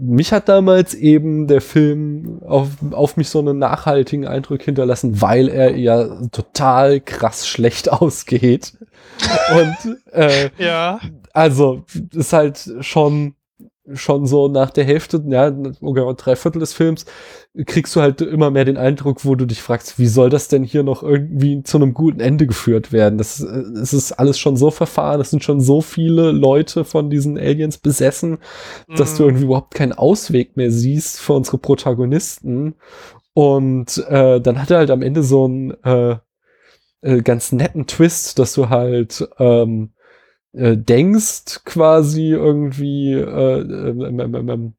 mich 0.00 0.32
hat 0.32 0.48
damals 0.48 0.94
eben 0.94 1.46
der 1.46 1.60
Film 1.60 2.42
auf, 2.42 2.68
auf 2.92 3.16
mich 3.16 3.28
so 3.28 3.38
einen 3.38 3.58
nachhaltigen 3.58 4.26
Eindruck 4.26 4.62
hinterlassen, 4.62 5.20
weil 5.20 5.48
er 5.48 5.76
ja 5.76 6.26
total 6.32 7.00
krass 7.00 7.46
schlecht 7.46 7.92
ausgeht. 7.92 8.72
Und 9.54 9.98
äh, 10.12 10.50
ja. 10.58 11.00
also 11.32 11.84
ist 12.14 12.32
halt 12.32 12.70
schon 12.80 13.34
schon 13.94 14.26
so 14.26 14.48
nach 14.48 14.70
der 14.70 14.84
Hälfte, 14.84 15.22
ja, 15.26 15.48
ungefähr 15.80 16.12
drei 16.14 16.36
Viertel 16.36 16.60
des 16.60 16.72
Films, 16.72 17.06
kriegst 17.66 17.94
du 17.96 18.00
halt 18.00 18.20
immer 18.20 18.50
mehr 18.50 18.64
den 18.64 18.76
Eindruck, 18.76 19.24
wo 19.24 19.34
du 19.34 19.46
dich 19.46 19.60
fragst, 19.60 19.98
wie 19.98 20.06
soll 20.06 20.30
das 20.30 20.48
denn 20.48 20.62
hier 20.62 20.82
noch 20.82 21.02
irgendwie 21.02 21.62
zu 21.62 21.78
einem 21.78 21.94
guten 21.94 22.20
Ende 22.20 22.46
geführt 22.46 22.92
werden? 22.92 23.18
Das, 23.18 23.40
es 23.40 23.92
ist 23.92 24.12
alles 24.12 24.38
schon 24.38 24.56
so 24.56 24.70
verfahren, 24.70 25.20
es 25.20 25.30
sind 25.30 25.42
schon 25.42 25.60
so 25.60 25.80
viele 25.80 26.30
Leute 26.32 26.84
von 26.84 27.10
diesen 27.10 27.38
Aliens 27.38 27.78
besessen, 27.78 28.38
mhm. 28.88 28.96
dass 28.96 29.16
du 29.16 29.24
mhm. 29.24 29.28
irgendwie 29.28 29.44
überhaupt 29.46 29.74
keinen 29.74 29.92
Ausweg 29.92 30.56
mehr 30.56 30.70
siehst 30.70 31.20
für 31.20 31.32
unsere 31.32 31.58
Protagonisten. 31.58 32.74
Und 33.32 33.98
äh, 34.08 34.40
dann 34.40 34.60
hat 34.60 34.70
er 34.70 34.78
halt 34.78 34.90
am 34.90 35.02
Ende 35.02 35.22
so 35.22 35.44
einen 35.44 35.70
äh, 35.84 36.16
äh, 37.02 37.22
ganz 37.22 37.52
netten 37.52 37.86
Twist, 37.86 38.38
dass 38.38 38.52
du 38.54 38.68
halt 38.68 39.28
ähm, 39.38 39.90
äh, 40.52 40.76
denkst 40.76 41.64
quasi 41.64 42.30
irgendwie 42.30 43.12
äh, 43.12 43.60
ähm, 43.60 44.20
ähm, 44.20 44.48
ähm, 44.48 44.74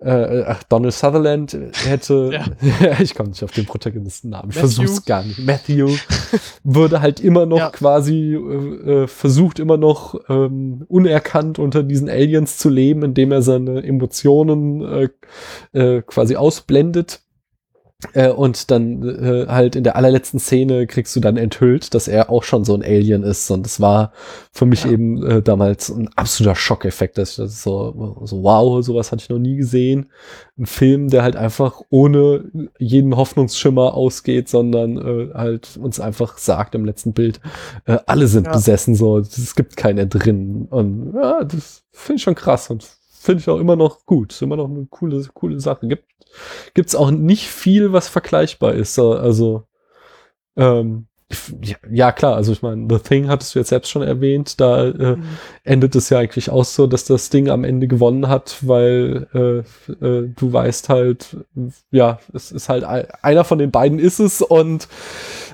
äh, 0.00 0.42
ach, 0.46 0.62
Donald 0.64 0.92
Sutherland 0.92 1.56
hätte, 1.84 2.30
ja. 2.32 3.00
ich 3.00 3.14
komme 3.14 3.30
nicht 3.30 3.42
auf 3.42 3.52
den 3.52 3.64
Protagonistennamen, 3.64 4.50
ich 4.50 4.58
versuch's 4.58 5.04
gar 5.04 5.24
nicht. 5.24 5.38
Matthew 5.38 5.88
würde 6.64 7.00
halt 7.00 7.20
immer 7.20 7.46
noch 7.46 7.58
ja. 7.58 7.70
quasi 7.70 8.34
äh, 8.34 9.02
äh, 9.02 9.06
versucht 9.06 9.58
immer 9.58 9.76
noch 9.76 10.20
ähm, 10.28 10.84
unerkannt 10.88 11.58
unter 11.58 11.82
diesen 11.82 12.08
Aliens 12.08 12.58
zu 12.58 12.68
leben, 12.68 13.02
indem 13.02 13.32
er 13.32 13.42
seine 13.42 13.82
Emotionen 13.82 14.82
äh, 14.82 15.08
äh, 15.72 16.02
quasi 16.02 16.36
ausblendet 16.36 17.23
äh, 18.12 18.28
und 18.28 18.70
dann 18.70 19.02
äh, 19.02 19.46
halt 19.48 19.76
in 19.76 19.84
der 19.84 19.96
allerletzten 19.96 20.38
Szene 20.38 20.86
kriegst 20.86 21.14
du 21.16 21.20
dann 21.20 21.36
enthüllt, 21.36 21.94
dass 21.94 22.08
er 22.08 22.30
auch 22.30 22.42
schon 22.42 22.64
so 22.64 22.74
ein 22.74 22.82
Alien 22.82 23.22
ist. 23.22 23.50
Und 23.50 23.64
das 23.64 23.80
war 23.80 24.12
für 24.52 24.66
mich 24.66 24.84
ja. 24.84 24.90
eben 24.90 25.24
äh, 25.24 25.42
damals 25.42 25.88
ein 25.88 26.10
absoluter 26.16 26.54
Schockeffekt. 26.54 27.18
Dass 27.18 27.30
ich 27.30 27.36
das 27.36 27.62
so, 27.62 28.20
so, 28.24 28.42
wow, 28.42 28.84
sowas 28.84 29.10
hatte 29.10 29.22
ich 29.22 29.28
noch 29.28 29.38
nie 29.38 29.56
gesehen. 29.56 30.10
Ein 30.58 30.66
Film, 30.66 31.08
der 31.08 31.22
halt 31.22 31.36
einfach 31.36 31.80
ohne 31.88 32.44
jeden 32.78 33.16
Hoffnungsschimmer 33.16 33.94
ausgeht, 33.94 34.48
sondern 34.48 34.98
äh, 34.98 35.34
halt 35.34 35.78
uns 35.80 35.98
einfach 35.98 36.38
sagt 36.38 36.74
im 36.74 36.84
letzten 36.84 37.12
Bild, 37.12 37.40
äh, 37.86 37.98
alle 38.06 38.26
sind 38.26 38.46
ja. 38.46 38.52
besessen, 38.52 38.94
so, 38.94 39.18
es 39.18 39.54
gibt 39.54 39.76
keine 39.76 40.06
drin. 40.06 40.66
Und 40.70 41.14
ja, 41.14 41.42
das 41.44 41.84
finde 41.92 42.16
ich 42.16 42.22
schon 42.22 42.34
krass 42.34 42.70
und 42.70 42.86
finde 43.24 43.40
ich 43.40 43.48
auch 43.48 43.58
immer 43.58 43.76
noch 43.76 44.06
gut. 44.06 44.32
Ist 44.32 44.42
immer 44.42 44.56
noch 44.56 44.68
eine 44.68 44.86
coole, 44.90 45.24
coole 45.32 45.60
Sache. 45.60 45.88
Gibt 45.88 46.04
gibt's 46.74 46.94
auch 46.94 47.10
nicht 47.10 47.48
viel, 47.48 47.92
was 47.92 48.08
vergleichbar 48.08 48.74
ist. 48.74 48.98
Also, 48.98 49.64
ähm, 50.56 51.06
ja, 51.90 52.12
klar, 52.12 52.36
also 52.36 52.52
ich 52.52 52.62
meine, 52.62 52.86
The 52.88 52.98
Thing 52.98 53.28
hattest 53.28 53.54
du 53.54 53.58
jetzt 53.58 53.70
selbst 53.70 53.90
schon 53.90 54.02
erwähnt, 54.02 54.60
da 54.60 54.84
äh, 54.86 55.16
mhm. 55.16 55.24
endet 55.64 55.96
es 55.96 56.10
ja 56.10 56.18
eigentlich 56.18 56.50
auch 56.50 56.64
so, 56.64 56.86
dass 56.86 57.06
das 57.06 57.30
Ding 57.30 57.48
am 57.48 57.64
Ende 57.64 57.88
gewonnen 57.88 58.28
hat, 58.28 58.58
weil 58.60 59.26
äh, 59.34 60.04
äh, 60.06 60.28
du 60.28 60.52
weißt 60.52 60.90
halt, 60.90 61.36
ja, 61.90 62.18
es 62.32 62.52
ist 62.52 62.68
halt 62.68 62.84
einer 62.84 63.44
von 63.44 63.58
den 63.58 63.70
beiden 63.70 63.98
ist 63.98 64.20
es 64.20 64.42
und 64.42 64.86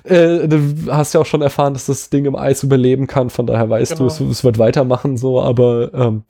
äh, 0.04 0.48
du 0.48 0.90
hast 0.90 1.14
ja 1.14 1.20
auch 1.20 1.26
schon 1.26 1.40
erfahren, 1.40 1.72
dass 1.72 1.86
das 1.86 2.10
Ding 2.10 2.26
im 2.26 2.36
Eis 2.36 2.62
überleben 2.62 3.06
kann, 3.06 3.30
von 3.30 3.46
daher 3.46 3.70
weißt 3.70 3.92
genau. 3.92 4.02
du, 4.02 4.06
es, 4.06 4.20
es, 4.20 4.44
wird 4.44 4.58
weitermachen 4.58 5.16
so, 5.16 5.40
aber 5.40 5.94
ähm, 5.94 6.24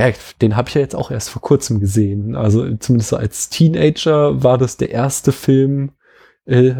ja, 0.00 0.12
den 0.40 0.56
habe 0.56 0.68
ich 0.68 0.74
ja 0.74 0.80
jetzt 0.80 0.96
auch 0.96 1.10
erst 1.10 1.30
vor 1.30 1.42
kurzem 1.42 1.78
gesehen. 1.78 2.34
Also 2.34 2.74
zumindest 2.76 3.12
als 3.12 3.50
Teenager 3.50 4.42
war 4.42 4.56
das 4.56 4.76
der 4.78 4.90
erste 4.90 5.32
Film, 5.32 5.92
äh, 6.46 6.72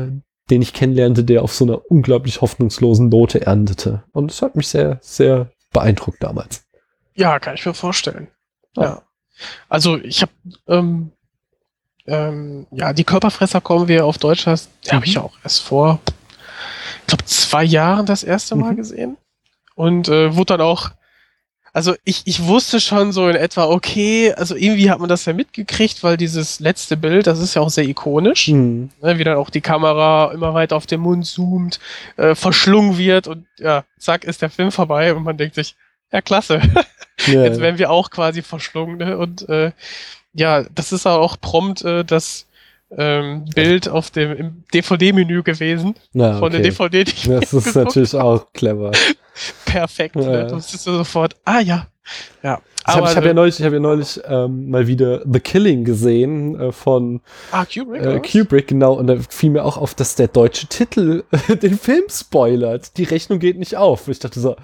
den 0.49 0.63
ich 0.63 0.73
kennenlernte, 0.73 1.23
der 1.23 1.43
auf 1.43 1.53
so 1.53 1.65
einer 1.65 1.91
unglaublich 1.91 2.41
hoffnungslosen 2.41 3.09
Note 3.09 3.47
erntete. 3.47 4.05
Und 4.13 4.31
das 4.31 4.43
hat 4.43 4.57
mich 4.57 4.69
sehr, 4.69 4.99
sehr 5.03 5.51
beeindruckt 5.73 6.23
damals. 6.23 6.65
Ja, 7.15 7.39
kann 7.39 7.55
ich 7.55 7.67
mir 7.67 7.75
vorstellen. 7.75 8.29
Ja. 8.77 8.83
ja. 8.83 9.03
Also 9.69 9.99
ich 9.99 10.23
habe 10.23 10.33
ähm, 10.67 11.13
ähm, 12.07 12.67
ja 12.71 12.93
die 12.93 13.05
Körperfresser 13.05 13.61
kommen 13.61 13.89
wir 13.89 14.07
auf 14.07 14.19
Deutsch 14.19 14.47
hast, 14.47 14.71
mhm. 14.87 14.97
habe 14.97 15.07
ich 15.07 15.15
ja 15.15 15.23
auch 15.23 15.37
erst 15.45 15.63
vor, 15.63 16.01
ich 17.01 17.07
glaube 17.07 17.25
zwei 17.25 17.65
Jahren 17.65 18.07
das 18.07 18.23
erste 18.23 18.57
Mal 18.57 18.73
mhm. 18.73 18.77
gesehen 18.77 19.17
und 19.75 20.09
äh, 20.09 20.35
wurde 20.35 20.57
dann 20.57 20.61
auch 20.63 20.91
also 21.73 21.95
ich, 22.05 22.23
ich 22.25 22.45
wusste 22.45 22.81
schon 22.81 23.13
so 23.13 23.29
in 23.29 23.37
etwa, 23.37 23.65
okay, 23.67 24.33
also 24.33 24.57
irgendwie 24.57 24.91
hat 24.91 24.99
man 24.99 25.09
das 25.09 25.25
ja 25.25 25.33
mitgekriegt, 25.33 26.03
weil 26.03 26.17
dieses 26.17 26.61
letzte 26.61 26.97
Bild, 26.97 27.27
das 27.27 27.39
ist 27.39 27.55
ja 27.55 27.63
auch 27.63 27.71
sehr 27.71 27.85
ikonisch, 27.85 28.49
mhm. 28.49 28.91
ne, 29.03 29.19
wie 29.19 29.25
dann 29.25 29.37
auch 29.37 29.51
die 29.51 29.61
Kamera 29.61 30.33
immer 30.33 30.55
weiter 30.55 30.77
auf 30.77 30.87
den 30.87 31.01
Mund 31.01 31.27
zoomt, 31.27 31.81
äh, 32.17 32.35
verschlungen 32.35 32.99
wird 32.99 33.29
und 33.29 33.47
ja, 33.59 33.85
zack, 33.99 34.25
ist 34.25 34.43
der 34.43 34.51
Film 34.51 34.73
vorbei 34.73 35.15
und 35.15 35.23
man 35.23 35.37
denkt 35.37 35.55
sich, 35.55 35.77
ja, 36.13 36.21
klasse. 36.21 36.61
Yeah. 37.29 37.45
Jetzt 37.45 37.61
werden 37.61 37.79
wir 37.79 37.91
auch 37.91 38.11
quasi 38.11 38.41
verschlungen. 38.41 38.97
Ne? 38.97 39.19
Und 39.19 39.47
äh, 39.51 39.73
ja, 40.33 40.63
das 40.75 40.91
ist 40.91 41.07
auch 41.07 41.39
prompt 41.39 41.85
äh, 41.85 42.03
das 42.03 42.47
ähm, 42.97 43.45
Bild 43.55 43.89
auf 43.89 44.11
dem 44.11 44.65
DVD-Menü 44.75 45.43
gewesen. 45.43 45.95
Na, 46.13 46.39
von 46.39 46.51
der 46.53 46.61
DVD, 46.61 47.05
die 47.05 47.13
ich 47.17 47.29
Das 47.29 47.53
ist 47.53 47.75
natürlich 47.75 48.15
auch 48.15 48.53
clever. 48.53 48.91
Perfekt. 49.65 50.17
Ja. 50.17 50.23
Ne? 50.23 50.47
Du 50.49 50.57
bist 50.57 50.71
sofort, 50.71 51.37
ah 51.45 51.61
ja. 51.61 51.87
Ja. 52.43 52.61
Ich 52.91 52.97
habe 52.97 53.15
hab 53.15 53.25
ja 53.25 53.35
neulich, 53.35 53.61
ich 53.61 53.67
hab 53.67 53.73
ja 53.73 53.81
neulich 53.81 54.21
ähm, 54.27 54.71
mal 54.71 54.87
wieder 54.87 55.23
The 55.31 55.41
Killing 55.41 55.85
gesehen 55.85 56.59
äh, 56.59 56.73
von 56.73 57.21
ah, 57.53 57.65
Kubrick, 57.65 58.03
äh, 58.03 58.21
Kubrick, 58.21 58.69
genau. 58.69 58.95
Und 58.95 59.07
da 59.07 59.17
fiel 59.29 59.51
mir 59.51 59.65
auch 59.65 59.77
auf, 59.77 59.95
dass 59.95 60.15
der 60.17 60.29
deutsche 60.29 60.67
Titel 60.67 61.25
den 61.63 61.79
Film 61.79 62.05
spoilert. 62.11 62.97
Die 62.97 63.05
Rechnung 63.05 63.39
geht 63.39 63.59
nicht 63.59 63.77
auf. 63.77 64.09
Ich 64.09 64.19
dachte 64.19 64.41
so, 64.41 64.57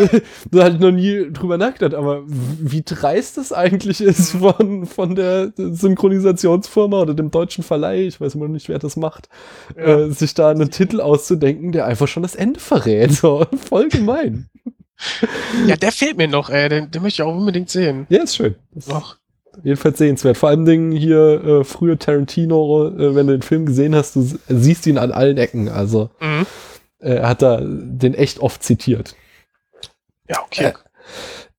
da 0.50 0.64
hatte 0.64 0.76
ich 0.76 0.80
noch 0.80 0.90
nie 0.90 1.30
drüber 1.32 1.58
nachgedacht, 1.58 1.94
aber 1.94 2.22
wie 2.26 2.82
dreist 2.82 3.36
das 3.36 3.52
eigentlich 3.52 4.00
ist 4.00 4.34
mhm. 4.34 4.40
von, 4.40 4.86
von 4.86 5.14
der 5.14 5.52
Synchronisationsfirma 5.56 7.00
oder 7.00 7.14
dem 7.14 7.30
deutschen 7.30 7.64
Verleih, 7.64 8.06
ich 8.06 8.20
weiß 8.20 8.34
immer 8.34 8.46
noch 8.46 8.54
nicht, 8.54 8.68
wer 8.68 8.78
das 8.78 8.96
macht, 8.96 9.28
ja. 9.76 9.82
äh, 9.82 10.10
sich 10.10 10.34
da 10.34 10.50
einen 10.50 10.70
Titel 10.70 11.00
auszudenken, 11.00 11.72
der 11.72 11.86
einfach 11.86 12.08
schon 12.08 12.22
das 12.22 12.34
Ende 12.34 12.60
verrät. 12.60 13.10
So, 13.20 13.44
voll 13.68 13.88
gemein. 13.88 14.48
Ja, 15.66 15.76
der 15.76 15.92
fehlt 15.92 16.16
mir 16.16 16.28
noch, 16.28 16.50
ey. 16.50 16.68
Den, 16.68 16.90
den 16.90 17.02
möchte 17.02 17.22
ich 17.22 17.28
auch 17.28 17.34
unbedingt 17.34 17.70
sehen. 17.70 18.06
Ja, 18.08 18.22
ist 18.22 18.36
schön. 18.36 18.54
Noch. 18.86 19.16
Jedenfalls 19.62 19.98
sehenswert. 19.98 20.36
Vor 20.36 20.48
allem 20.48 20.64
Dingen 20.64 20.92
hier 20.92 21.44
äh, 21.44 21.64
früher 21.64 21.98
Tarantino, 21.98 22.88
äh, 22.88 23.14
wenn 23.14 23.26
du 23.26 23.32
den 23.32 23.42
Film 23.42 23.66
gesehen 23.66 23.94
hast, 23.94 24.16
du 24.16 24.30
siehst 24.48 24.86
ihn 24.86 24.98
an 24.98 25.12
allen 25.12 25.38
Ecken. 25.38 25.68
Also 25.68 26.10
mhm. 26.20 26.46
äh, 27.00 27.14
er 27.14 27.28
hat 27.28 27.42
da 27.42 27.60
den 27.60 28.14
echt 28.14 28.38
oft 28.38 28.62
zitiert. 28.62 29.16
Ja, 30.28 30.42
okay. 30.42 30.66
Äh, 30.66 30.72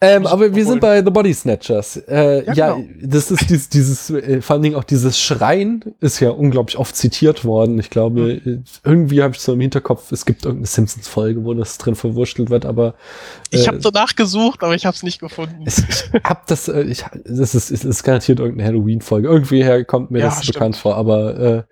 ähm, 0.03 0.25
aber 0.25 0.55
wir 0.55 0.65
sind 0.65 0.81
bei 0.81 1.03
The 1.03 1.11
Body 1.11 1.31
Snatchers. 1.31 1.97
Äh, 2.07 2.45
ja, 2.45 2.53
ja 2.53 2.73
genau. 2.73 2.87
das 3.03 3.29
ist 3.29 3.49
dieses, 3.49 3.69
dieses 3.69 4.09
äh, 4.09 4.41
vor 4.41 4.55
allen 4.55 4.63
Dingen 4.63 4.75
auch 4.75 4.83
dieses 4.83 5.19
Schreien 5.19 5.83
ist 5.99 6.19
ja 6.19 6.31
unglaublich 6.31 6.77
oft 6.77 6.95
zitiert 6.95 7.45
worden. 7.45 7.79
Ich 7.79 7.91
glaube, 7.91 8.41
mhm. 8.43 8.63
irgendwie 8.83 9.21
habe 9.21 9.35
ich 9.35 9.41
so 9.41 9.53
im 9.53 9.59
Hinterkopf, 9.59 10.11
es 10.11 10.25
gibt 10.25 10.43
irgendeine 10.45 10.65
Simpsons-Folge, 10.65 11.45
wo 11.45 11.53
das 11.53 11.77
drin 11.77 11.93
verwurschtelt 11.93 12.49
wird, 12.49 12.65
aber 12.65 12.95
äh, 13.51 13.57
ich 13.57 13.67
habe 13.67 13.79
so 13.79 13.89
nachgesucht, 13.89 14.63
aber 14.63 14.73
ich 14.73 14.87
habe 14.87 14.95
es 14.95 15.03
nicht 15.03 15.19
gefunden. 15.19 15.63
Es, 15.65 15.83
ich 16.13 16.23
hab 16.23 16.47
das, 16.47 16.67
äh, 16.67 16.81
ich, 16.81 17.05
das 17.23 17.53
ist, 17.53 17.69
ist, 17.69 17.85
ist 17.85 18.03
garantiert 18.03 18.39
irgendeine 18.39 18.69
Halloween-Folge. 18.69 19.27
Irgendwie 19.27 19.63
her 19.63 19.85
kommt 19.85 20.09
mir 20.09 20.19
ja, 20.19 20.25
das 20.25 20.41
stimmt. 20.41 20.53
bekannt 20.55 20.77
vor, 20.77 20.95
aber 20.95 21.65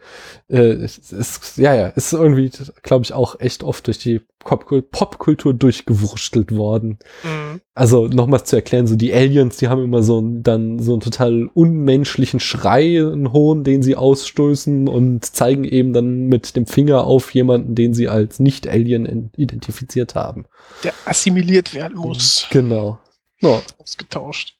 äh, 0.49 0.55
äh, 0.55 0.73
es 0.83 1.11
ist, 1.11 1.57
ja, 1.57 1.73
ja, 1.73 1.87
ist 1.87 2.13
irgendwie, 2.13 2.51
glaube 2.83 3.05
ich, 3.05 3.13
auch 3.13 3.39
echt 3.39 3.63
oft 3.63 3.87
durch 3.87 3.97
die 3.97 4.21
Popkultur 4.43 5.54
durchgewurschtelt 5.54 6.56
worden. 6.56 6.97
Mhm. 7.23 7.62
Also 7.73 8.08
nochmals 8.08 8.45
zu 8.45 8.56
erklären, 8.56 8.88
so 8.88 8.95
die 8.95 9.13
Aliens, 9.13 9.58
die 9.58 9.67
haben 9.67 9.84
immer 9.84 10.02
so 10.02 10.21
dann 10.21 10.80
so 10.80 10.93
einen 10.93 11.02
total 11.02 11.49
unmenschlichen 11.54 12.39
Schrei, 12.39 12.99
einen 12.99 13.34
hohen, 13.34 13.63
den 13.63 13.84
sie 13.84 13.95
ausstoßen 13.95 14.88
und 14.88 15.25
zeigen 15.25 15.65
eben 15.65 15.93
dann 15.93 16.28
mit 16.28 16.56
dem 16.56 16.65
Finger 16.65 17.04
auf 17.04 17.34
jemanden, 17.34 17.75
den 17.75 17.93
sie 17.93 18.08
als 18.08 18.39
Nicht-Alien 18.39 19.32
identifiziert 19.36 20.16
haben. 20.16 20.45
Der 20.84 20.93
assimiliert 21.05 21.74
werden 21.74 21.97
muss. 21.97 22.47
Genau. 22.49 22.99
Ja. 23.41 23.61
Ausgetauscht. 23.78 24.55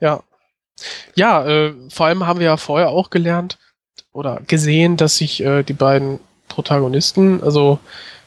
Ja. 0.00 0.22
Ja, 1.14 1.46
äh, 1.46 1.74
vor 1.90 2.06
allem 2.06 2.26
haben 2.26 2.40
wir 2.40 2.46
ja 2.46 2.56
vorher 2.56 2.88
auch 2.90 3.10
gelernt 3.10 3.58
oder 4.12 4.40
gesehen, 4.46 4.96
dass 4.96 5.16
sich 5.16 5.42
äh, 5.42 5.62
die 5.62 5.74
beiden 5.74 6.18
Protagonisten, 6.48 7.42
also 7.42 7.78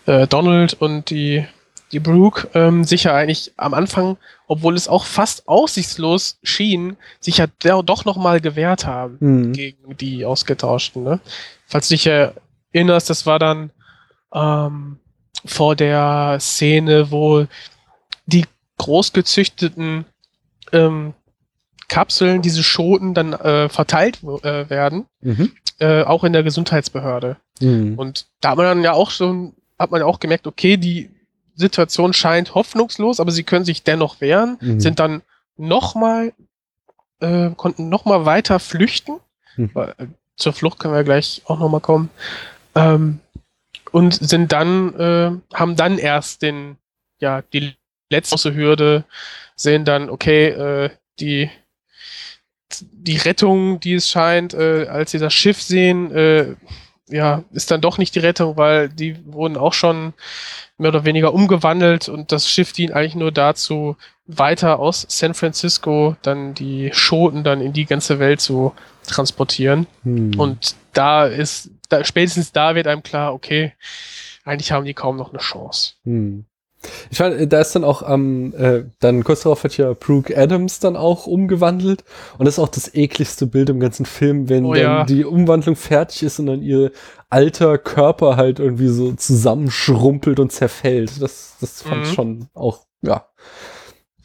äh, 0.05 0.27
Donald 0.27 0.73
und 0.73 1.09
die, 1.09 1.45
die 1.91 1.99
Brooke 1.99 2.47
ähm, 2.53 2.83
sich 2.83 3.03
ja 3.05 3.15
eigentlich 3.15 3.53
am 3.57 3.73
Anfang, 3.73 4.17
obwohl 4.47 4.75
es 4.75 4.87
auch 4.87 5.05
fast 5.05 5.47
aussichtslos 5.47 6.39
schien, 6.43 6.97
sich 7.19 7.37
ja 7.37 7.47
doch 7.57 8.05
noch 8.05 8.17
mal 8.17 8.41
gewehrt 8.41 8.85
haben 8.85 9.17
mhm. 9.19 9.53
gegen 9.53 9.97
die 9.97 10.25
Ausgetauschten. 10.25 11.03
Ne? 11.03 11.19
Falls 11.67 11.87
du 11.87 11.95
dich 11.95 12.07
erinnerst, 12.07 13.09
das 13.09 13.25
war 13.25 13.39
dann 13.39 13.71
ähm, 14.33 14.99
vor 15.45 15.75
der 15.75 16.37
Szene, 16.39 17.11
wo 17.11 17.45
die 18.25 18.45
großgezüchteten 18.77 20.05
ähm, 20.71 21.13
Kapseln, 21.87 22.41
diese 22.41 22.63
Schoten 22.63 23.13
dann 23.13 23.33
äh, 23.33 23.69
verteilt 23.69 24.23
äh, 24.23 24.69
werden, 24.69 25.05
mhm. 25.21 25.51
äh, 25.79 26.03
auch 26.03 26.23
in 26.23 26.33
der 26.33 26.43
Gesundheitsbehörde. 26.43 27.37
Mhm. 27.61 27.93
Und 27.97 28.27
da 28.41 28.49
hat 28.51 28.57
man 28.57 28.65
dann 28.65 28.83
ja 28.83 28.93
auch 28.93 29.11
schon 29.11 29.53
hat 29.77 29.91
man 29.91 30.01
auch 30.01 30.19
gemerkt, 30.19 30.47
okay, 30.47 30.77
die 30.77 31.09
Situation 31.55 32.13
scheint 32.13 32.53
hoffnungslos, 32.55 33.19
aber 33.19 33.31
sie 33.31 33.43
können 33.43 33.65
sich 33.65 33.83
dennoch 33.83 34.21
wehren, 34.21 34.57
mhm. 34.61 34.79
sind 34.79 34.99
dann 34.99 35.21
nochmal, 35.57 36.33
äh, 37.19 37.51
konnten 37.51 37.89
nochmal 37.89 38.25
weiter 38.25 38.59
flüchten. 38.59 39.19
Mhm. 39.55 39.71
Äh, 39.75 40.07
zur 40.35 40.53
Flucht 40.53 40.79
können 40.79 40.93
wir 40.93 41.03
gleich 41.03 41.41
auch 41.45 41.59
nochmal 41.59 41.81
kommen. 41.81 42.09
Ähm, 42.75 43.19
und 43.91 44.13
sind 44.13 44.51
dann, 44.51 44.93
äh, 44.99 45.31
haben 45.53 45.75
dann 45.77 45.97
erst 45.97 46.41
den, 46.41 46.77
ja, 47.19 47.41
die 47.41 47.75
letzte 48.09 48.53
Hürde, 48.53 49.05
sehen 49.55 49.85
dann, 49.85 50.09
okay, 50.09 50.47
äh, 50.47 50.89
die 51.19 51.49
die 52.81 53.17
Rettung, 53.17 53.79
die 53.79 53.93
es 53.93 54.09
scheint, 54.09 54.53
äh, 54.53 54.87
als 54.87 55.11
sie 55.11 55.19
das 55.19 55.33
Schiff 55.33 55.61
sehen, 55.61 56.11
äh, 56.11 56.55
ja, 57.07 57.43
ist 57.51 57.71
dann 57.71 57.81
doch 57.81 57.97
nicht 57.97 58.15
die 58.15 58.19
Rettung, 58.19 58.57
weil 58.57 58.89
die 58.89 59.17
wurden 59.25 59.57
auch 59.57 59.73
schon 59.73 60.13
mehr 60.77 60.89
oder 60.89 61.05
weniger 61.05 61.33
umgewandelt 61.33 62.09
und 62.09 62.31
das 62.31 62.49
Schiff 62.49 62.73
dient 62.73 62.93
eigentlich 62.93 63.15
nur 63.15 63.31
dazu, 63.31 63.95
weiter 64.27 64.79
aus 64.79 65.05
San 65.07 65.33
Francisco 65.33 66.15
dann 66.23 66.53
die 66.53 66.89
Schoten 66.93 67.43
dann 67.43 67.61
in 67.61 67.73
die 67.73 67.85
ganze 67.85 68.19
Welt 68.19 68.41
zu 68.41 68.73
transportieren. 69.07 69.85
Hm. 70.03 70.39
Und 70.39 70.75
da 70.93 71.25
ist, 71.25 71.69
da, 71.89 72.03
spätestens 72.03 72.51
da 72.51 72.75
wird 72.75 72.87
einem 72.87 73.03
klar, 73.03 73.33
okay, 73.33 73.73
eigentlich 74.43 74.71
haben 74.71 74.85
die 74.85 74.93
kaum 74.93 75.17
noch 75.17 75.29
eine 75.29 75.39
Chance. 75.39 75.93
Hm. 76.05 76.45
Ich 77.09 77.19
meine, 77.19 77.47
da 77.47 77.59
ist 77.59 77.75
dann 77.75 77.83
auch 77.83 78.01
am, 78.01 78.53
ähm, 78.53 78.53
äh, 78.57 78.83
dann 78.99 79.23
kurz 79.23 79.43
darauf 79.43 79.63
hat 79.63 79.77
ja 79.77 79.93
Brooke 79.93 80.35
Adams 80.35 80.79
dann 80.79 80.95
auch 80.95 81.27
umgewandelt. 81.27 82.03
Und 82.37 82.45
das 82.45 82.55
ist 82.55 82.59
auch 82.59 82.69
das 82.69 82.93
ekligste 82.93 83.45
Bild 83.47 83.69
im 83.69 83.79
ganzen 83.79 84.05
Film, 84.05 84.49
wenn 84.49 84.65
oh, 84.65 84.75
ja. 84.75 84.99
dann 84.99 85.07
die 85.07 85.25
Umwandlung 85.25 85.75
fertig 85.75 86.23
ist 86.23 86.39
und 86.39 86.47
dann 86.47 86.61
ihr 86.61 86.91
alter 87.29 87.77
Körper 87.77 88.37
halt 88.37 88.59
irgendwie 88.59 88.87
so 88.87 89.13
zusammenschrumpelt 89.13 90.39
und 90.39 90.51
zerfällt. 90.51 91.21
Das, 91.21 91.55
das 91.59 91.81
fand 91.81 92.03
ich 92.03 92.11
mhm. 92.11 92.15
schon 92.15 92.47
auch, 92.53 92.85
ja. 93.01 93.25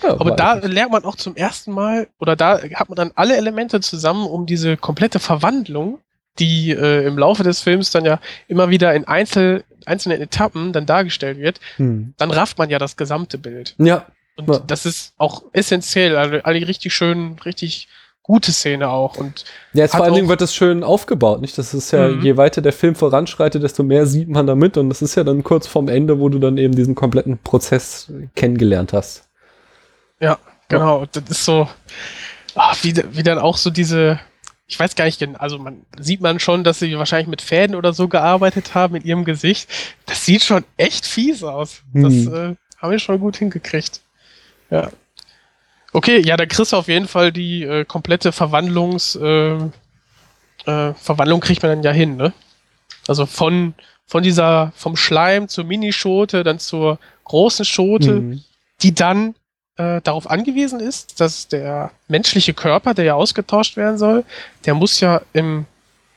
ja 0.03 0.21
Aber 0.21 0.33
da 0.33 0.53
eigentlich. 0.53 0.73
lernt 0.73 0.93
man 0.93 1.05
auch 1.05 1.17
zum 1.17 1.37
ersten 1.37 1.73
Mal, 1.73 2.09
oder 2.19 2.37
da 2.37 2.61
hat 2.75 2.89
man 2.89 2.97
dann 2.97 3.13
alle 3.15 3.37
Elemente 3.37 3.81
zusammen, 3.81 4.27
um 4.27 4.47
diese 4.47 4.77
komplette 4.77 5.19
Verwandlung, 5.19 5.99
die 6.39 6.71
äh, 6.71 7.07
im 7.07 7.19
Laufe 7.19 7.43
des 7.43 7.61
Films 7.61 7.91
dann 7.91 8.05
ja 8.05 8.21
immer 8.49 8.71
wieder 8.71 8.95
in 8.95 9.07
Einzel 9.07 9.65
einzelnen 9.87 10.21
Etappen 10.21 10.73
dann 10.73 10.87
dargestellt 10.87 11.39
wird, 11.39 11.61
hm. 11.77 12.15
dann 12.17 12.31
rafft 12.31 12.59
man 12.59 12.71
ja 12.71 12.79
das 12.79 12.97
gesamte 12.97 13.39
Bild. 13.39 13.75
Ja. 13.79 14.07
Und 14.37 14.49
ja. 14.49 14.59
das 14.67 14.87
ist 14.87 15.15
auch 15.19 15.43
essentiell, 15.53 16.17
also 16.17 16.39
alle 16.43 16.67
richtig 16.67 16.95
schön, 16.95 17.37
richtig 17.45 17.89
gute 18.23 18.53
Szene 18.53 18.89
auch. 18.89 19.17
Und 19.17 19.45
ja, 19.73 19.85
jetzt 19.85 19.97
vor 19.97 20.05
allen 20.05 20.15
Dingen 20.15 20.29
wird 20.29 20.41
das 20.41 20.55
schön 20.55 20.85
aufgebaut, 20.85 21.41
nicht? 21.41 21.59
Das 21.59 21.75
ist 21.75 21.91
ja, 21.91 22.09
mhm. 22.09 22.23
je 22.23 22.37
weiter 22.37 22.63
der 22.63 22.73
Film 22.73 22.95
voranschreitet, 22.95 23.63
desto 23.63 23.83
mehr 23.83 24.07
sieht 24.07 24.29
man 24.29 24.47
damit. 24.47 24.77
Und 24.77 24.89
das 24.89 25.03
ist 25.03 25.17
ja 25.17 25.25
dann 25.25 25.43
kurz 25.43 25.67
vorm 25.67 25.89
Ende, 25.89 26.21
wo 26.21 26.29
du 26.29 26.39
dann 26.39 26.57
eben 26.57 26.75
diesen 26.75 26.95
kompletten 26.95 27.39
Prozess 27.39 28.13
kennengelernt 28.37 28.93
hast. 28.93 29.29
Ja, 30.21 30.39
genau. 30.69 31.01
Ja. 31.01 31.07
Das 31.13 31.25
ist 31.29 31.45
so, 31.45 31.69
wie, 32.83 32.95
wie 33.13 33.23
dann 33.23 33.39
auch 33.39 33.57
so 33.57 33.71
diese, 33.71 34.21
ich 34.71 34.79
weiß 34.79 34.95
gar 34.95 35.05
nicht 35.05 35.19
genau, 35.19 35.37
also 35.41 35.59
man 35.59 35.85
sieht 35.99 36.21
man 36.21 36.39
schon, 36.39 36.63
dass 36.63 36.79
sie 36.79 36.97
wahrscheinlich 36.97 37.27
mit 37.27 37.43
Fäden 37.43 37.75
oder 37.75 37.93
so 37.93 38.07
gearbeitet 38.07 38.73
haben 38.73 38.95
in 38.95 39.03
ihrem 39.03 39.25
Gesicht. 39.25 39.69
Das 40.07 40.25
sieht 40.25 40.45
schon 40.45 40.65
echt 40.77 41.07
fies 41.07 41.43
aus. 41.43 41.83
Hm. 41.93 42.03
Das 42.05 42.33
äh, 42.33 42.55
haben 42.79 42.91
wir 42.93 43.01
schon 43.01 43.19
gut 43.19 43.37
hingekriegt. 43.37 44.01
Ja. 44.71 44.91
Okay, 45.93 46.21
ja, 46.25 46.37
da 46.37 46.47
kriegst 46.47 46.73
du 46.73 46.77
auf 46.77 46.87
jeden 46.87 47.09
Fall 47.09 47.33
die 47.33 47.65
äh, 47.65 47.85
komplette 47.85 48.31
Verwandlungs, 48.31 49.17
äh, 49.17 49.55
äh, 50.67 50.95
Verwandlung 50.95 51.41
kriegt 51.41 51.65
man 51.65 51.73
dann 51.73 51.83
ja 51.83 51.91
hin, 51.91 52.17
ne? 52.17 52.33
Also 53.09 53.27
von, 53.27 53.75
von 54.07 54.23
dieser, 54.23 54.73
vom 54.77 54.95
Schleim 54.95 55.49
zur 55.49 55.65
Minischote, 55.65 56.45
dann 56.45 56.61
zur 56.61 57.01
großen 57.25 57.65
Schote, 57.65 58.21
mhm. 58.21 58.45
die 58.83 58.95
dann 58.95 59.35
äh, 59.81 60.01
darauf 60.03 60.29
angewiesen 60.29 60.79
ist, 60.79 61.21
dass 61.21 61.49
der 61.49 61.91
menschliche 62.07 62.53
Körper, 62.53 62.93
der 62.93 63.05
ja 63.07 63.15
ausgetauscht 63.15 63.77
werden 63.77 63.97
soll, 63.97 64.25
der 64.67 64.75
muss 64.75 65.01
ja 65.01 65.23
im 65.33 65.65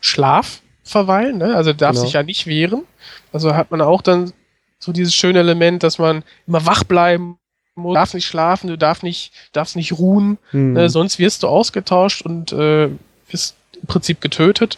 Schlaf 0.01 0.61
verweilen, 0.83 1.37
ne? 1.37 1.55
also 1.55 1.71
darf 1.71 1.93
genau. 1.93 2.03
sich 2.03 2.13
ja 2.13 2.23
nicht 2.23 2.45
wehren. 2.45 2.83
Also 3.31 3.55
hat 3.55 3.71
man 3.71 3.81
auch 3.81 4.01
dann 4.01 4.33
so 4.79 4.91
dieses 4.91 5.15
schöne 5.15 5.39
Element, 5.39 5.81
dass 5.81 5.97
man 5.97 6.23
immer 6.45 6.65
wach 6.65 6.83
bleiben 6.83 7.37
muss, 7.75 7.95
darf 7.95 8.13
nicht 8.13 8.25
schlafen, 8.25 8.67
du 8.67 8.77
darfst 8.77 9.01
nicht, 9.01 9.31
darfst 9.53 9.77
nicht 9.77 9.93
ruhen, 9.93 10.37
hm. 10.51 10.75
äh, 10.75 10.89
sonst 10.89 11.17
wirst 11.17 11.43
du 11.43 11.47
ausgetauscht 11.47 12.21
und 12.21 12.51
äh, 12.51 12.89
wirst 13.29 13.55
im 13.81 13.87
Prinzip 13.87 14.19
getötet. 14.19 14.77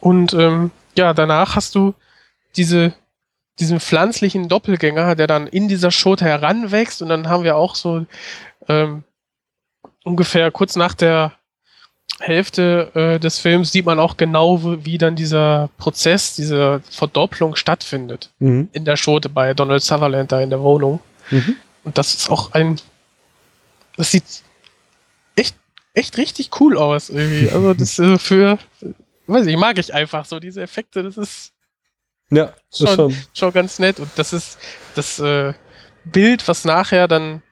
Und 0.00 0.32
ähm, 0.32 0.70
ja, 0.96 1.12
danach 1.12 1.56
hast 1.56 1.74
du 1.74 1.94
diese 2.56 2.94
diesen 3.60 3.80
pflanzlichen 3.80 4.48
Doppelgänger, 4.48 5.14
der 5.16 5.26
dann 5.26 5.46
in 5.46 5.68
dieser 5.68 5.90
Schote 5.90 6.24
heranwächst 6.24 7.02
und 7.02 7.08
dann 7.08 7.28
haben 7.28 7.44
wir 7.44 7.56
auch 7.56 7.74
so 7.74 8.06
ähm, 8.68 9.04
ungefähr 10.04 10.50
kurz 10.50 10.76
nach 10.76 10.94
der 10.94 11.32
Hälfte 12.20 12.90
äh, 12.94 13.20
des 13.20 13.38
Films 13.38 13.70
sieht 13.70 13.86
man 13.86 14.00
auch 14.00 14.16
genau, 14.16 14.62
wie, 14.62 14.84
wie 14.84 14.98
dann 14.98 15.14
dieser 15.14 15.70
Prozess, 15.78 16.34
diese 16.34 16.82
Verdopplung 16.90 17.54
stattfindet 17.54 18.30
mhm. 18.38 18.68
in 18.72 18.84
der 18.84 18.96
Schote 18.96 19.28
bei 19.28 19.54
Donald 19.54 19.82
Sutherland 19.82 20.32
da 20.32 20.40
in 20.40 20.50
der 20.50 20.60
Wohnung. 20.60 21.00
Mhm. 21.30 21.56
Und 21.84 21.96
das 21.96 22.14
ist 22.14 22.30
auch 22.30 22.52
ein, 22.52 22.80
das 23.96 24.10
sieht 24.10 24.24
echt, 25.36 25.56
echt 25.94 26.16
richtig 26.16 26.50
cool 26.60 26.76
aus 26.76 27.08
irgendwie. 27.08 27.50
Also 27.50 27.74
das 27.74 27.98
äh, 27.98 28.18
für, 28.18 28.58
weiß 29.26 29.46
ich, 29.46 29.56
mag 29.56 29.78
ich 29.78 29.94
einfach 29.94 30.24
so 30.24 30.40
diese 30.40 30.62
Effekte. 30.62 31.04
Das 31.04 31.16
ist 31.16 31.52
ja, 32.30 32.52
schon, 32.72 32.86
schon. 32.88 33.16
schon 33.34 33.52
ganz 33.52 33.78
nett. 33.78 34.00
Und 34.00 34.10
das 34.16 34.32
ist 34.32 34.58
das 34.94 35.18
äh, 35.18 35.54
Bild, 36.04 36.46
was 36.48 36.64
nachher 36.64 37.08
dann, 37.08 37.42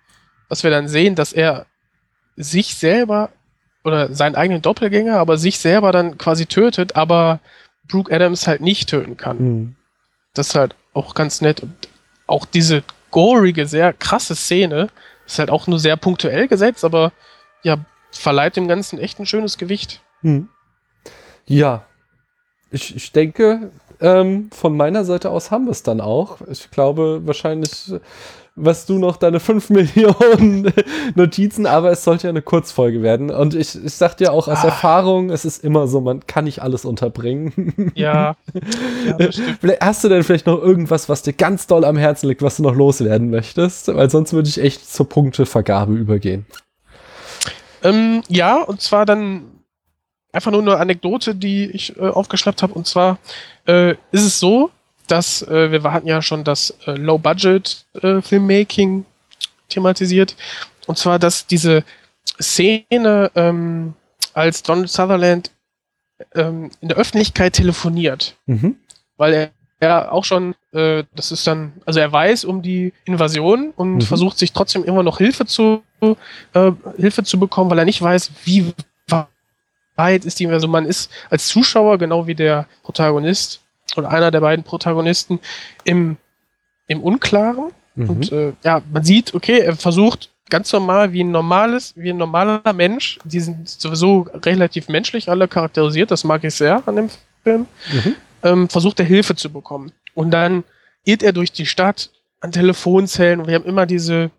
was 0.49 0.63
wir 0.63 0.71
dann 0.71 0.89
sehen, 0.89 1.15
dass 1.15 1.33
er 1.33 1.67
sich 2.37 2.75
selber 2.75 3.31
oder 3.85 4.13
seinen 4.13 4.35
eigenen 4.35 4.63
Doppelgänger, 4.63 5.19
aber 5.19 5.39
sich 5.39 5.59
selber 5.59 5.93
dann 5.93 6.19
quasi 6.19 6.47
tötet, 6.47 6.97
aber 6.97 7.41
Brooke 7.89 8.15
Adams 8.15 8.47
halt 8.47 8.61
nicht 8.61 8.89
töten 8.89 9.17
kann. 9.17 9.39
Mhm. 9.39 9.77
Das 10.35 10.49
ist 10.49 10.55
halt 10.55 10.75
auch 10.93 11.15
ganz 11.15 11.41
nett. 11.41 11.63
Und 11.63 11.89
auch 12.27 12.45
diese 12.45 12.83
gorige, 13.11 13.67
sehr 13.67 13.93
krasse 13.93 14.35
Szene 14.35 14.89
ist 15.25 15.39
halt 15.39 15.51
auch 15.51 15.67
nur 15.67 15.79
sehr 15.79 15.97
punktuell 15.97 16.49
gesetzt, 16.49 16.85
aber 16.85 17.13
ja, 17.63 17.79
verleiht 18.11 18.57
dem 18.57 18.69
Ganzen 18.69 18.99
echt 18.99 19.19
ein 19.19 19.27
schönes 19.27 19.59
Gewicht. 19.59 20.03
Mhm. 20.23 20.49
Ja, 21.47 21.87
ich, 22.71 22.95
ich 22.95 23.13
denke, 23.13 23.71
ähm, 24.01 24.51
von 24.53 24.77
meiner 24.77 25.05
Seite 25.05 25.31
aus 25.31 25.51
haben 25.51 25.65
wir 25.65 25.73
es 25.73 25.83
dann 25.83 26.01
auch. 26.01 26.39
Ich 26.51 26.71
glaube 26.71 27.23
wahrscheinlich, 27.25 27.93
was 28.57 28.87
du 28.87 28.99
noch 28.99 29.17
deine 29.17 29.39
5 29.39 29.71
Millionen 29.71 30.73
Notizen, 31.15 31.67
aber 31.67 31.91
es 31.91 32.03
sollte 32.03 32.27
ja 32.27 32.31
eine 32.31 32.43
Kurzfolge 32.43 33.03
werden. 33.03 33.31
Und 33.31 33.55
ich, 33.55 33.83
ich 33.83 33.95
sag 33.95 34.17
dir 34.17 34.33
auch 34.33 34.49
aus 34.49 34.65
ah. 34.65 34.69
Erfahrung, 34.69 35.31
es 35.31 35.45
ist 35.45 35.63
immer 35.63 35.87
so, 35.87 36.01
man 36.01 36.27
kann 36.27 36.45
nicht 36.45 36.63
alles 36.63 36.85
unterbringen. 36.85 37.93
Ja. 37.95 38.35
ja 39.19 39.19
Hast 39.81 40.05
du 40.05 40.09
denn 40.09 40.25
vielleicht 40.25 40.47
noch 40.47 40.61
irgendwas, 40.61 41.09
was 41.09 41.23
dir 41.23 41.35
ganz 41.35 41.67
doll 41.67 41.85
am 41.85 41.97
Herzen 41.97 42.29
liegt, 42.29 42.43
was 42.43 42.57
du 42.57 42.63
noch 42.63 42.75
loswerden 42.75 43.31
möchtest? 43.31 43.95
Weil 43.95 44.11
sonst 44.11 44.33
würde 44.33 44.49
ich 44.49 44.61
echt 44.61 44.91
zur 44.91 45.09
Punktevergabe 45.09 45.93
übergehen. 45.95 46.47
Ähm, 47.83 48.23
ja, 48.29 48.63
und 48.63 48.81
zwar 48.81 49.05
dann 49.05 49.45
einfach 50.37 50.53
nur 50.53 50.61
eine 50.61 50.77
Anekdote, 50.77 51.35
die 51.35 51.65
ich 51.67 51.97
äh, 51.97 52.01
aufgeschnappt 52.01 52.63
habe. 52.63 52.75
Und 52.75 52.87
zwar 52.87 53.19
äh, 53.67 53.93
ist 54.13 54.25
es 54.25 54.39
so, 54.39 54.71
dass 55.09 55.43
äh, 55.43 55.73
wir 55.73 55.83
hatten 55.85 56.07
ja 56.07 56.23
schon 56.23 56.45
das 56.45 56.71
äh, 56.87 56.93
Low-Budget-Filmmaking 56.93 59.01
äh, 59.01 59.05
thematisiert. 59.69 60.37
Und 60.87 60.99
zwar, 60.99 61.19
dass 61.19 61.47
diese 61.47 61.83
Szene, 62.41 63.31
ähm, 63.35 63.95
als 64.35 64.63
Donald 64.63 64.91
Sutherland 64.91 65.51
ähm, 66.35 66.71
in 66.81 66.89
der 66.89 66.99
Öffentlichkeit 66.99 67.55
telefoniert, 67.55 68.37
mhm. 68.47 68.77
weil 69.17 69.33
er 69.33 69.51
er 69.79 70.13
auch 70.13 70.25
schon, 70.25 70.55
äh, 70.73 71.05
das 71.15 71.33
ist 71.33 71.47
dann, 71.47 71.73
also 71.85 72.01
er 72.01 72.11
weiß 72.11 72.45
um 72.45 72.63
die 72.63 72.93
Invasion 73.05 73.73
und 73.77 73.97
mhm. 73.97 74.01
versucht 74.01 74.39
sich 74.39 74.53
trotzdem 74.53 74.85
immer 74.85 75.03
noch 75.03 75.19
Hilfe 75.19 75.47
zu 75.47 75.83
äh, 76.01 76.73
Hilfe 76.97 77.25
zu 77.25 77.39
bekommen, 77.39 77.71
weil 77.71 77.79
er 77.79 77.85
nicht 77.85 78.01
weiß, 78.01 78.31
wie 78.45 78.73
weit 79.97 80.25
ist 80.25 80.39
die, 80.39 80.47
also 80.47 80.69
man 80.69 80.87
ist 80.87 81.11
als 81.31 81.49
Zuschauer, 81.49 81.99
genau 81.99 82.27
wie 82.27 82.35
der 82.35 82.67
Protagonist 82.83 83.61
oder 83.97 84.11
einer 84.11 84.31
der 84.31 84.41
beiden 84.41 84.65
Protagonisten, 84.65 85.41
im, 85.85 86.17
im 86.87 87.03
Unklaren. 87.03 87.73
Mhm. 87.95 88.11
Und 88.11 88.33
äh, 88.33 88.53
ja, 88.63 88.83
man 88.93 89.05
sieht, 89.05 89.35
okay, 89.35 89.61
er 89.61 89.77
versucht 89.77 90.31
ganz 90.49 90.73
normal, 90.73 91.13
wie 91.13 91.25
ein 91.25 91.31
normales, 91.31 91.95
wie 91.97 92.11
ein 92.11 92.17
normaler 92.17 92.73
Mensch, 92.73 93.19
die 93.25 93.41
sind 93.41 93.69
sowieso 93.69 94.27
relativ 94.45 94.89
menschlich 94.89 95.29
alle 95.29 95.49
charakterisiert, 95.49 96.11
das 96.11 96.25
mag 96.25 96.45
ich 96.45 96.55
sehr 96.55 96.83
an 96.87 96.97
dem 96.97 97.11
Film, 97.43 97.67
mhm. 97.93 98.15
ähm, 98.43 98.69
versucht 98.69 99.01
er 99.01 99.07
Hilfe 99.07 99.35
zu 99.35 99.51
bekommen. 99.51 99.93
Und 100.15 100.31
dann 100.31 100.65
irrt 101.05 101.23
er 101.23 101.33
durch 101.33 101.53
die 101.53 101.67
Stadt 101.67 102.11
an 102.41 102.53
Telefonzellen 102.53 103.41
und 103.41 103.49
wir 103.49 103.55
haben 103.55 103.65
immer 103.65 103.87
diese 103.87 104.31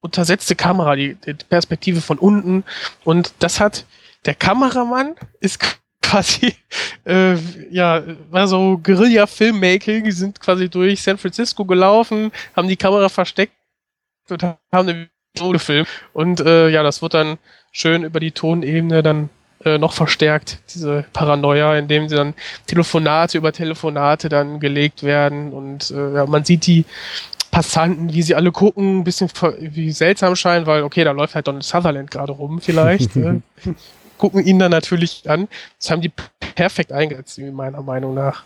untersetzte 0.00 0.56
Kamera, 0.56 0.96
die, 0.96 1.14
die 1.14 1.34
Perspektive 1.34 2.00
von 2.00 2.18
unten 2.18 2.64
und 3.04 3.32
das 3.38 3.60
hat 3.60 3.84
der 4.24 4.34
Kameramann 4.34 5.14
ist 5.40 5.58
quasi, 6.02 6.54
äh, 7.06 7.36
ja, 7.70 8.02
war 8.30 8.48
so 8.48 8.78
Guerilla-Filmmaking, 8.82 10.04
die 10.04 10.12
sind 10.12 10.40
quasi 10.40 10.68
durch 10.68 11.02
San 11.02 11.18
Francisco 11.18 11.64
gelaufen, 11.64 12.32
haben 12.56 12.68
die 12.68 12.76
Kamera 12.76 13.08
versteckt 13.08 13.52
und 14.28 14.42
haben 14.42 14.58
eine 14.72 15.08
Episode 15.34 15.58
gefilmt. 15.58 15.88
Und 16.12 16.40
äh, 16.40 16.68
ja, 16.68 16.82
das 16.82 17.02
wird 17.02 17.14
dann 17.14 17.38
schön 17.72 18.04
über 18.04 18.20
die 18.20 18.32
Tonebene 18.32 19.02
dann 19.02 19.30
äh, 19.64 19.78
noch 19.78 19.92
verstärkt, 19.92 20.58
diese 20.74 21.04
Paranoia, 21.12 21.76
indem 21.76 22.08
sie 22.08 22.16
dann 22.16 22.34
Telefonate 22.66 23.38
über 23.38 23.52
Telefonate 23.52 24.28
dann 24.28 24.58
gelegt 24.58 25.02
werden 25.02 25.52
und 25.52 25.90
äh, 25.90 26.14
ja, 26.14 26.26
man 26.26 26.44
sieht 26.44 26.66
die 26.66 26.84
Passanten, 27.50 28.12
wie 28.12 28.22
sie 28.22 28.34
alle 28.34 28.52
gucken, 28.52 29.00
ein 29.00 29.04
bisschen 29.04 29.28
wie 29.58 29.90
seltsam 29.90 30.36
scheinen, 30.36 30.66
weil 30.66 30.82
okay, 30.82 31.04
da 31.04 31.10
läuft 31.10 31.34
halt 31.34 31.48
Donald 31.48 31.64
Sutherland 31.64 32.10
gerade 32.10 32.32
rum 32.32 32.60
vielleicht. 32.60 33.16
äh, 33.16 33.40
gucken 34.20 34.44
ihn 34.46 34.58
dann 34.58 34.70
natürlich 34.70 35.28
an. 35.28 35.48
Das 35.78 35.90
haben 35.90 36.02
die 36.02 36.12
perfekt 36.54 36.92
eingesetzt, 36.92 37.38
meiner 37.38 37.82
Meinung 37.82 38.14
nach. 38.14 38.44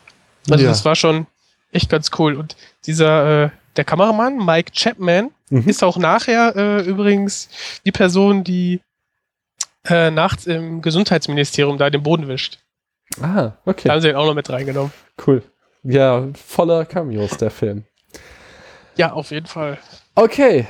Also 0.48 0.64
Ja. 0.64 0.70
das 0.70 0.84
war 0.84 0.94
schon 0.94 1.26
echt 1.72 1.90
ganz 1.90 2.10
cool. 2.18 2.36
Und 2.36 2.56
dieser, 2.86 3.44
äh, 3.46 3.50
der 3.76 3.84
Kameramann, 3.84 4.38
Mike 4.44 4.70
Chapman, 4.72 5.30
Mhm. 5.50 5.68
ist 5.68 5.82
auch 5.84 5.96
nachher 5.98 6.54
äh, 6.56 6.82
übrigens 6.82 7.48
die 7.84 7.92
Person, 7.92 8.44
die 8.44 8.80
äh, 9.86 10.10
nachts 10.10 10.46
im 10.46 10.80
Gesundheitsministerium 10.80 11.76
da 11.76 11.90
den 11.90 12.02
Boden 12.02 12.26
wischt. 12.28 12.58
Ah, 13.20 13.26
Da 13.42 13.56
okay, 13.66 13.90
haben 13.90 14.00
sie 14.00 14.08
ihn 14.08 14.16
auch 14.16 14.24
noch 14.26 14.34
mit 14.34 14.48
reingenommen. 14.48 14.92
cool. 15.26 15.42
Ja, 15.82 16.26
voller 16.34 16.86
Cameos, 16.86 17.36
der 17.36 17.50
Film. 17.50 17.84
Ja, 18.96 19.12
auf 19.12 19.30
jeden 19.32 19.46
Fall. 19.46 19.76
Okay, 20.14 20.66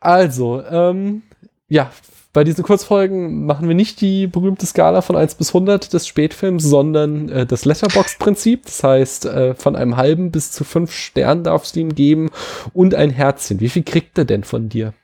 also, 0.00 0.64
ähm, 0.64 1.22
ja, 1.68 1.90
bei 2.34 2.42
diesen 2.42 2.64
Kurzfolgen 2.64 3.46
machen 3.46 3.68
wir 3.68 3.76
nicht 3.76 4.00
die 4.00 4.26
berühmte 4.26 4.66
Skala 4.66 5.02
von 5.02 5.16
1 5.16 5.36
bis 5.36 5.50
100 5.50 5.92
des 5.92 6.08
Spätfilms, 6.08 6.64
sondern 6.64 7.28
äh, 7.28 7.46
das 7.46 7.64
Letterbox-Prinzip. 7.64 8.64
Das 8.64 8.82
heißt, 8.82 9.26
äh, 9.26 9.54
von 9.54 9.76
einem 9.76 9.96
halben 9.96 10.32
bis 10.32 10.50
zu 10.50 10.64
fünf 10.64 10.92
Sternen 10.92 11.44
darfst 11.44 11.76
du 11.76 11.80
ihm 11.80 11.94
geben 11.94 12.30
und 12.72 12.94
ein 12.94 13.10
Herzchen. 13.10 13.60
Wie 13.60 13.68
viel 13.68 13.84
kriegt 13.84 14.18
er 14.18 14.24
denn 14.24 14.42
von 14.42 14.68
dir? 14.68 14.94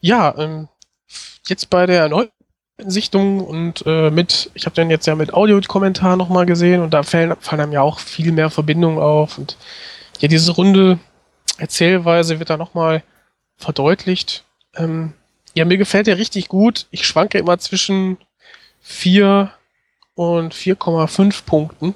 Ja, 0.00 0.34
ähm, 0.38 0.68
jetzt 1.46 1.68
bei 1.68 1.84
der 1.84 2.00
erneuten 2.00 2.32
Sichtung 2.78 3.40
und 3.42 3.84
äh, 3.86 4.10
mit, 4.10 4.50
ich 4.54 4.64
habe 4.64 4.74
den 4.74 4.88
jetzt 4.88 5.06
ja 5.06 5.14
mit 5.14 5.34
Audiokommentar 5.34 6.16
nochmal 6.16 6.46
gesehen 6.46 6.80
und 6.80 6.94
da 6.94 7.02
fallen, 7.02 7.36
fallen 7.38 7.60
einem 7.60 7.72
ja 7.72 7.82
auch 7.82 7.98
viel 7.98 8.32
mehr 8.32 8.48
Verbindungen 8.48 8.98
auf 8.98 9.36
und 9.36 9.58
ja, 10.20 10.28
diese 10.28 10.52
runde 10.52 10.98
Erzählweise 11.58 12.38
wird 12.38 12.48
da 12.48 12.56
nochmal 12.56 13.02
verdeutlicht. 13.58 14.46
Ähm, 14.74 15.12
ja, 15.54 15.64
mir 15.64 15.78
gefällt 15.78 16.06
der 16.06 16.18
richtig 16.18 16.48
gut. 16.48 16.86
Ich 16.90 17.06
schwanke 17.06 17.38
immer 17.38 17.58
zwischen 17.58 18.18
4 18.82 19.50
und 20.14 20.54
4,5 20.54 21.44
Punkten. 21.44 21.94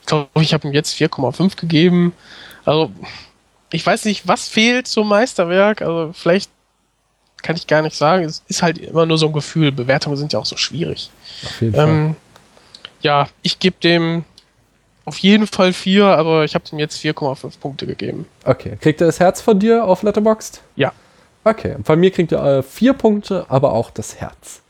Ich 0.00 0.06
glaube, 0.06 0.28
ich 0.40 0.52
habe 0.52 0.68
ihm 0.68 0.74
jetzt 0.74 0.94
4,5 0.94 1.56
gegeben. 1.56 2.12
Also, 2.64 2.90
ich 3.72 3.84
weiß 3.86 4.04
nicht, 4.04 4.26
was 4.26 4.48
fehlt 4.48 4.88
zum 4.88 5.08
Meisterwerk. 5.08 5.82
Also, 5.82 6.12
vielleicht 6.12 6.50
kann 7.42 7.56
ich 7.56 7.66
gar 7.66 7.82
nicht 7.82 7.96
sagen. 7.96 8.24
Es 8.24 8.42
ist 8.48 8.62
halt 8.62 8.78
immer 8.78 9.06
nur 9.06 9.18
so 9.18 9.26
ein 9.26 9.32
Gefühl. 9.32 9.72
Bewertungen 9.72 10.16
sind 10.16 10.32
ja 10.32 10.38
auch 10.38 10.46
so 10.46 10.56
schwierig. 10.56 11.10
Auf 11.44 11.60
jeden 11.60 11.74
Fall. 11.74 11.88
Ähm, 11.88 12.16
ja, 13.02 13.28
ich 13.42 13.58
gebe 13.58 13.76
dem 13.82 14.24
auf 15.04 15.18
jeden 15.18 15.46
Fall 15.46 15.72
4, 15.72 16.04
aber 16.04 16.44
ich 16.44 16.54
habe 16.54 16.68
dem 16.68 16.78
jetzt 16.78 16.98
4,5 17.02 17.58
Punkte 17.58 17.86
gegeben. 17.86 18.26
Okay, 18.44 18.76
kriegt 18.80 19.00
er 19.00 19.06
das 19.06 19.18
Herz 19.18 19.40
von 19.40 19.58
dir 19.58 19.84
auf 19.84 20.02
Letterboxd? 20.02 20.60
Ja. 20.76 20.92
Okay, 21.44 21.76
von 21.84 21.98
mir 21.98 22.10
kriegt 22.10 22.32
er 22.32 22.58
äh, 22.58 22.62
vier 22.62 22.92
Punkte, 22.92 23.46
aber 23.48 23.72
auch 23.72 23.90
das 23.90 24.16
Herz. 24.16 24.62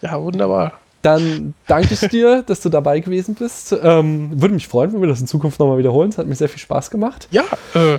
Ja, 0.00 0.20
wunderbar. 0.20 0.72
Dann 1.02 1.54
danke 1.66 1.94
ich 1.94 2.00
dir, 2.08 2.42
dass 2.42 2.60
du 2.60 2.68
dabei 2.68 3.00
gewesen 3.00 3.34
bist. 3.34 3.74
Ähm, 3.82 4.40
würde 4.40 4.54
mich 4.54 4.68
freuen, 4.68 4.92
wenn 4.92 5.00
wir 5.00 5.08
das 5.08 5.20
in 5.20 5.26
Zukunft 5.26 5.58
nochmal 5.58 5.78
wiederholen. 5.78 6.10
Es 6.10 6.18
hat 6.18 6.26
mir 6.26 6.36
sehr 6.36 6.48
viel 6.48 6.60
Spaß 6.60 6.90
gemacht. 6.90 7.26
Ja, 7.32 7.44
äh, 7.74 7.98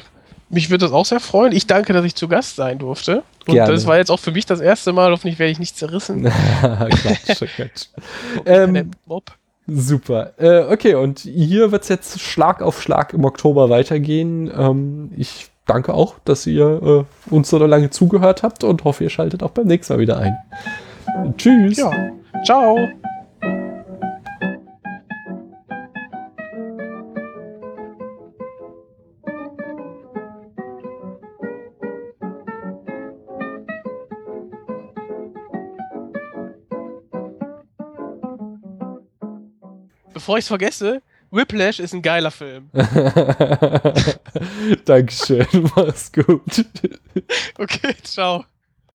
mich 0.50 0.70
würde 0.70 0.86
das 0.86 0.94
auch 0.94 1.06
sehr 1.06 1.20
freuen. 1.20 1.52
Ich 1.52 1.68
danke, 1.68 1.92
dass 1.94 2.06
ich 2.06 2.16
zu 2.16 2.28
Gast 2.28 2.56
sein 2.56 2.80
durfte. 2.80 3.24
Und 3.46 3.56
Gerne. 3.56 3.74
das 3.74 3.86
war 3.88 3.98
jetzt 3.98 4.10
auch 4.10 4.20
für 4.20 4.32
mich 4.32 4.46
das 4.46 4.62
erste 4.62 4.94
Mal. 4.94 5.12
Hoffentlich 5.12 5.38
werde 5.38 5.52
ich 5.52 5.60
nicht 5.60 5.78
zerrissen. 5.78 6.24
Quatsch, 6.62 7.44
Quatsch. 7.56 7.88
Ähm, 8.46 8.92
Mob. 9.06 9.32
Super. 9.68 10.34
Äh, 10.38 10.72
okay, 10.72 10.96
und 10.96 11.20
hier 11.20 11.72
wird 11.72 11.84
es 11.84 11.90
jetzt 11.90 12.22
Schlag 12.22 12.62
auf 12.62 12.82
Schlag 12.82 13.14
im 13.14 13.26
Oktober 13.26 13.70
weitergehen. 13.70 14.52
Ähm, 14.56 15.12
ich 15.18 15.50
danke 15.66 15.94
auch, 15.94 16.16
dass 16.26 16.46
ihr 16.48 17.06
äh, 17.30 17.34
uns 17.34 17.50
so 17.50 17.58
lange 17.66 17.90
zugehört 17.90 18.44
habt 18.44 18.64
und 18.64 18.84
hoffe, 18.84 19.04
ihr 19.04 19.10
schaltet 19.10 19.44
auch 19.44 19.52
beim 19.52 19.68
nächsten 19.68 19.94
Mal 19.94 20.00
wieder 20.00 20.18
ein. 20.18 20.38
Tschüss. 21.38 21.78
Ja. 21.78 21.92
Ciao. 22.44 22.90
Bevor 40.14 40.38
ich 40.38 40.44
es 40.44 40.48
vergesse, 40.48 41.02
Whiplash 41.34 41.80
ist 41.80 41.94
ein 41.94 42.02
geiler 42.04 42.32
Film. 42.32 42.70
Dankeschön. 44.86 45.48
Mach's 45.76 46.12
gut. 46.12 46.66
Okay, 47.58 47.96
ciao. 48.04 48.46